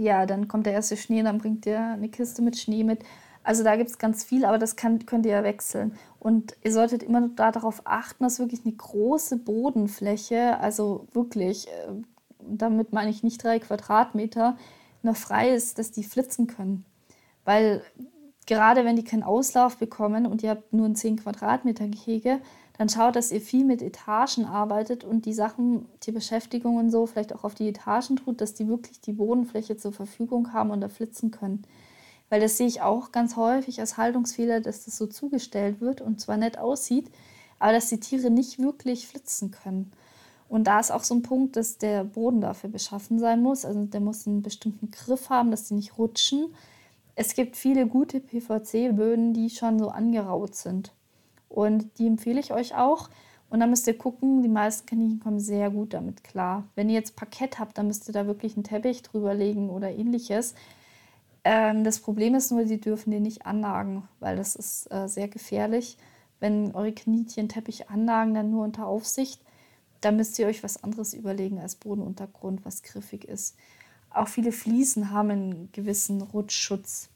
ja, 0.00 0.24
dann 0.26 0.48
kommt 0.48 0.66
der 0.66 0.72
erste 0.72 0.96
Schnee, 0.96 1.22
dann 1.22 1.38
bringt 1.38 1.66
ihr 1.66 1.78
eine 1.78 2.08
Kiste 2.08 2.42
mit 2.42 2.58
Schnee 2.58 2.84
mit. 2.84 3.04
Also 3.42 3.62
da 3.64 3.76
gibt 3.76 3.90
es 3.90 3.98
ganz 3.98 4.24
viel, 4.24 4.44
aber 4.44 4.58
das 4.58 4.76
kann, 4.76 5.04
könnt 5.06 5.26
ihr 5.26 5.32
ja 5.32 5.44
wechseln. 5.44 5.94
Und 6.18 6.56
ihr 6.62 6.72
solltet 6.72 7.02
immer 7.02 7.28
darauf 7.28 7.82
achten, 7.84 8.24
dass 8.24 8.38
wirklich 8.38 8.64
eine 8.64 8.74
große 8.74 9.38
Bodenfläche, 9.38 10.58
also 10.58 11.06
wirklich, 11.12 11.68
äh, 11.68 11.92
damit 12.40 12.92
meine 12.92 13.10
ich 13.10 13.22
nicht 13.22 13.42
drei 13.42 13.58
Quadratmeter, 13.58 14.56
noch 15.02 15.16
frei 15.16 15.50
ist, 15.50 15.78
dass 15.78 15.90
die 15.90 16.04
flitzen 16.04 16.46
können. 16.46 16.84
Weil 17.44 17.82
gerade 18.46 18.84
wenn 18.84 18.96
die 18.96 19.04
keinen 19.04 19.22
Auslauf 19.22 19.76
bekommen 19.76 20.26
und 20.26 20.42
ihr 20.42 20.50
habt 20.50 20.72
nur 20.72 20.86
ein 20.86 20.96
10 20.96 21.16
Quadratmeter 21.16 21.86
Gehege, 21.88 22.40
dann 22.78 22.88
schaut, 22.88 23.14
dass 23.14 23.30
ihr 23.30 23.42
viel 23.42 23.64
mit 23.64 23.82
Etagen 23.82 24.46
arbeitet 24.46 25.04
und 25.04 25.26
die 25.26 25.34
Sachen, 25.34 25.86
die 26.02 26.12
Beschäftigung 26.12 26.76
und 26.76 26.90
so 26.90 27.04
vielleicht 27.06 27.34
auch 27.34 27.44
auf 27.44 27.54
die 27.54 27.68
Etagen 27.68 28.16
tut, 28.16 28.40
dass 28.40 28.54
die 28.54 28.68
wirklich 28.68 29.00
die 29.02 29.12
Bodenfläche 29.12 29.76
zur 29.76 29.92
Verfügung 29.92 30.54
haben 30.54 30.70
und 30.70 30.80
da 30.80 30.88
flitzen 30.88 31.30
können. 31.30 31.64
Weil 32.30 32.40
das 32.40 32.56
sehe 32.56 32.66
ich 32.66 32.80
auch 32.80 33.12
ganz 33.12 33.36
häufig 33.36 33.80
als 33.80 33.98
Haltungsfehler, 33.98 34.60
dass 34.60 34.84
das 34.84 34.96
so 34.96 35.06
zugestellt 35.06 35.80
wird 35.80 36.00
und 36.00 36.20
zwar 36.20 36.38
nett 36.38 36.58
aussieht, 36.58 37.10
aber 37.58 37.72
dass 37.72 37.88
die 37.88 38.00
Tiere 38.00 38.30
nicht 38.30 38.58
wirklich 38.58 39.06
flitzen 39.06 39.50
können. 39.50 39.92
Und 40.48 40.64
da 40.64 40.80
ist 40.80 40.90
auch 40.90 41.04
so 41.04 41.14
ein 41.14 41.22
Punkt, 41.22 41.56
dass 41.56 41.76
der 41.78 42.02
Boden 42.02 42.40
dafür 42.40 42.70
beschaffen 42.70 43.18
sein 43.18 43.42
muss. 43.42 43.64
Also 43.64 43.84
der 43.84 44.00
muss 44.00 44.26
einen 44.26 44.42
bestimmten 44.42 44.90
Griff 44.90 45.28
haben, 45.28 45.50
dass 45.50 45.68
die 45.68 45.74
nicht 45.74 45.98
rutschen. 45.98 46.54
Es 47.14 47.34
gibt 47.34 47.56
viele 47.56 47.86
gute 47.86 48.20
PVC-Böden, 48.20 49.34
die 49.34 49.50
schon 49.50 49.78
so 49.78 49.88
angeraut 49.88 50.54
sind. 50.54 50.92
Und 51.48 51.98
die 51.98 52.06
empfehle 52.06 52.40
ich 52.40 52.52
euch 52.52 52.74
auch. 52.74 53.10
Und 53.50 53.58
dann 53.58 53.70
müsst 53.70 53.88
ihr 53.88 53.98
gucken, 53.98 54.42
die 54.42 54.48
meisten 54.48 54.86
Kaninchen 54.86 55.18
kommen 55.20 55.40
sehr 55.40 55.70
gut 55.70 55.92
damit 55.92 56.22
klar. 56.22 56.64
Wenn 56.76 56.88
ihr 56.88 56.94
jetzt 56.94 57.16
Parkett 57.16 57.58
habt, 57.58 57.76
dann 57.76 57.88
müsst 57.88 58.08
ihr 58.08 58.12
da 58.12 58.26
wirklich 58.26 58.54
einen 58.54 58.62
Teppich 58.62 59.02
drüber 59.02 59.34
legen 59.34 59.70
oder 59.70 59.90
ähnliches. 59.90 60.54
Ähm, 61.42 61.82
das 61.82 61.98
Problem 61.98 62.36
ist 62.36 62.52
nur, 62.52 62.64
die 62.64 62.80
dürfen 62.80 63.10
den 63.10 63.24
nicht 63.24 63.46
annagen, 63.46 64.08
weil 64.20 64.36
das 64.36 64.54
ist 64.54 64.90
äh, 64.92 65.08
sehr 65.08 65.26
gefährlich. 65.26 65.98
Wenn 66.38 66.74
eure 66.74 66.92
Kaninchen 66.92 67.48
Teppich 67.48 67.90
annagen, 67.90 68.34
dann 68.34 68.50
nur 68.50 68.64
unter 68.64 68.86
Aufsicht. 68.86 69.42
Da 70.00 70.12
müsst 70.12 70.38
ihr 70.38 70.46
euch 70.46 70.62
was 70.62 70.82
anderes 70.84 71.12
überlegen 71.12 71.58
als 71.58 71.74
Bodenuntergrund, 71.74 72.64
was 72.64 72.82
griffig 72.82 73.24
ist. 73.24 73.56
Auch 74.10 74.28
viele 74.28 74.52
Fliesen 74.52 75.10
haben 75.10 75.30
einen 75.30 75.72
gewissen 75.72 76.20
Rutschschutz. 76.20 77.08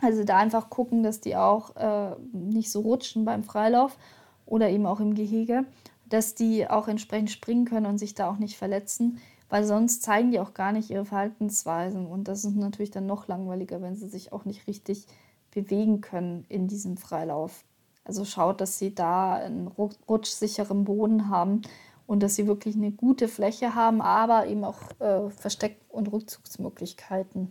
Also 0.00 0.24
da 0.24 0.38
einfach 0.38 0.70
gucken, 0.70 1.02
dass 1.02 1.20
die 1.20 1.36
auch 1.36 1.76
äh, 1.76 2.16
nicht 2.32 2.70
so 2.70 2.80
rutschen 2.80 3.24
beim 3.24 3.44
Freilauf 3.44 3.96
oder 4.44 4.70
eben 4.70 4.86
auch 4.86 5.00
im 5.00 5.14
Gehege, 5.14 5.64
dass 6.08 6.34
die 6.34 6.68
auch 6.68 6.88
entsprechend 6.88 7.30
springen 7.30 7.64
können 7.64 7.86
und 7.86 7.98
sich 7.98 8.14
da 8.14 8.30
auch 8.30 8.38
nicht 8.38 8.56
verletzen, 8.56 9.18
weil 9.48 9.64
sonst 9.64 10.02
zeigen 10.02 10.30
die 10.32 10.40
auch 10.40 10.54
gar 10.54 10.72
nicht 10.72 10.90
ihre 10.90 11.04
Verhaltensweisen 11.04 12.06
und 12.06 12.28
das 12.28 12.44
ist 12.44 12.56
natürlich 12.56 12.90
dann 12.90 13.06
noch 13.06 13.26
langweiliger, 13.26 13.80
wenn 13.80 13.96
sie 13.96 14.08
sich 14.08 14.32
auch 14.32 14.44
nicht 14.44 14.66
richtig 14.66 15.06
bewegen 15.50 16.00
können 16.00 16.44
in 16.48 16.68
diesem 16.68 16.96
Freilauf. 16.96 17.64
Also 18.04 18.24
schaut, 18.24 18.60
dass 18.60 18.78
sie 18.78 18.94
da 18.94 19.34
einen 19.34 19.66
rutschsicheren 19.66 20.84
Boden 20.84 21.28
haben 21.28 21.62
und 22.06 22.22
dass 22.22 22.36
sie 22.36 22.46
wirklich 22.46 22.76
eine 22.76 22.92
gute 22.92 23.28
Fläche 23.28 23.74
haben, 23.74 24.00
aber 24.00 24.46
eben 24.46 24.64
auch 24.64 24.78
äh, 25.00 25.30
Versteck- 25.30 25.80
und 25.88 26.12
Rückzugsmöglichkeiten. 26.12 27.50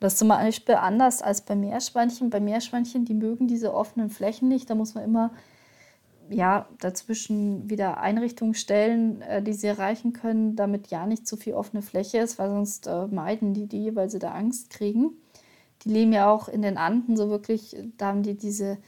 Das 0.00 0.14
ist 0.14 0.18
zum 0.18 0.28
Beispiel 0.28 0.74
anders 0.74 1.22
als 1.22 1.42
bei 1.42 1.54
Meerschweinchen. 1.54 2.28
Bei 2.30 2.40
Meerschweinchen, 2.40 3.04
die 3.04 3.14
mögen 3.14 3.46
diese 3.46 3.72
offenen 3.72 4.10
Flächen 4.10 4.48
nicht. 4.48 4.68
Da 4.68 4.74
muss 4.74 4.94
man 4.94 5.04
immer 5.04 5.30
ja, 6.28 6.68
dazwischen 6.80 7.68
wieder 7.70 7.98
Einrichtungen 7.98 8.54
stellen, 8.54 9.22
äh, 9.22 9.42
die 9.42 9.52
sie 9.52 9.68
erreichen 9.68 10.12
können, 10.12 10.56
damit 10.56 10.88
ja 10.88 11.06
nicht 11.06 11.26
zu 11.26 11.36
viel 11.36 11.54
offene 11.54 11.82
Fläche 11.82 12.18
ist, 12.18 12.38
weil 12.38 12.50
sonst 12.50 12.86
äh, 12.86 13.06
meiden 13.06 13.54
die 13.54 13.66
die, 13.66 13.94
weil 13.94 14.10
sie 14.10 14.18
da 14.18 14.32
Angst 14.32 14.70
kriegen. 14.70 15.12
Die 15.82 15.90
leben 15.90 16.12
ja 16.12 16.30
auch 16.30 16.48
in 16.48 16.62
den 16.62 16.78
Anden 16.78 17.16
so 17.16 17.28
wirklich, 17.28 17.76
da 17.96 18.08
haben 18.08 18.22
die 18.22 18.36
diese 18.36 18.78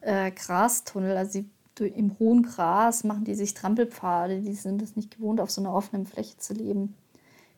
äh, 0.00 0.30
Grastunnel, 0.30 1.16
also 1.16 1.40
die, 1.40 1.50
im 1.84 2.18
hohen 2.18 2.42
Gras 2.42 3.04
machen 3.04 3.24
die 3.24 3.34
sich 3.34 3.54
Trampelpfade, 3.54 4.40
die 4.40 4.54
sind 4.54 4.82
es 4.82 4.96
nicht 4.96 5.16
gewohnt, 5.16 5.40
auf 5.40 5.50
so 5.50 5.60
einer 5.60 5.74
offenen 5.74 6.06
Fläche 6.06 6.36
zu 6.36 6.54
leben. 6.54 6.94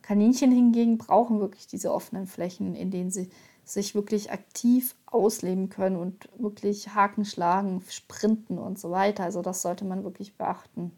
Kaninchen 0.02 0.50
hingegen 0.50 0.98
brauchen 0.98 1.40
wirklich 1.40 1.66
diese 1.66 1.92
offenen 1.92 2.26
Flächen, 2.26 2.74
in 2.74 2.90
denen 2.90 3.10
sie 3.10 3.30
sich 3.64 3.94
wirklich 3.94 4.32
aktiv 4.32 4.96
ausleben 5.06 5.68
können 5.68 5.96
und 5.96 6.28
wirklich 6.38 6.94
Haken 6.94 7.24
schlagen, 7.24 7.82
sprinten 7.88 8.58
und 8.58 8.78
so 8.78 8.90
weiter. 8.90 9.24
Also 9.24 9.42
das 9.42 9.62
sollte 9.62 9.84
man 9.84 10.02
wirklich 10.02 10.34
beachten. 10.36 10.92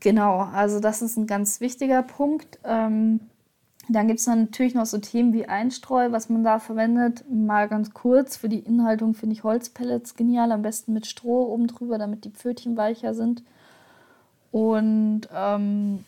Genau, 0.00 0.40
also 0.40 0.80
das 0.80 1.00
ist 1.00 1.16
ein 1.16 1.26
ganz 1.26 1.60
wichtiger 1.60 2.02
Punkt. 2.02 2.58
Ähm, 2.64 3.20
dann 3.88 4.08
gibt 4.08 4.20
es 4.20 4.26
natürlich 4.26 4.74
noch 4.74 4.86
so 4.86 4.98
Themen 4.98 5.32
wie 5.32 5.46
Einstreu, 5.46 6.10
was 6.10 6.28
man 6.28 6.44
da 6.44 6.58
verwendet. 6.58 7.24
Mal 7.30 7.68
ganz 7.68 7.92
kurz, 7.92 8.36
für 8.36 8.48
die 8.48 8.60
Inhaltung 8.60 9.14
finde 9.14 9.34
ich 9.34 9.44
Holzpellets 9.44 10.14
genial, 10.14 10.52
am 10.52 10.62
besten 10.62 10.92
mit 10.92 11.06
Stroh 11.06 11.52
oben 11.52 11.66
drüber, 11.66 11.98
damit 11.98 12.24
die 12.24 12.30
Pfötchen 12.30 12.76
weicher 12.76 13.14
sind. 13.14 13.42
Und 14.50 15.22
ähm, 15.34 16.04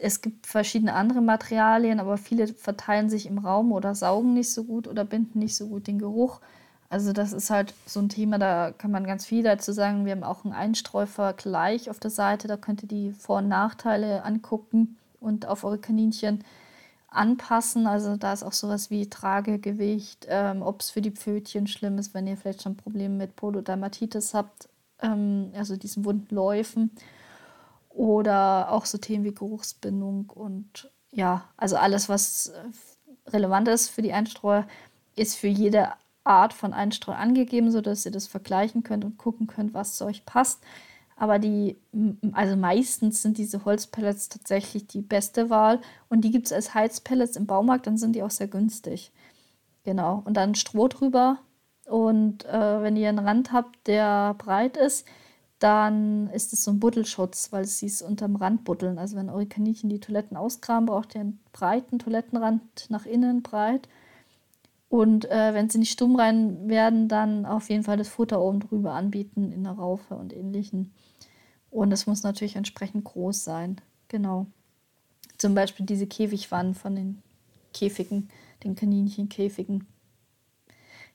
es 0.00 0.20
gibt 0.20 0.46
verschiedene 0.46 0.94
andere 0.94 1.20
Materialien, 1.20 2.00
aber 2.00 2.16
viele 2.16 2.48
verteilen 2.48 3.08
sich 3.08 3.26
im 3.26 3.38
Raum 3.38 3.70
oder 3.70 3.94
saugen 3.94 4.34
nicht 4.34 4.52
so 4.52 4.64
gut 4.64 4.88
oder 4.88 5.04
binden 5.04 5.38
nicht 5.38 5.56
so 5.56 5.68
gut 5.68 5.86
den 5.86 5.98
Geruch. 5.98 6.40
Also 6.88 7.12
das 7.12 7.32
ist 7.32 7.50
halt 7.50 7.72
so 7.86 8.00
ein 8.00 8.08
Thema, 8.08 8.38
da 8.38 8.72
kann 8.72 8.90
man 8.90 9.06
ganz 9.06 9.24
viel 9.24 9.42
dazu 9.42 9.72
sagen. 9.72 10.04
Wir 10.04 10.12
haben 10.12 10.24
auch 10.24 10.44
einen 10.44 10.52
Einstreuvergleich 10.52 11.88
auf 11.88 12.00
der 12.00 12.10
Seite, 12.10 12.48
da 12.48 12.56
könnt 12.56 12.82
ihr 12.82 12.88
die 12.88 13.12
Vor- 13.12 13.38
und 13.38 13.48
Nachteile 13.48 14.24
angucken 14.24 14.96
und 15.20 15.46
auf 15.46 15.64
eure 15.64 15.78
Kaninchen 15.78 16.44
anpassen. 17.14 17.86
Also 17.86 18.16
da 18.16 18.32
ist 18.32 18.42
auch 18.42 18.52
sowas 18.52 18.90
wie 18.90 19.08
Tragegewicht, 19.08 20.26
ähm, 20.28 20.62
ob 20.62 20.80
es 20.80 20.90
für 20.90 21.02
die 21.02 21.10
Pfötchen 21.10 21.66
schlimm 21.66 21.98
ist, 21.98 22.14
wenn 22.14 22.26
ihr 22.26 22.36
vielleicht 22.36 22.62
schon 22.62 22.76
Probleme 22.76 23.14
mit 23.14 23.36
Pododermatitis 23.36 24.34
habt, 24.34 24.68
ähm, 25.00 25.52
also 25.54 25.76
diesen 25.76 26.04
wunden 26.04 26.34
Läufen. 26.34 26.90
Oder 27.90 28.72
auch 28.72 28.86
so 28.86 28.98
Themen 28.98 29.24
wie 29.24 29.34
Geruchsbindung 29.34 30.30
und 30.30 30.90
ja, 31.10 31.44
also 31.58 31.76
alles, 31.76 32.08
was 32.08 32.46
äh, 32.46 33.30
relevant 33.30 33.68
ist 33.68 33.90
für 33.90 34.02
die 34.02 34.14
Einstreu, 34.14 34.62
ist 35.14 35.36
für 35.36 35.48
jede 35.48 35.92
Art 36.24 36.54
von 36.54 36.72
Einstreu 36.72 37.12
angegeben, 37.12 37.70
sodass 37.70 38.06
ihr 38.06 38.12
das 38.12 38.26
vergleichen 38.26 38.82
könnt 38.82 39.04
und 39.04 39.18
gucken 39.18 39.46
könnt, 39.46 39.74
was 39.74 39.96
zu 39.96 40.06
euch 40.06 40.24
passt. 40.24 40.62
Aber 41.16 41.38
die, 41.38 41.76
also 42.32 42.56
meistens 42.56 43.22
sind 43.22 43.38
diese 43.38 43.64
Holzpellets 43.64 44.28
tatsächlich 44.28 44.86
die 44.86 45.02
beste 45.02 45.50
Wahl. 45.50 45.80
Und 46.08 46.22
die 46.22 46.30
gibt 46.30 46.46
es 46.46 46.52
als 46.52 46.74
Heizpellets 46.74 47.36
im 47.36 47.46
Baumarkt, 47.46 47.86
dann 47.86 47.98
sind 47.98 48.16
die 48.16 48.22
auch 48.22 48.30
sehr 48.30 48.48
günstig. 48.48 49.12
Genau. 49.84 50.22
Und 50.24 50.36
dann 50.36 50.54
Stroh 50.54 50.88
drüber. 50.88 51.38
Und 51.86 52.44
äh, 52.46 52.82
wenn 52.82 52.96
ihr 52.96 53.08
einen 53.08 53.18
Rand 53.18 53.52
habt, 53.52 53.86
der 53.86 54.34
breit 54.34 54.76
ist, 54.76 55.06
dann 55.58 56.28
ist 56.30 56.52
es 56.52 56.64
so 56.64 56.72
ein 56.72 56.80
Buddelschutz, 56.80 57.52
weil 57.52 57.64
sie 57.66 57.86
es 57.86 58.02
unterm 58.02 58.36
Rand 58.36 58.64
buddeln. 58.64 58.98
Also 58.98 59.16
wenn 59.16 59.30
eure 59.30 59.46
Kaninchen 59.46 59.90
die 59.90 60.00
Toiletten 60.00 60.36
auskramen, 60.36 60.86
braucht 60.86 61.14
ihr 61.14 61.20
einen 61.20 61.40
breiten 61.52 61.98
Toilettenrand 61.98 62.62
nach 62.88 63.06
innen 63.06 63.42
breit. 63.42 63.88
Und 64.88 65.30
äh, 65.30 65.54
wenn 65.54 65.70
sie 65.70 65.78
nicht 65.78 65.92
stumm 65.92 66.16
rein 66.16 66.68
werden, 66.68 67.08
dann 67.08 67.46
auf 67.46 67.70
jeden 67.70 67.84
Fall 67.84 67.96
das 67.96 68.08
Futter 68.08 68.42
oben 68.42 68.60
drüber 68.60 68.92
anbieten 68.92 69.52
in 69.52 69.64
der 69.64 69.72
Raufe 69.72 70.16
und 70.16 70.34
ähnlichen. 70.34 70.92
Und 71.72 71.90
es 71.90 72.06
muss 72.06 72.22
natürlich 72.22 72.56
entsprechend 72.56 73.04
groß 73.04 73.44
sein. 73.44 73.80
Genau. 74.08 74.46
Zum 75.38 75.54
Beispiel 75.54 75.86
diese 75.86 76.06
Käfigwannen 76.06 76.74
von 76.74 76.94
den 76.94 77.22
Käfigen, 77.72 78.28
den 78.62 78.76
Kaninchenkäfigen. 78.76 79.86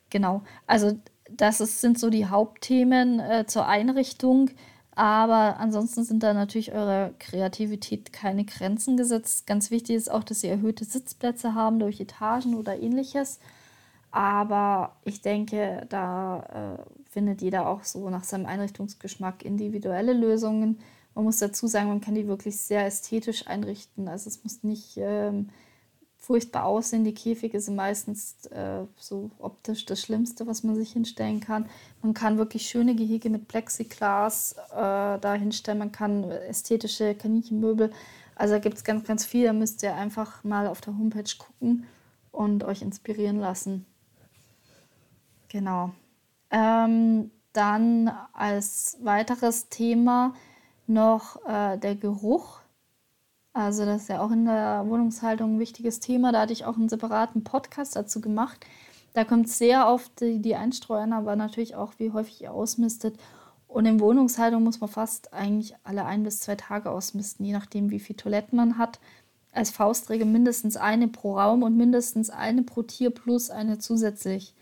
Genau. 0.10 0.42
Also 0.66 1.00
das 1.30 1.62
ist, 1.62 1.80
sind 1.80 2.00
so 2.00 2.10
die 2.10 2.26
Hauptthemen 2.26 3.20
äh, 3.20 3.46
zur 3.46 3.68
Einrichtung. 3.68 4.50
Aber 4.96 5.60
ansonsten 5.60 6.04
sind 6.04 6.24
da 6.24 6.34
natürlich 6.34 6.72
eurer 6.72 7.12
Kreativität 7.20 8.12
keine 8.12 8.44
Grenzen 8.44 8.98
gesetzt. 8.98 9.46
Ganz 9.46 9.70
wichtig 9.70 9.96
ist 9.96 10.10
auch, 10.10 10.24
dass 10.24 10.44
ihr 10.44 10.50
erhöhte 10.50 10.86
Sitzplätze 10.86 11.54
haben 11.54 11.78
durch 11.78 12.00
Etagen 12.00 12.56
oder 12.56 12.80
ähnliches. 12.80 13.40
Aber 14.10 14.96
ich 15.06 15.22
denke, 15.22 15.86
da 15.90 16.80
äh, 16.80 16.97
findet 17.18 17.42
jeder 17.42 17.68
auch 17.68 17.84
so 17.84 18.12
nach 18.12 18.24
seinem 18.24 18.46
Einrichtungsgeschmack 18.46 19.44
individuelle 19.44 20.14
Lösungen. 20.14 20.78
Man 21.16 21.26
muss 21.26 21.40
dazu 21.40 21.66
sagen, 21.66 21.88
man 21.88 22.00
kann 22.00 22.14
die 22.14 22.28
wirklich 22.28 22.58
sehr 22.58 22.86
ästhetisch 22.86 23.48
einrichten. 23.48 24.08
Also 24.08 24.30
es 24.30 24.44
muss 24.44 24.62
nicht 24.62 24.98
ähm, 24.98 25.50
furchtbar 26.20 26.66
aussehen. 26.66 27.06
Die 27.06 27.16
Käfige 27.16 27.60
sind 27.60 27.76
meistens 27.76 28.46
äh, 28.52 28.84
so 28.98 29.32
optisch 29.40 29.84
das 29.86 30.00
Schlimmste, 30.00 30.46
was 30.46 30.62
man 30.64 30.76
sich 30.76 30.92
hinstellen 30.92 31.40
kann. 31.40 31.66
Man 32.04 32.14
kann 32.14 32.38
wirklich 32.38 32.68
schöne 32.68 32.94
Gehege 32.94 33.32
mit 33.32 33.48
Plexiglas 33.48 34.54
äh, 34.70 35.18
da 35.18 35.34
hinstellen. 35.34 35.80
Man 35.80 35.92
kann 35.92 36.24
ästhetische 36.30 37.16
Kaninchenmöbel. 37.16 37.92
Also 38.36 38.54
da 38.54 38.60
gibt 38.60 38.78
es 38.78 38.84
ganz, 38.84 39.08
ganz 39.08 39.26
viel. 39.26 39.46
Da 39.46 39.54
müsst 39.54 39.82
ihr 39.82 39.96
einfach 39.96 40.44
mal 40.44 40.68
auf 40.68 40.82
der 40.82 40.96
Homepage 40.96 41.36
gucken 41.40 41.88
und 42.32 42.64
euch 42.64 42.84
inspirieren 42.84 43.40
lassen. 43.40 43.88
Genau. 45.50 45.94
Ähm, 46.52 47.32
dann 47.54 48.12
als 48.34 48.98
weiteres 49.02 49.70
Thema 49.70 50.34
noch 50.86 51.44
äh, 51.46 51.78
der 51.78 51.96
Geruch. 51.96 52.60
Also 53.54 53.86
das 53.86 54.04
ist 54.04 54.10
ja 54.10 54.22
auch 54.22 54.32
in 54.32 54.46
der 54.46 54.86
Wohnungshaltung 54.88 55.56
ein 55.56 55.60
wichtiges 55.60 56.00
Thema. 56.00 56.32
Da 56.32 56.42
hatte 56.42 56.54
ich 56.54 56.66
auch 56.66 56.78
einen 56.78 56.90
separaten 56.90 57.44
Podcast 57.44 57.96
dazu 57.96 58.22
gemacht. 58.22 58.66
Da 59.14 59.24
kommt 59.24 59.50
sehr 59.50 59.88
auf 59.88 60.10
die, 60.20 60.40
die 60.40 60.56
Einstreu 60.56 61.02
aber 61.02 61.36
natürlich 61.36 61.76
auch, 61.76 61.94
wie 61.98 62.12
häufig 62.12 62.42
ihr 62.44 62.54
ausmistet. 62.54 63.18
Und 63.68 63.88
in 63.88 64.00
Wohnungshaltung 64.00 64.64
muss 64.64 64.80
man 64.80 64.90
fast 64.90 65.34
eigentlich 65.34 65.74
alle 65.84 66.06
ein 66.06 66.24
bis 66.24 66.40
zwei 66.40 66.56
Tage 66.56 66.92
ausmisten, 66.92 67.44
je 67.44 67.54
nachdem, 67.54 67.90
wie 67.90 68.00
viel 68.00 68.16
Toiletten 68.16 68.56
man 68.56 68.78
hat. 68.78 69.00
Als 69.52 69.72
Faustregel 69.72 70.28
mindestens 70.28 70.78
eine 70.78 71.08
pro 71.08 71.40
Raum 71.40 71.64
und 71.64 71.76
mindestens 71.76 72.30
eine 72.30 72.62
pro 72.62 72.84
Tier 72.84 73.10
plus 73.10 73.50
eine 73.50 73.80
zusätzlich. 73.80 74.54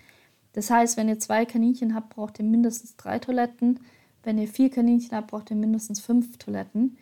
Das 0.55 0.71
heißt, 0.71 0.95
wenn 0.95 1.09
ihr 1.09 1.19
zwei 1.19 1.45
Kaninchen 1.45 1.93
habt, 1.93 2.15
braucht 2.15 2.39
ihr 2.39 2.45
mindestens 2.45 2.95
drei 2.95 3.19
Toiletten. 3.19 3.81
Wenn 4.23 4.37
ihr 4.37 4.47
vier 4.47 4.69
Kaninchen 4.69 5.11
habt, 5.11 5.27
braucht 5.27 5.49
ihr 5.49 5.57
mindestens 5.57 5.99
fünf 5.99 6.37
Toiletten. 6.37 6.97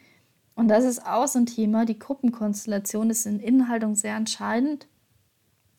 Und 0.55 0.69
das 0.69 0.83
ist 0.83 1.05
auch 1.05 1.27
so 1.27 1.37
ein 1.37 1.45
Thema. 1.45 1.85
Die 1.85 1.99
Gruppenkonstellation 1.99 3.11
ist 3.11 3.27
in 3.27 3.39
Innenhaltung 3.39 3.93
sehr 3.93 4.15
entscheidend. 4.15 4.87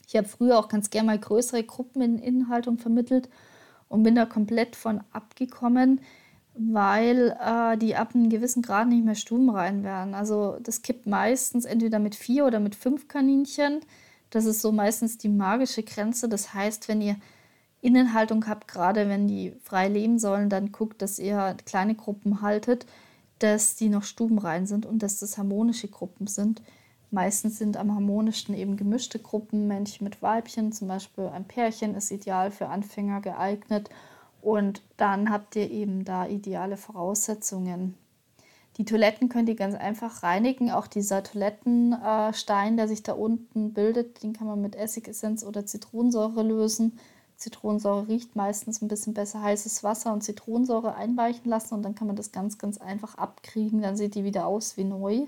Ich 0.07 0.15
habe 0.15 0.29
früher 0.29 0.57
auch 0.57 0.69
ganz 0.69 0.91
gerne 0.91 1.07
mal 1.07 1.19
größere 1.19 1.65
Gruppen 1.65 2.01
in 2.01 2.19
Innenhaltung 2.21 2.79
vermittelt 2.79 3.29
und 3.89 4.05
bin 4.05 4.15
da 4.15 4.25
komplett 4.25 4.77
von 4.77 5.01
abgekommen, 5.11 6.01
weil 6.55 7.37
äh, 7.45 7.77
die 7.77 7.97
ab 7.97 8.15
einem 8.15 8.29
gewissen 8.29 8.63
Grad 8.63 8.87
nicht 8.87 9.05
mehr 9.05 9.17
stubenrein 9.17 9.83
werden. 9.83 10.15
Also 10.15 10.59
das 10.63 10.83
kippt 10.83 11.07
meistens 11.07 11.65
entweder 11.65 11.99
mit 11.99 12.15
vier 12.15 12.47
oder 12.47 12.61
mit 12.61 12.77
fünf 12.77 13.09
Kaninchen. 13.09 13.81
Das 14.31 14.45
ist 14.45 14.61
so 14.61 14.71
meistens 14.71 15.19
die 15.19 15.29
magische 15.29 15.83
Grenze. 15.83 16.29
Das 16.29 16.55
heißt, 16.55 16.87
wenn 16.87 17.01
ihr 17.01 17.17
Innenhaltung 17.85 18.47
habt, 18.47 18.67
gerade 18.69 19.09
wenn 19.09 19.29
die 19.29 19.53
frei 19.63 19.89
leben 19.89 20.19
sollen, 20.19 20.49
dann 20.49 20.73
guckt, 20.73 21.03
dass 21.03 21.19
ihr 21.19 21.57
kleine 21.65 21.95
Gruppen 21.95 22.43
haltet 22.43 22.87
dass 23.39 23.77
die 23.77 23.89
noch 23.89 24.05
stubenrein 24.05 24.67
sind 24.67 24.87
und 24.87 25.03
dass 25.03 25.19
das 25.19 25.39
harmonische 25.39 25.89
Gruppen 25.89 26.27
sind. 26.27 26.63
Meistens 27.11 27.59
sind 27.59 27.77
am 27.77 27.95
harmonischsten 27.95 28.55
eben 28.55 28.77
gemischte 28.77 29.19
Gruppen, 29.19 29.69
Männchen 29.69 30.05
mit 30.05 30.23
Weibchen, 30.23 30.73
zum 30.73 30.89
Beispiel 30.89 31.27
ein 31.27 31.45
Pärchen 31.45 31.95
ist 31.95 32.11
ideal 32.11 32.51
für 32.51 32.69
Anfänger 32.69 33.21
geeignet 33.21 33.91
und 34.41 34.83
dann 34.97 35.31
habt 35.31 35.57
ihr 35.57 35.71
eben 35.71 36.05
da 36.05 36.27
ideale 36.27 36.77
Voraussetzungen. 36.77 37.95
Die 38.79 38.85
Toiletten 38.85 39.29
könnt 39.29 39.49
ihr 39.49 39.55
ganz 39.55 39.77
einfach 39.77 40.25
reinigen. 40.25 40.73
Auch 40.73 40.89
dieser 40.89 41.23
Toilettenstein, 41.23 42.77
der 42.77 42.89
sich 42.89 43.05
da 43.05 43.13
unten 43.13 43.73
bildet, 43.73 44.25
den 44.25 44.33
kann 44.33 44.49
man 44.49 44.61
mit 44.61 44.75
Essigessenz 44.75 45.45
oder 45.45 45.65
Zitronensäure 45.65 46.43
lösen. 46.43 46.99
Zitronensäure 47.45 48.09
riecht 48.09 48.37
meistens 48.37 48.81
ein 48.81 48.89
bisschen 48.89 49.13
besser 49.13 49.43
heißes 49.43 49.85
Wasser 49.85 50.13
und 50.15 50.23
Zitronensäure 50.23 50.95
einweichen 50.95 51.51
lassen 51.51 51.75
und 51.75 51.83
dann 51.83 51.95
kann 51.95 52.07
man 52.07 52.17
das 52.17 52.33
ganz, 52.33 52.57
ganz 52.57 52.79
einfach 52.79 53.17
abkriegen. 53.17 53.83
Dann 53.83 53.99
sieht 53.99 54.15
die 54.15 54.25
wieder 54.25 54.47
aus 54.47 54.79
wie 54.79 54.85
neu. 54.85 55.27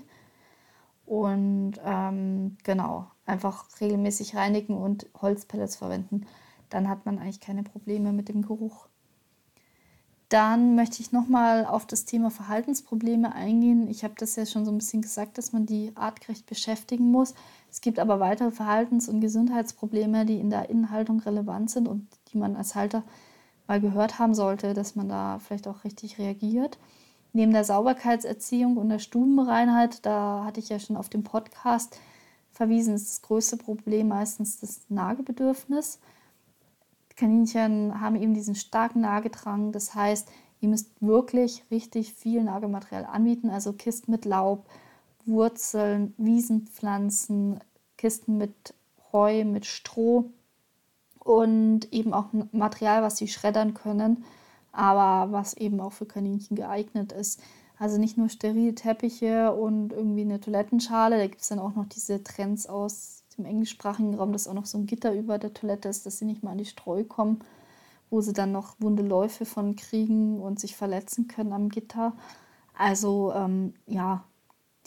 Und 1.05 1.73
ähm, 1.85 2.57
genau, 2.63 3.05
einfach 3.25 3.65
regelmäßig 3.79 4.35
reinigen 4.35 4.75
und 4.75 5.05
Holzpellets 5.21 5.75
verwenden. 5.75 6.25
Dann 6.69 6.89
hat 6.89 7.05
man 7.05 7.19
eigentlich 7.19 7.39
keine 7.39 7.63
Probleme 7.63 8.11
mit 8.11 8.29
dem 8.29 8.41
Geruch. 8.41 8.87
Dann 10.29 10.75
möchte 10.75 11.01
ich 11.01 11.13
nochmal 11.13 11.65
auf 11.65 11.85
das 11.85 12.03
Thema 12.03 12.31
Verhaltensprobleme 12.31 13.33
eingehen. 13.33 13.87
Ich 13.87 14.03
habe 14.03 14.15
das 14.17 14.35
ja 14.35 14.45
schon 14.45 14.65
so 14.65 14.71
ein 14.71 14.79
bisschen 14.79 15.01
gesagt, 15.01 15.37
dass 15.37 15.53
man 15.53 15.65
die 15.65 15.93
artgerecht 15.95 16.47
beschäftigen 16.47 17.11
muss. 17.11 17.35
Es 17.77 17.81
gibt 17.81 17.99
aber 17.99 18.19
weitere 18.19 18.49
Verhaltens- 18.49 19.07
und 19.07 19.21
Gesundheitsprobleme, 19.21 20.25
die 20.25 20.39
in 20.39 20.49
der 20.49 20.67
Innenhaltung 20.67 21.19
relevant 21.19 21.69
sind 21.69 21.87
und 21.87 22.07
die 22.33 22.39
man 22.39 22.55
als 22.55 22.73
Halter 22.73 23.03
mal 23.67 23.79
gehört 23.79 24.17
haben 24.17 24.33
sollte, 24.33 24.73
dass 24.73 24.95
man 24.95 25.07
da 25.07 25.37
vielleicht 25.37 25.67
auch 25.67 25.83
richtig 25.83 26.17
reagiert. 26.17 26.79
Neben 27.33 27.53
der 27.53 27.63
Sauberkeitserziehung 27.63 28.77
und 28.77 28.89
der 28.89 28.97
Stubenreinheit, 28.97 30.03
da 30.07 30.43
hatte 30.43 30.59
ich 30.59 30.69
ja 30.69 30.79
schon 30.79 30.97
auf 30.97 31.07
dem 31.07 31.23
Podcast 31.23 31.99
verwiesen, 32.51 32.95
ist 32.95 33.09
das 33.09 33.21
größte 33.21 33.57
Problem 33.57 34.07
meistens 34.07 34.59
das 34.59 34.81
Nagebedürfnis. 34.89 35.99
Kaninchen 37.15 38.01
haben 38.01 38.15
eben 38.15 38.33
diesen 38.33 38.55
starken 38.55 39.01
Nagedrang. 39.01 39.71
Das 39.71 39.93
heißt, 39.93 40.31
ihr 40.61 40.69
müsst 40.69 40.89
wirklich 40.99 41.63
richtig 41.69 42.11
viel 42.13 42.43
Nagematerial 42.43 43.05
anbieten, 43.05 43.51
also 43.51 43.71
Kisten 43.71 44.09
mit 44.09 44.25
Laub, 44.25 44.67
Wurzeln, 45.27 46.13
Wiesenpflanzen, 46.17 47.59
Kisten 47.97 48.37
mit 48.37 48.73
Heu, 49.11 49.43
mit 49.45 49.65
Stroh 49.65 50.29
und 51.19 51.91
eben 51.91 52.13
auch 52.13 52.27
Material, 52.51 53.03
was 53.03 53.17
sie 53.17 53.27
schreddern 53.27 53.73
können, 53.73 54.23
aber 54.71 55.31
was 55.31 55.55
eben 55.55 55.79
auch 55.81 55.91
für 55.91 56.05
Kaninchen 56.05 56.55
geeignet 56.55 57.11
ist. 57.11 57.41
Also 57.79 57.99
nicht 57.99 58.17
nur 58.17 58.29
sterile 58.29 58.73
Teppiche 58.73 59.53
und 59.53 59.93
irgendwie 59.93 60.21
eine 60.21 60.39
Toilettenschale, 60.39 61.17
da 61.17 61.27
gibt 61.27 61.41
es 61.41 61.49
dann 61.49 61.59
auch 61.59 61.75
noch 61.75 61.85
diese 61.85 62.23
Trends 62.23 62.65
aus 62.65 63.23
dem 63.37 63.45
englischsprachigen 63.45 64.15
Raum, 64.15 64.33
dass 64.33 64.47
auch 64.47 64.53
noch 64.53 64.65
so 64.65 64.77
ein 64.77 64.87
Gitter 64.87 65.13
über 65.13 65.37
der 65.37 65.53
Toilette 65.53 65.89
ist, 65.89 66.05
dass 66.05 66.17
sie 66.17 66.25
nicht 66.25 66.43
mal 66.43 66.51
an 66.51 66.57
die 66.57 66.65
Streu 66.65 67.03
kommen, 67.03 67.39
wo 68.09 68.21
sie 68.21 68.33
dann 68.33 68.51
noch 68.51 68.75
wunde 68.79 69.03
Läufe 69.03 69.45
von 69.45 69.75
kriegen 69.75 70.39
und 70.41 70.59
sich 70.59 70.75
verletzen 70.75 71.27
können 71.27 71.53
am 71.53 71.69
Gitter. 71.69 72.13
Also 72.75 73.31
ähm, 73.35 73.73
ja, 73.85 74.23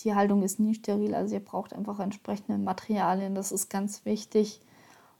Tierhaltung 0.01 0.42
ist 0.42 0.59
nie 0.59 0.74
steril, 0.74 1.14
also 1.14 1.34
ihr 1.34 1.44
braucht 1.44 1.74
einfach 1.74 2.01
entsprechende 2.01 2.59
Materialien, 2.59 3.34
das 3.34 3.53
ist 3.53 3.68
ganz 3.68 4.05
wichtig. 4.05 4.61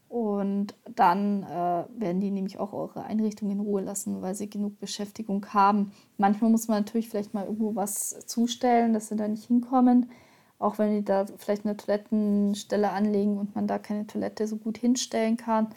Und 0.09 0.75
dann 0.97 1.45
äh, 1.45 1.85
werden 1.97 2.21
die 2.21 2.33
nämlich 2.33 2.59
auch 2.59 2.73
eure 2.73 3.05
Einrichtung 3.05 3.49
in 3.51 3.61
Ruhe 3.61 3.81
lassen, 3.83 4.23
weil 4.23 4.35
sie 4.35 4.51
genug 4.51 4.81
Beschäftigung 4.81 5.47
haben. 5.55 5.93
Manchmal 6.19 6.51
muss 6.51 6.67
man 6.67 6.79
natürlich 6.79 7.09
vielleicht 7.09 7.33
mal 7.33 7.45
irgendwo 7.45 7.77
was 7.77 8.19
zustellen, 8.27 8.93
dass 8.93 9.09
sie 9.09 9.15
da 9.17 9.29
nicht 9.29 9.45
hinkommen. 9.47 10.11
Auch 10.59 10.79
wenn 10.79 10.97
die 10.97 11.05
da 11.05 11.27
vielleicht 11.39 11.65
eine 11.65 11.77
Toilettenstelle 11.77 12.91
anlegen 12.91 13.39
und 13.39 13.55
man 13.55 13.69
da 13.69 13.79
keine 13.79 14.07
Toilette 14.07 14.49
so 14.49 14.57
gut 14.57 14.79
hinstellen 14.79 15.37
kann. 15.37 15.69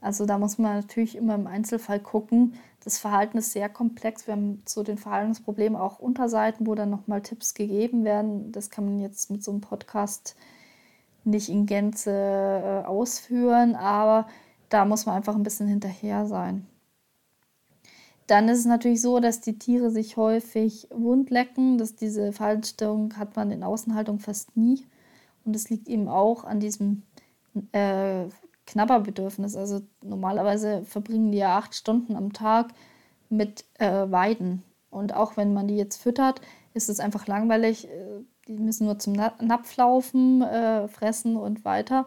Also 0.00 0.24
da 0.24 0.38
muss 0.38 0.56
man 0.56 0.76
natürlich 0.76 1.16
immer 1.16 1.34
im 1.34 1.46
Einzelfall 1.46 2.00
gucken. 2.00 2.54
Das 2.84 2.98
Verhalten 2.98 3.38
ist 3.38 3.52
sehr 3.52 3.70
komplex. 3.70 4.26
Wir 4.26 4.34
haben 4.34 4.62
zu 4.66 4.82
den 4.82 4.98
Verhaltensproblemen 4.98 5.80
auch 5.80 5.98
Unterseiten, 5.98 6.66
wo 6.66 6.74
dann 6.74 6.90
nochmal 6.90 7.22
Tipps 7.22 7.54
gegeben 7.54 8.04
werden. 8.04 8.52
Das 8.52 8.68
kann 8.68 8.84
man 8.84 9.00
jetzt 9.00 9.30
mit 9.30 9.42
so 9.42 9.52
einem 9.52 9.62
Podcast 9.62 10.36
nicht 11.24 11.48
in 11.48 11.64
Gänze 11.64 12.10
äh, 12.12 12.86
ausführen, 12.86 13.74
aber 13.74 14.28
da 14.68 14.84
muss 14.84 15.06
man 15.06 15.16
einfach 15.16 15.34
ein 15.34 15.42
bisschen 15.42 15.66
hinterher 15.66 16.26
sein. 16.26 16.66
Dann 18.26 18.48
ist 18.48 18.60
es 18.60 18.64
natürlich 18.66 19.00
so, 19.00 19.20
dass 19.20 19.40
die 19.40 19.58
Tiere 19.58 19.90
sich 19.90 20.16
häufig 20.16 20.88
wundlecken. 20.90 21.78
Dass 21.78 21.94
diese 21.94 22.32
Verhaltensstörung 22.32 23.16
hat 23.16 23.36
man 23.36 23.50
in 23.50 23.62
Außenhaltung 23.62 24.18
fast 24.18 24.56
nie. 24.56 24.84
Und 25.44 25.54
es 25.54 25.68
liegt 25.68 25.88
eben 25.88 26.08
auch 26.08 26.44
an 26.44 26.60
diesem 26.60 27.02
äh, 27.72 28.24
Knabberbedürfnis. 28.66 29.56
Also 29.56 29.82
normalerweise 30.02 30.84
verbringen 30.84 31.32
die 31.32 31.38
ja 31.38 31.58
acht 31.58 31.74
Stunden 31.74 32.16
am 32.16 32.32
Tag 32.32 32.72
mit 33.28 33.64
äh, 33.78 34.10
Weiden. 34.10 34.62
Und 34.90 35.14
auch 35.14 35.36
wenn 35.36 35.54
man 35.54 35.68
die 35.68 35.76
jetzt 35.76 36.00
füttert, 36.00 36.40
ist 36.72 36.88
es 36.88 37.00
einfach 37.00 37.26
langweilig. 37.26 37.88
Äh, 37.88 38.22
die 38.48 38.58
müssen 38.58 38.86
nur 38.86 38.98
zum 38.98 39.14
Napf 39.14 39.76
laufen, 39.76 40.42
äh, 40.42 40.88
fressen 40.88 41.36
und 41.36 41.64
weiter. 41.64 42.06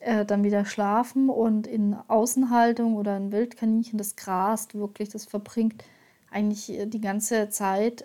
Äh, 0.00 0.24
dann 0.24 0.44
wieder 0.44 0.64
schlafen 0.64 1.28
und 1.28 1.66
in 1.66 1.94
Außenhaltung 2.08 2.96
oder 2.96 3.14
ein 3.16 3.32
Wildkaninchen, 3.32 3.98
das 3.98 4.16
grast 4.16 4.74
wirklich, 4.74 5.10
das 5.10 5.26
verbringt 5.26 5.84
eigentlich 6.30 6.70
äh, 6.70 6.86
die 6.86 7.00
ganze 7.00 7.50
Zeit 7.50 8.04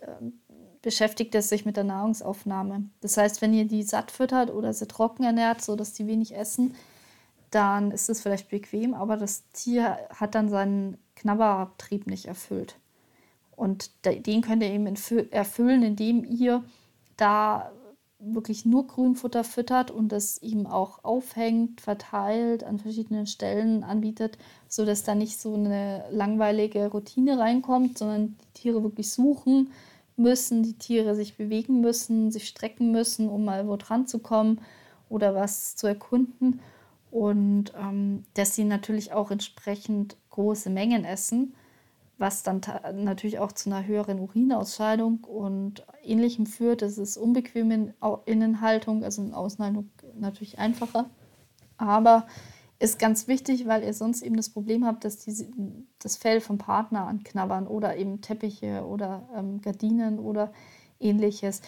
beschäftigt 0.85 1.33
es 1.33 1.49
sich 1.49 1.65
mit 1.65 1.77
der 1.77 1.83
Nahrungsaufnahme. 1.83 2.89
Das 3.01 3.17
heißt, 3.17 3.41
wenn 3.41 3.55
ihr 3.55 3.65
die 3.65 3.81
satt 3.81 4.11
füttert 4.11 4.53
oder 4.53 4.71
sie 4.71 4.87
trocken 4.87 5.23
ernährt, 5.23 5.63
sodass 5.63 5.93
die 5.93 6.05
wenig 6.05 6.35
essen, 6.35 6.75
dann 7.55 7.91
ist 7.91 8.09
es 8.09 8.21
vielleicht 8.21 8.49
bequem, 8.49 8.93
aber 8.93 9.15
das 9.15 9.49
Tier 9.53 9.97
hat 10.09 10.35
dann 10.35 10.49
seinen 10.49 10.97
Knabberabtrieb 11.15 12.05
nicht 12.05 12.25
erfüllt. 12.25 12.75
Und 13.55 13.91
den 14.03 14.41
könnt 14.41 14.61
ihr 14.61 14.71
eben 14.71 14.93
erfüllen, 15.31 15.81
indem 15.81 16.25
ihr 16.25 16.65
da 17.15 17.71
wirklich 18.19 18.65
nur 18.65 18.87
Grünfutter 18.87 19.45
füttert 19.45 19.89
und 19.89 20.11
das 20.11 20.41
ihm 20.41 20.67
auch 20.67 21.05
aufhängt, 21.05 21.79
verteilt, 21.79 22.65
an 22.65 22.77
verschiedenen 22.77 23.25
Stellen 23.25 23.85
anbietet, 23.85 24.37
sodass 24.67 25.03
da 25.03 25.15
nicht 25.15 25.39
so 25.39 25.53
eine 25.53 26.03
langweilige 26.11 26.87
Routine 26.87 27.39
reinkommt, 27.39 27.97
sondern 27.97 28.35
die 28.37 28.59
Tiere 28.61 28.83
wirklich 28.83 29.11
suchen 29.11 29.71
müssen, 30.17 30.61
die 30.63 30.73
Tiere 30.77 31.15
sich 31.15 31.37
bewegen 31.37 31.79
müssen, 31.79 32.31
sich 32.31 32.49
strecken 32.49 32.91
müssen, 32.91 33.29
um 33.29 33.45
mal 33.45 33.65
wo 33.65 33.77
dran 33.77 34.07
zu 34.07 34.19
kommen 34.19 34.59
oder 35.07 35.33
was 35.33 35.77
zu 35.77 35.87
erkunden. 35.87 36.59
Und 37.15 37.71
ähm, 37.79 38.25
dass 38.33 38.55
sie 38.55 38.65
natürlich 38.65 39.13
auch 39.13 39.31
entsprechend 39.31 40.17
große 40.31 40.69
Mengen 40.69 41.05
essen 41.05 41.53
was 42.17 42.43
dann 42.43 42.61
natürlich 42.93 43.39
auch 43.39 43.51
zu 43.51 43.69
einer 43.69 43.85
höheren 43.85 44.19
Urinausscheidung 44.19 45.23
und 45.25 45.85
ähnlichem 46.03 46.45
führt. 46.45 46.81
Das 46.81 46.97
ist 46.97 47.17
unbequem 47.17 47.71
in 47.71 47.93
Innenhaltung, 48.25 49.03
also 49.03 49.21
in 49.21 49.33
Außenhaltung 49.33 49.89
natürlich 50.17 50.57
einfacher. 50.57 51.09
Aber 51.77 52.25
ist 52.79 52.99
ganz 52.99 53.27
wichtig, 53.27 53.67
weil 53.67 53.83
ihr 53.83 53.93
sonst 53.93 54.21
eben 54.21 54.37
das 54.37 54.49
Problem 54.49 54.85
habt, 54.85 55.03
dass 55.03 55.19
die, 55.19 55.45
das 55.99 56.15
Fell 56.15 56.39
vom 56.39 56.57
Partner 56.57 57.07
anknabbern 57.07 57.67
oder 57.67 57.97
eben 57.97 58.21
Teppiche 58.21 58.85
oder 58.85 59.27
ähm, 59.35 59.61
Gardinen 59.61 60.19
oder 60.19 60.53
ähnliches. 60.99 61.61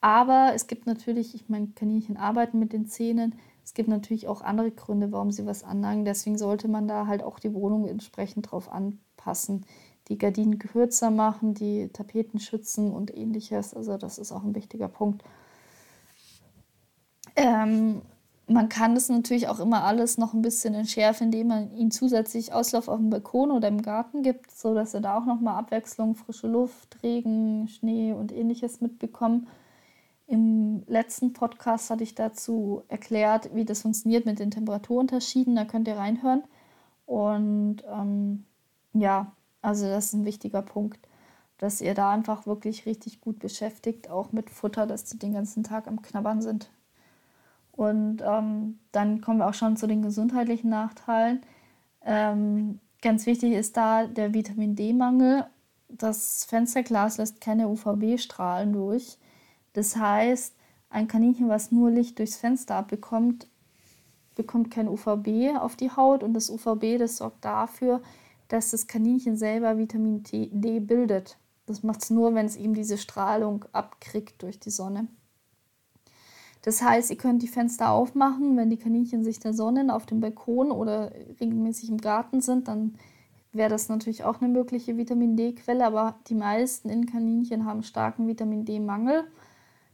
Aber 0.00 0.52
es 0.54 0.66
gibt 0.66 0.86
natürlich, 0.86 1.34
ich 1.34 1.48
meine, 1.48 1.68
Kaninchen 1.68 2.16
arbeiten 2.16 2.58
mit 2.58 2.72
den 2.72 2.86
Zähnen. 2.86 3.34
Es 3.72 3.74
gibt 3.74 3.88
natürlich 3.88 4.28
auch 4.28 4.42
andere 4.42 4.70
Gründe, 4.70 5.12
warum 5.12 5.32
sie 5.32 5.46
was 5.46 5.64
anlangen. 5.64 6.04
Deswegen 6.04 6.36
sollte 6.36 6.68
man 6.68 6.86
da 6.86 7.06
halt 7.06 7.22
auch 7.22 7.38
die 7.38 7.54
Wohnung 7.54 7.88
entsprechend 7.88 8.50
drauf 8.50 8.70
anpassen 8.70 9.00
passen, 9.22 9.64
die 10.08 10.18
Gardinen 10.18 10.58
kürzer 10.58 11.10
machen, 11.10 11.54
die 11.54 11.88
Tapeten 11.88 12.40
schützen 12.40 12.92
und 12.92 13.16
ähnliches. 13.16 13.74
Also 13.74 13.96
das 13.96 14.18
ist 14.18 14.32
auch 14.32 14.42
ein 14.42 14.54
wichtiger 14.54 14.88
Punkt. 14.88 15.22
Ähm, 17.36 18.02
man 18.48 18.68
kann 18.68 18.94
das 18.94 19.08
natürlich 19.08 19.48
auch 19.48 19.60
immer 19.60 19.84
alles 19.84 20.18
noch 20.18 20.34
ein 20.34 20.42
bisschen 20.42 20.74
entschärfen, 20.74 21.26
indem 21.26 21.48
man 21.48 21.74
ihnen 21.74 21.92
zusätzlich 21.92 22.52
Auslauf 22.52 22.88
auf 22.88 22.98
dem 22.98 23.10
Balkon 23.10 23.52
oder 23.52 23.68
im 23.68 23.80
Garten 23.80 24.22
gibt, 24.22 24.50
sodass 24.50 24.92
sie 24.92 25.00
da 25.00 25.16
auch 25.16 25.24
nochmal 25.24 25.58
Abwechslung, 25.58 26.14
frische 26.16 26.48
Luft, 26.48 27.02
Regen, 27.02 27.68
Schnee 27.68 28.12
und 28.12 28.32
ähnliches 28.32 28.80
mitbekommen. 28.80 29.46
Im 30.26 30.84
letzten 30.86 31.32
Podcast 31.32 31.90
hatte 31.90 32.04
ich 32.04 32.14
dazu 32.14 32.82
erklärt, 32.88 33.54
wie 33.54 33.64
das 33.64 33.82
funktioniert 33.82 34.24
mit 34.24 34.38
den 34.38 34.50
Temperaturunterschieden. 34.50 35.56
Da 35.56 35.64
könnt 35.64 35.88
ihr 35.88 35.96
reinhören. 35.96 36.44
Und 37.06 37.78
ähm, 37.86 38.44
ja, 38.94 39.32
also 39.60 39.86
das 39.86 40.06
ist 40.06 40.12
ein 40.14 40.24
wichtiger 40.24 40.62
Punkt, 40.62 41.06
dass 41.58 41.80
ihr 41.80 41.94
da 41.94 42.10
einfach 42.10 42.46
wirklich 42.46 42.86
richtig 42.86 43.20
gut 43.20 43.38
beschäftigt, 43.38 44.10
auch 44.10 44.32
mit 44.32 44.50
Futter, 44.50 44.86
dass 44.86 45.04
die 45.04 45.18
den 45.18 45.34
ganzen 45.34 45.64
Tag 45.64 45.86
am 45.88 46.02
Knabbern 46.02 46.42
sind. 46.42 46.70
Und 47.72 48.22
ähm, 48.22 48.78
dann 48.92 49.20
kommen 49.20 49.38
wir 49.38 49.48
auch 49.48 49.54
schon 49.54 49.76
zu 49.76 49.86
den 49.86 50.02
gesundheitlichen 50.02 50.70
Nachteilen. 50.70 51.40
Ähm, 52.04 52.80
ganz 53.00 53.26
wichtig 53.26 53.52
ist 53.52 53.76
da 53.76 54.06
der 54.06 54.34
Vitamin 54.34 54.76
D-Mangel. 54.76 55.46
Das 55.88 56.44
Fensterglas 56.44 57.18
lässt 57.18 57.40
keine 57.40 57.68
UVB-Strahlen 57.68 58.72
durch. 58.72 59.18
Das 59.72 59.96
heißt, 59.96 60.54
ein 60.90 61.08
Kaninchen, 61.08 61.48
was 61.48 61.72
nur 61.72 61.90
Licht 61.90 62.18
durchs 62.18 62.36
Fenster 62.36 62.76
abbekommt, 62.76 63.46
bekommt 64.34 64.70
kein 64.70 64.88
UVB 64.88 65.56
auf 65.58 65.76
die 65.76 65.90
Haut 65.90 66.22
und 66.22 66.34
das 66.34 66.50
UVB, 66.50 66.98
das 66.98 67.18
sorgt 67.18 67.44
dafür, 67.44 68.02
dass 68.48 68.70
das 68.70 68.86
Kaninchen 68.86 69.36
selber 69.36 69.78
Vitamin 69.78 70.22
D 70.22 70.80
bildet. 70.80 71.38
Das 71.66 71.82
macht 71.82 72.02
es 72.02 72.10
nur, 72.10 72.34
wenn 72.34 72.46
es 72.46 72.56
ihm 72.56 72.74
diese 72.74 72.98
Strahlung 72.98 73.64
abkriegt 73.72 74.42
durch 74.42 74.58
die 74.58 74.70
Sonne. 74.70 75.08
Das 76.62 76.80
heißt, 76.82 77.10
ihr 77.10 77.16
könnt 77.16 77.42
die 77.42 77.48
Fenster 77.48 77.90
aufmachen, 77.90 78.56
wenn 78.56 78.70
die 78.70 78.76
Kaninchen 78.76 79.24
sich 79.24 79.40
der 79.40 79.52
sonnen 79.52 79.90
auf 79.90 80.06
dem 80.06 80.20
Balkon 80.20 80.70
oder 80.70 81.10
regelmäßig 81.40 81.88
im 81.88 81.98
Garten 81.98 82.40
sind, 82.40 82.68
dann 82.68 82.94
wäre 83.52 83.68
das 83.68 83.88
natürlich 83.88 84.24
auch 84.24 84.40
eine 84.40 84.48
mögliche 84.48 84.96
Vitamin 84.96 85.36
D-Quelle, 85.36 85.84
aber 85.84 86.16
die 86.28 86.34
meisten 86.34 86.88
Innenkaninchen 86.88 87.64
haben 87.64 87.82
starken 87.82 88.28
Vitamin 88.28 88.64
D-Mangel. 88.64 89.24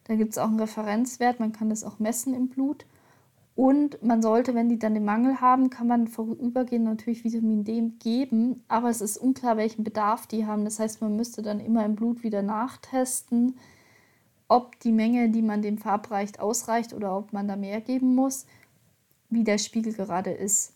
Da 0.09 0.17
gibt 0.17 0.33
es 0.33 0.39
auch 0.39 0.49
einen 0.49 0.59
Referenzwert, 0.59 1.39
man 1.39 1.53
kann 1.53 1.71
das 1.71 1.85
auch 1.85 1.99
messen 1.99 2.35
im 2.35 2.49
Blut. 2.49 2.87
Und 3.55 4.03
man 4.03 4.23
sollte, 4.23 4.55
wenn 4.55 4.69
die 4.69 4.79
dann 4.79 4.95
den 4.95 5.05
Mangel 5.05 5.41
haben, 5.41 5.69
kann 5.69 5.89
man 5.89 6.07
vorübergehend 6.07 6.85
natürlich 6.85 7.25
Vitamin 7.25 7.65
D 7.65 7.91
geben, 7.99 8.63
aber 8.69 8.89
es 8.89 9.01
ist 9.01 9.19
unklar, 9.19 9.57
welchen 9.57 9.85
Bedarf 9.85 10.27
die 10.27 10.47
haben. 10.47 10.65
Das 10.65 10.79
heißt, 10.79 11.01
man 11.01 11.17
müsste 11.17 11.43
dann 11.43 11.59
immer 11.61 11.85
im 11.85 11.97
Blut 11.97 12.23
wieder 12.23 12.41
nachtesten, 12.41 13.57
ob 14.47 14.79
die 14.81 14.93
Menge, 14.93 15.29
die 15.29 15.43
man 15.43 15.61
dem 15.61 15.77
verabreicht, 15.77 16.41
ausreicht 16.41 16.95
oder 16.95 17.17
ob 17.17 17.33
man 17.33 17.49
da 17.49 17.57
mehr 17.57 17.81
geben 17.81 18.15
muss, 18.15 18.47
wie 19.29 19.45
der 19.45 19.59
Spiegel 19.59 19.93
gerade 19.93 20.31
ist. 20.31 20.73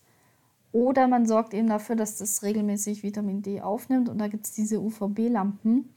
Oder 0.73 1.07
man 1.07 1.25
sorgt 1.25 1.53
eben 1.53 1.69
dafür, 1.69 1.95
dass 1.95 2.17
das 2.17 2.43
regelmäßig 2.43 3.01
Vitamin 3.01 3.41
D 3.41 3.61
aufnimmt 3.61 4.09
und 4.09 4.17
da 4.17 4.27
gibt 4.27 4.45
es 4.45 4.51
diese 4.51 4.81
UVB-Lampen. 4.81 5.89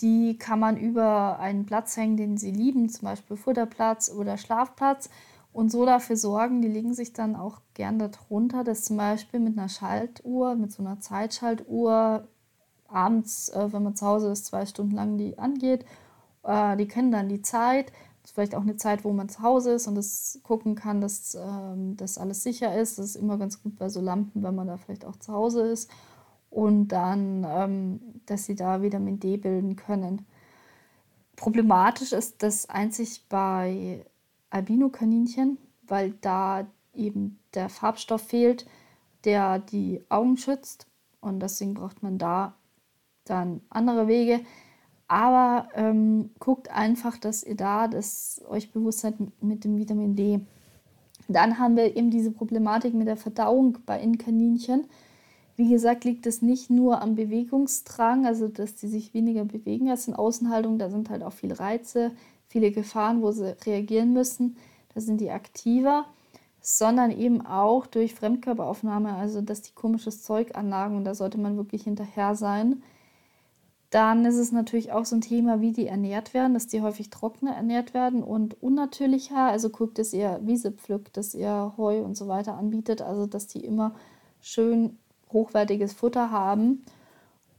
Die 0.00 0.38
kann 0.38 0.60
man 0.60 0.76
über 0.76 1.38
einen 1.40 1.66
Platz 1.66 1.96
hängen, 1.96 2.16
den 2.16 2.36
sie 2.38 2.52
lieben, 2.52 2.88
zum 2.88 3.06
Beispiel 3.06 3.36
Futterplatz 3.36 4.10
oder 4.10 4.36
Schlafplatz 4.36 5.10
und 5.52 5.70
so 5.70 5.84
dafür 5.84 6.16
sorgen, 6.16 6.62
die 6.62 6.68
legen 6.68 6.94
sich 6.94 7.12
dann 7.12 7.34
auch 7.34 7.60
gern 7.74 7.98
darunter, 7.98 8.64
dass 8.64 8.84
zum 8.84 8.96
Beispiel 8.96 9.40
mit 9.40 9.58
einer 9.58 9.68
Schaltuhr, 9.68 10.54
mit 10.54 10.72
so 10.72 10.82
einer 10.82 11.00
Zeitschaltuhr 11.00 12.28
abends, 12.86 13.48
äh, 13.50 13.72
wenn 13.72 13.82
man 13.82 13.96
zu 13.96 14.06
Hause 14.06 14.30
ist, 14.30 14.46
zwei 14.46 14.66
Stunden 14.66 14.94
lang 14.94 15.18
die 15.18 15.38
angeht. 15.38 15.84
Äh, 16.44 16.76
die 16.76 16.88
kennen 16.88 17.10
dann 17.10 17.28
die 17.28 17.42
Zeit. 17.42 17.92
Vielleicht 18.32 18.54
auch 18.54 18.62
eine 18.62 18.76
Zeit, 18.76 19.04
wo 19.04 19.12
man 19.12 19.28
zu 19.28 19.42
Hause 19.42 19.72
ist 19.72 19.86
und 19.86 19.94
das 19.94 20.38
gucken 20.42 20.74
kann, 20.74 21.00
dass 21.00 21.34
ähm, 21.34 21.96
das 21.96 22.18
alles 22.18 22.42
sicher 22.42 22.78
ist. 22.78 22.98
Das 22.98 23.06
ist 23.06 23.16
immer 23.16 23.38
ganz 23.38 23.62
gut 23.62 23.76
bei 23.76 23.88
so 23.88 24.00
Lampen, 24.02 24.42
wenn 24.42 24.54
man 24.54 24.66
da 24.66 24.76
vielleicht 24.76 25.06
auch 25.06 25.16
zu 25.16 25.32
Hause 25.32 25.66
ist. 25.66 25.90
Und 26.50 26.88
dann, 26.88 27.46
ähm, 27.48 28.00
dass 28.26 28.46
sie 28.46 28.54
da 28.54 28.82
Vitamin 28.82 29.20
D 29.20 29.36
bilden 29.36 29.76
können. 29.76 30.26
Problematisch 31.36 32.12
ist 32.12 32.42
das 32.42 32.68
einzig 32.68 33.26
bei 33.28 34.04
Albino-Kaninchen, 34.50 35.58
weil 35.86 36.12
da 36.20 36.66
eben 36.94 37.38
der 37.54 37.68
Farbstoff 37.68 38.22
fehlt, 38.22 38.66
der 39.24 39.58
die 39.58 40.02
Augen 40.08 40.36
schützt. 40.36 40.86
Und 41.20 41.40
deswegen 41.40 41.74
braucht 41.74 42.02
man 42.02 42.18
da 42.18 42.54
dann 43.24 43.60
andere 43.70 44.08
Wege. 44.08 44.40
Aber 45.06 45.68
ähm, 45.74 46.30
guckt 46.38 46.70
einfach, 46.70 47.16
dass 47.16 47.42
ihr 47.42 47.56
da 47.56 47.88
das 47.88 48.42
euch 48.48 48.72
bewusst 48.72 49.00
seid 49.00 49.14
mit 49.40 49.64
dem 49.64 49.78
Vitamin 49.78 50.16
D. 50.16 50.40
Dann 51.28 51.58
haben 51.58 51.76
wir 51.76 51.96
eben 51.96 52.10
diese 52.10 52.30
Problematik 52.30 52.94
mit 52.94 53.06
der 53.06 53.16
Verdauung 53.16 53.78
bei 53.86 54.00
Innenkaninchen. 54.00 54.86
Wie 55.58 55.68
gesagt, 55.68 56.04
liegt 56.04 56.24
es 56.28 56.40
nicht 56.40 56.70
nur 56.70 57.02
am 57.02 57.16
Bewegungsdrang, 57.16 58.26
also 58.26 58.46
dass 58.46 58.76
die 58.76 58.86
sich 58.86 59.12
weniger 59.12 59.44
bewegen 59.44 59.90
als 59.90 60.06
in 60.06 60.14
Außenhaltung. 60.14 60.78
Da 60.78 60.88
sind 60.88 61.10
halt 61.10 61.24
auch 61.24 61.32
viele 61.32 61.58
Reize, 61.58 62.12
viele 62.46 62.70
Gefahren, 62.70 63.22
wo 63.22 63.32
sie 63.32 63.56
reagieren 63.66 64.12
müssen. 64.12 64.56
Da 64.94 65.00
sind 65.00 65.20
die 65.20 65.32
aktiver, 65.32 66.04
sondern 66.60 67.10
eben 67.10 67.44
auch 67.44 67.88
durch 67.88 68.14
Fremdkörperaufnahme, 68.14 69.12
also 69.14 69.40
dass 69.40 69.62
die 69.62 69.72
komisches 69.72 70.22
Zeug 70.22 70.54
anlagen 70.56 70.96
und 70.96 71.04
da 71.04 71.16
sollte 71.16 71.38
man 71.38 71.56
wirklich 71.56 71.82
hinterher 71.82 72.36
sein. 72.36 72.84
Dann 73.90 74.24
ist 74.26 74.36
es 74.36 74.52
natürlich 74.52 74.92
auch 74.92 75.06
so 75.06 75.16
ein 75.16 75.22
Thema, 75.22 75.60
wie 75.60 75.72
die 75.72 75.88
ernährt 75.88 76.34
werden, 76.34 76.54
dass 76.54 76.68
die 76.68 76.82
häufig 76.82 77.10
trockener 77.10 77.56
ernährt 77.56 77.94
werden 77.94 78.22
und 78.22 78.62
unnatürlicher. 78.62 79.48
Also 79.48 79.70
guckt, 79.70 79.98
dass 79.98 80.12
ihr 80.12 80.38
Wiese 80.44 80.70
pflückt, 80.70 81.16
dass 81.16 81.34
ihr 81.34 81.74
Heu 81.76 82.02
und 82.04 82.16
so 82.16 82.28
weiter 82.28 82.56
anbietet, 82.56 83.02
also 83.02 83.26
dass 83.26 83.48
die 83.48 83.64
immer 83.64 83.96
schön 84.40 84.98
hochwertiges 85.32 85.92
Futter 85.92 86.30
haben. 86.30 86.84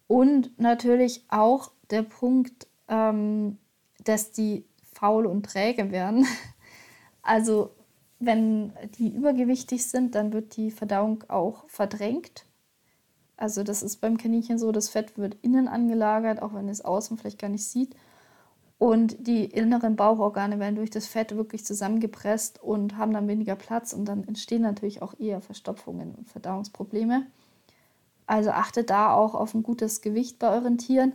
Und 0.07 0.59
natürlich 0.59 1.23
auch 1.29 1.71
der 1.91 2.03
Punkt, 2.03 2.67
ähm, 2.87 3.57
dass 4.03 4.31
die 4.31 4.65
faul 4.93 5.25
und 5.25 5.45
träge 5.45 5.91
werden. 5.91 6.25
Also 7.21 7.71
wenn 8.17 8.73
die 8.97 9.09
übergewichtig 9.09 9.85
sind, 9.85 10.15
dann 10.15 10.33
wird 10.33 10.57
die 10.57 10.71
Verdauung 10.71 11.23
auch 11.27 11.63
verdrängt. 11.67 12.45
Also 13.37 13.63
das 13.63 13.83
ist 13.83 13.97
beim 13.97 14.17
Kaninchen 14.17 14.57
so, 14.57 14.71
das 14.71 14.89
Fett 14.89 15.17
wird 15.17 15.37
innen 15.41 15.67
angelagert, 15.67 16.41
auch 16.41 16.53
wenn 16.53 16.67
es 16.67 16.83
außen 16.83 17.17
vielleicht 17.17 17.39
gar 17.39 17.49
nicht 17.49 17.65
sieht. 17.65 17.95
Und 18.77 19.27
die 19.27 19.45
inneren 19.45 19.95
Bauchorgane 19.95 20.59
werden 20.59 20.75
durch 20.75 20.89
das 20.89 21.05
Fett 21.05 21.35
wirklich 21.35 21.65
zusammengepresst 21.65 22.63
und 22.63 22.97
haben 22.97 23.13
dann 23.13 23.27
weniger 23.27 23.55
Platz 23.55 23.93
und 23.93 24.05
dann 24.05 24.25
entstehen 24.25 24.61
natürlich 24.61 25.01
auch 25.01 25.13
eher 25.19 25.41
Verstopfungen 25.41 26.15
und 26.15 26.29
Verdauungsprobleme. 26.29 27.27
Also 28.29 28.51
achtet 28.51 28.91
da 28.91 29.11
auch 29.11 29.33
auf 29.33 29.55
ein 29.55 29.63
gutes 29.63 30.01
Gewicht 30.01 30.37
bei 30.37 30.51
euren 30.51 30.77
Tieren. 30.77 31.13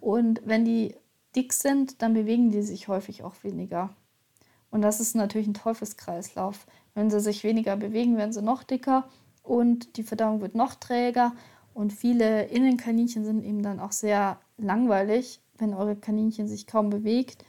Und 0.00 0.42
wenn 0.44 0.64
die 0.64 0.96
dick 1.36 1.52
sind, 1.52 2.02
dann 2.02 2.12
bewegen 2.12 2.50
die 2.50 2.62
sich 2.62 2.88
häufig 2.88 3.22
auch 3.22 3.44
weniger. 3.44 3.90
Und 4.72 4.82
das 4.82 4.98
ist 4.98 5.14
natürlich 5.14 5.46
ein 5.46 5.54
Teufelskreislauf. 5.54 6.66
Wenn 6.92 7.08
sie 7.08 7.20
sich 7.20 7.44
weniger 7.44 7.76
bewegen, 7.76 8.16
werden 8.16 8.32
sie 8.32 8.42
noch 8.42 8.64
dicker 8.64 9.08
und 9.44 9.96
die 9.96 10.02
Verdauung 10.02 10.40
wird 10.40 10.56
noch 10.56 10.74
träger. 10.74 11.34
Und 11.72 11.92
viele 11.92 12.46
Innenkaninchen 12.46 13.24
sind 13.24 13.44
eben 13.44 13.62
dann 13.62 13.78
auch 13.78 13.92
sehr 13.92 14.40
langweilig. 14.58 15.40
Wenn 15.58 15.72
eure 15.72 15.94
Kaninchen 15.94 16.48
sich 16.48 16.66
kaum 16.66 16.90
bewegt, 16.90 17.44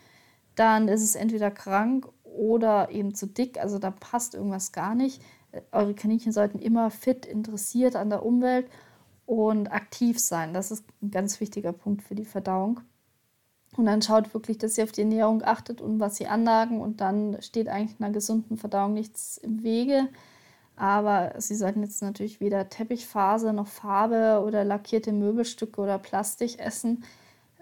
dann 0.54 0.88
ist 0.90 1.02
es 1.02 1.16
entweder 1.16 1.50
krank 1.50 2.08
oder 2.24 2.92
eben 2.92 3.16
zu 3.16 3.26
dick. 3.26 3.60
Also 3.60 3.80
da 3.80 3.90
passt 3.90 4.36
irgendwas 4.36 4.74
gar 4.74 4.94
nicht. 4.94 5.24
Eure 5.72 5.96
Kaninchen 5.96 6.32
sollten 6.32 6.60
immer 6.60 6.92
fit, 6.92 7.26
interessiert 7.26 7.96
an 7.96 8.12
der 8.12 8.24
Umwelt 8.24 8.70
und 9.28 9.68
aktiv 9.68 10.20
sein. 10.20 10.54
Das 10.54 10.72
ist 10.72 10.86
ein 11.04 11.12
ganz 11.12 11.40
wichtiger 11.40 11.74
Punkt 11.74 12.02
für 12.02 12.16
die 12.16 12.26
Verdauung. 12.26 12.80
Und 13.76 13.86
dann 13.86 14.02
schaut 14.02 14.34
wirklich, 14.34 14.58
dass 14.58 14.78
ihr 14.78 14.86
auf 14.86 14.94
die 14.94 15.02
Ernährung 15.02 15.44
achtet 15.44 15.82
und 15.82 16.00
was 16.00 16.16
sie 16.16 16.28
anlagen. 16.28 16.82
Und 16.82 17.02
dann 17.02 17.40
steht 17.42 17.68
eigentlich 17.68 18.00
einer 18.00 18.12
gesunden 18.12 18.58
Verdauung 18.58 18.94
nichts 18.94 19.38
im 19.38 19.62
Wege. 19.62 20.08
Aber 20.78 21.34
sie 21.38 21.56
sollten 21.56 21.84
jetzt 21.84 22.02
natürlich 22.02 22.40
weder 22.40 22.70
Teppichfaser 22.70 23.52
noch 23.52 23.68
Farbe 23.68 24.44
oder 24.46 24.64
lackierte 24.64 25.12
Möbelstücke 25.12 25.82
oder 25.82 26.00
Plastik 26.00 26.60
essen 26.60 27.04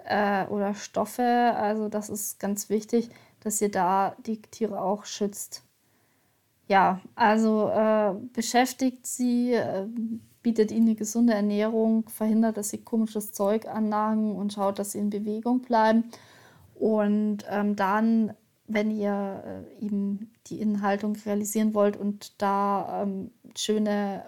äh, 0.06 0.46
oder 0.48 0.76
Stoffe. 0.76 1.54
Also 1.58 1.90
das 1.90 2.10
ist 2.10 2.40
ganz 2.40 2.70
wichtig, 2.70 3.10
dass 3.42 3.60
ihr 3.62 3.72
da 3.72 4.16
die 4.26 4.42
Tiere 4.42 4.82
auch 4.82 5.06
schützt. 5.06 5.64
Ja, 6.68 7.00
also 7.16 7.70
äh, 7.70 8.14
beschäftigt 8.34 9.06
sie, 9.08 9.54
äh, 9.54 9.88
bietet 10.46 10.72
ihnen 10.72 10.86
eine 10.86 10.96
gesunde 10.96 11.34
Ernährung, 11.34 12.08
verhindert, 12.08 12.58
dass 12.58 12.70
sie 12.70 12.78
komisches 12.78 13.32
Zeug 13.32 13.66
anlagen 13.68 14.36
und 14.36 14.54
schaut, 14.54 14.78
dass 14.78 14.92
sie 14.92 15.00
in 15.00 15.10
Bewegung 15.10 15.64
bleiben. 15.64 16.04
Und 16.76 17.40
ähm, 17.50 17.76
dann, 17.76 18.32
wenn 18.68 18.92
ihr 18.92 19.66
äh, 19.82 19.84
eben 19.84 20.32
die 20.46 20.62
Innenhaltung 20.62 21.18
realisieren 21.26 21.74
wollt 21.74 21.98
und 21.98 22.40
da 22.40 23.02
ähm, 23.02 23.32
schöne 23.58 24.24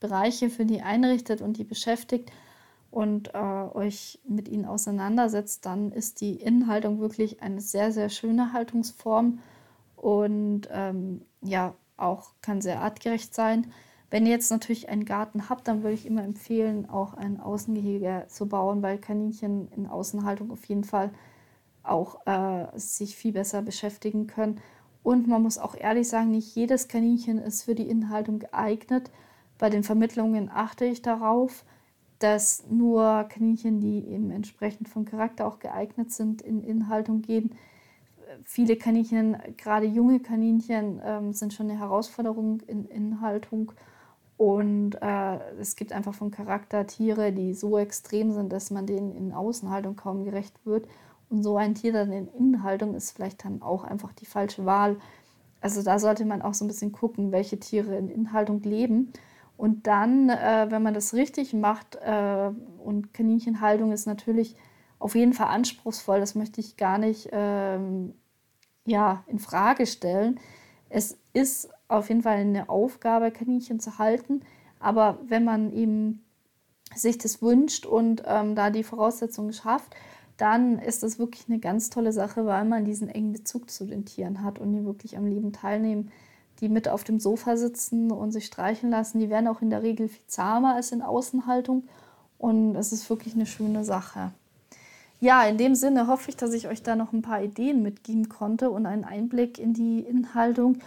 Bereiche 0.00 0.50
für 0.50 0.64
die 0.66 0.82
einrichtet 0.82 1.40
und 1.40 1.56
die 1.56 1.62
beschäftigt 1.62 2.32
und 2.90 3.32
äh, 3.32 3.38
euch 3.38 4.18
mit 4.28 4.48
ihnen 4.48 4.64
auseinandersetzt, 4.64 5.66
dann 5.66 5.92
ist 5.92 6.20
die 6.20 6.34
Innenhaltung 6.34 6.98
wirklich 6.98 7.42
eine 7.42 7.60
sehr, 7.60 7.92
sehr 7.92 8.08
schöne 8.08 8.52
Haltungsform 8.52 9.38
und 9.94 10.62
ähm, 10.72 11.22
ja, 11.42 11.74
auch 11.96 12.32
kann 12.42 12.60
sehr 12.60 12.80
artgerecht 12.80 13.36
sein. 13.36 13.72
Wenn 14.10 14.26
ihr 14.26 14.32
jetzt 14.32 14.50
natürlich 14.50 14.88
einen 14.88 15.04
Garten 15.04 15.48
habt, 15.48 15.68
dann 15.68 15.82
würde 15.82 15.94
ich 15.94 16.04
immer 16.04 16.24
empfehlen, 16.24 16.90
auch 16.90 17.14
ein 17.14 17.40
Außengehege 17.40 18.24
zu 18.28 18.48
bauen, 18.48 18.82
weil 18.82 18.98
Kaninchen 18.98 19.68
in 19.76 19.86
Außenhaltung 19.86 20.50
auf 20.50 20.64
jeden 20.64 20.84
Fall 20.84 21.10
auch 21.84 22.26
äh, 22.26 22.66
sich 22.74 23.16
viel 23.16 23.32
besser 23.32 23.62
beschäftigen 23.62 24.26
können. 24.26 24.60
Und 25.02 25.28
man 25.28 25.42
muss 25.42 25.58
auch 25.58 25.76
ehrlich 25.76 26.08
sagen, 26.08 26.32
nicht 26.32 26.54
jedes 26.54 26.88
Kaninchen 26.88 27.38
ist 27.38 27.62
für 27.62 27.74
die 27.74 27.88
Innenhaltung 27.88 28.40
geeignet. 28.40 29.10
Bei 29.58 29.70
den 29.70 29.84
Vermittlungen 29.84 30.50
achte 30.52 30.84
ich 30.84 31.02
darauf, 31.02 31.64
dass 32.18 32.64
nur 32.68 33.24
Kaninchen, 33.30 33.80
die 33.80 34.06
eben 34.06 34.30
entsprechend 34.30 34.88
vom 34.88 35.04
Charakter 35.04 35.46
auch 35.46 35.58
geeignet 35.58 36.12
sind, 36.12 36.42
in 36.42 36.62
Innenhaltung 36.62 37.22
gehen. 37.22 37.54
Viele 38.44 38.76
Kaninchen, 38.76 39.36
gerade 39.56 39.86
junge 39.86 40.20
Kaninchen, 40.20 41.00
ähm, 41.02 41.32
sind 41.32 41.54
schon 41.54 41.70
eine 41.70 41.78
Herausforderung 41.78 42.60
in 42.66 42.84
Innenhaltung. 42.84 43.72
Und 44.40 44.94
äh, 45.02 45.38
es 45.60 45.76
gibt 45.76 45.92
einfach 45.92 46.14
vom 46.14 46.30
Charakter 46.30 46.86
Tiere, 46.86 47.30
die 47.30 47.52
so 47.52 47.76
extrem 47.76 48.32
sind, 48.32 48.50
dass 48.50 48.70
man 48.70 48.86
denen 48.86 49.14
in 49.14 49.34
Außenhaltung 49.34 49.96
kaum 49.96 50.24
gerecht 50.24 50.64
wird. 50.64 50.88
Und 51.28 51.42
so 51.42 51.58
ein 51.58 51.74
Tier 51.74 51.92
dann 51.92 52.10
in 52.10 52.26
Innenhaltung 52.26 52.94
ist 52.94 53.10
vielleicht 53.10 53.44
dann 53.44 53.60
auch 53.60 53.84
einfach 53.84 54.14
die 54.14 54.24
falsche 54.24 54.64
Wahl. 54.64 54.96
Also 55.60 55.82
da 55.82 55.98
sollte 55.98 56.24
man 56.24 56.40
auch 56.40 56.54
so 56.54 56.64
ein 56.64 56.68
bisschen 56.68 56.90
gucken, 56.90 57.32
welche 57.32 57.60
Tiere 57.60 57.94
in 57.98 58.08
Innenhaltung 58.08 58.62
leben. 58.62 59.12
Und 59.58 59.86
dann, 59.86 60.30
äh, 60.30 60.68
wenn 60.70 60.82
man 60.82 60.94
das 60.94 61.12
richtig 61.12 61.52
macht, 61.52 61.96
äh, 61.96 62.50
und 62.82 63.12
Kaninchenhaltung 63.12 63.92
ist 63.92 64.06
natürlich 64.06 64.56
auf 64.98 65.16
jeden 65.16 65.34
Fall 65.34 65.48
anspruchsvoll, 65.48 66.18
das 66.18 66.34
möchte 66.34 66.62
ich 66.62 66.78
gar 66.78 66.96
nicht 66.96 67.28
ähm, 67.32 68.14
ja, 68.86 69.22
in 69.26 69.38
Frage 69.38 69.84
stellen. 69.84 70.40
Es 70.88 71.18
ist 71.34 71.68
auf 71.90 72.08
jeden 72.08 72.22
Fall 72.22 72.36
eine 72.36 72.68
Aufgabe, 72.68 73.30
Kaninchen 73.30 73.80
zu 73.80 73.98
halten. 73.98 74.40
Aber 74.78 75.18
wenn 75.26 75.44
man 75.44 75.72
eben 75.72 76.24
sich 76.94 77.18
das 77.18 77.42
wünscht 77.42 77.86
und 77.86 78.22
ähm, 78.26 78.54
da 78.54 78.70
die 78.70 78.82
Voraussetzungen 78.82 79.52
schafft, 79.52 79.94
dann 80.36 80.78
ist 80.78 81.02
das 81.02 81.18
wirklich 81.18 81.44
eine 81.48 81.58
ganz 81.58 81.90
tolle 81.90 82.12
Sache, 82.12 82.46
weil 82.46 82.64
man 82.64 82.84
diesen 82.84 83.08
engen 83.08 83.32
Bezug 83.32 83.70
zu 83.70 83.84
den 83.84 84.06
Tieren 84.06 84.42
hat 84.42 84.58
und 84.58 84.72
die 84.72 84.84
wirklich 84.84 85.18
am 85.18 85.26
Leben 85.26 85.52
teilnehmen, 85.52 86.10
die 86.60 86.68
mit 86.68 86.88
auf 86.88 87.04
dem 87.04 87.20
Sofa 87.20 87.56
sitzen 87.56 88.10
und 88.10 88.32
sich 88.32 88.46
streichen 88.46 88.90
lassen. 88.90 89.20
Die 89.20 89.28
werden 89.28 89.48
auch 89.48 89.60
in 89.60 89.70
der 89.70 89.82
Regel 89.82 90.08
viel 90.08 90.26
zahmer 90.26 90.74
als 90.74 90.92
in 90.92 91.02
Außenhaltung 91.02 91.84
und 92.38 92.74
es 92.74 92.92
ist 92.92 93.08
wirklich 93.10 93.34
eine 93.34 93.46
schöne 93.46 93.84
Sache. 93.84 94.32
Ja, 95.20 95.44
in 95.44 95.58
dem 95.58 95.74
Sinne 95.74 96.06
hoffe 96.06 96.30
ich, 96.30 96.36
dass 96.36 96.54
ich 96.54 96.68
euch 96.68 96.82
da 96.82 96.96
noch 96.96 97.12
ein 97.12 97.20
paar 97.20 97.42
Ideen 97.42 97.82
mitgeben 97.82 98.30
konnte 98.30 98.70
und 98.70 98.86
einen 98.86 99.04
Einblick 99.04 99.58
in 99.58 99.74
die 99.74 100.00
Inhaltung. 100.00 100.78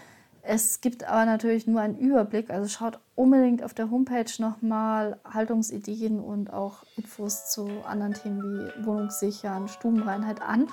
Es 0.46 0.82
gibt 0.82 1.06
aber 1.06 1.26
natürlich 1.26 1.68
nur 1.68 1.80
einen 1.80 1.98
Überblick, 1.98 2.50
also 2.50 2.68
schaut 2.68 3.00
unbedingt 3.16 3.64
auf 3.64 3.74
der 3.74 3.90
Homepage 3.90 4.30
nochmal 4.40 5.18
Haltungsideen 5.24 6.20
und 6.20 6.52
auch 6.52 6.84
Infos 6.98 7.50
zu 7.50 7.70
anderen 7.88 8.14
Themen 8.14 8.42
wie 8.42 8.86
Wohnungssichern, 8.86 9.70
Stubenreinheit 9.70 10.42
an. 10.42 10.68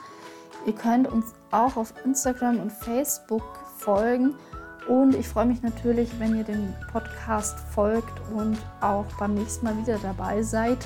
Ihr 0.67 0.75
könnt 0.75 1.07
uns 1.07 1.35
auch 1.53 1.77
auf 1.77 1.95
Instagram 2.05 2.59
und 2.59 2.73
Facebook 2.73 3.45
folgen 3.79 4.35
und 4.89 5.15
ich 5.15 5.29
freue 5.29 5.47
mich 5.47 5.63
natürlich, 5.63 6.11
wenn 6.19 6.37
ihr 6.37 6.45
dem 6.45 6.75
Podcast 6.91 7.57
folgt 7.73 8.21
und 8.35 8.59
auch 8.81 9.07
beim 9.21 9.35
nächsten 9.35 9.65
Mal 9.65 9.79
wieder 9.79 9.99
dabei 10.03 10.43
seid. 10.43 10.79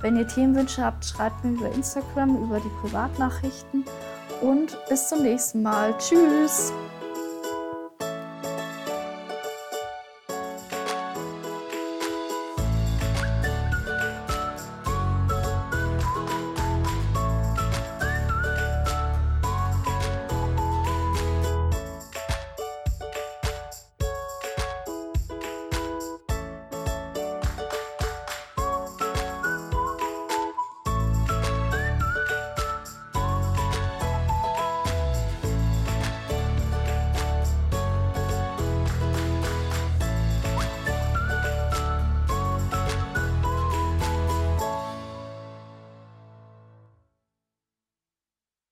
Wenn 0.00 0.16
ihr 0.16 0.26
Themenwünsche 0.26 0.82
habt, 0.82 1.04
schreibt 1.04 1.44
mir 1.44 1.52
über 1.52 1.70
Instagram, 1.72 2.42
über 2.42 2.60
die 2.60 2.80
Privatnachrichten 2.80 3.84
und 4.40 4.78
bis 4.88 5.08
zum 5.08 5.22
nächsten 5.22 5.62
Mal. 5.62 5.94
Tschüss! 5.98 6.72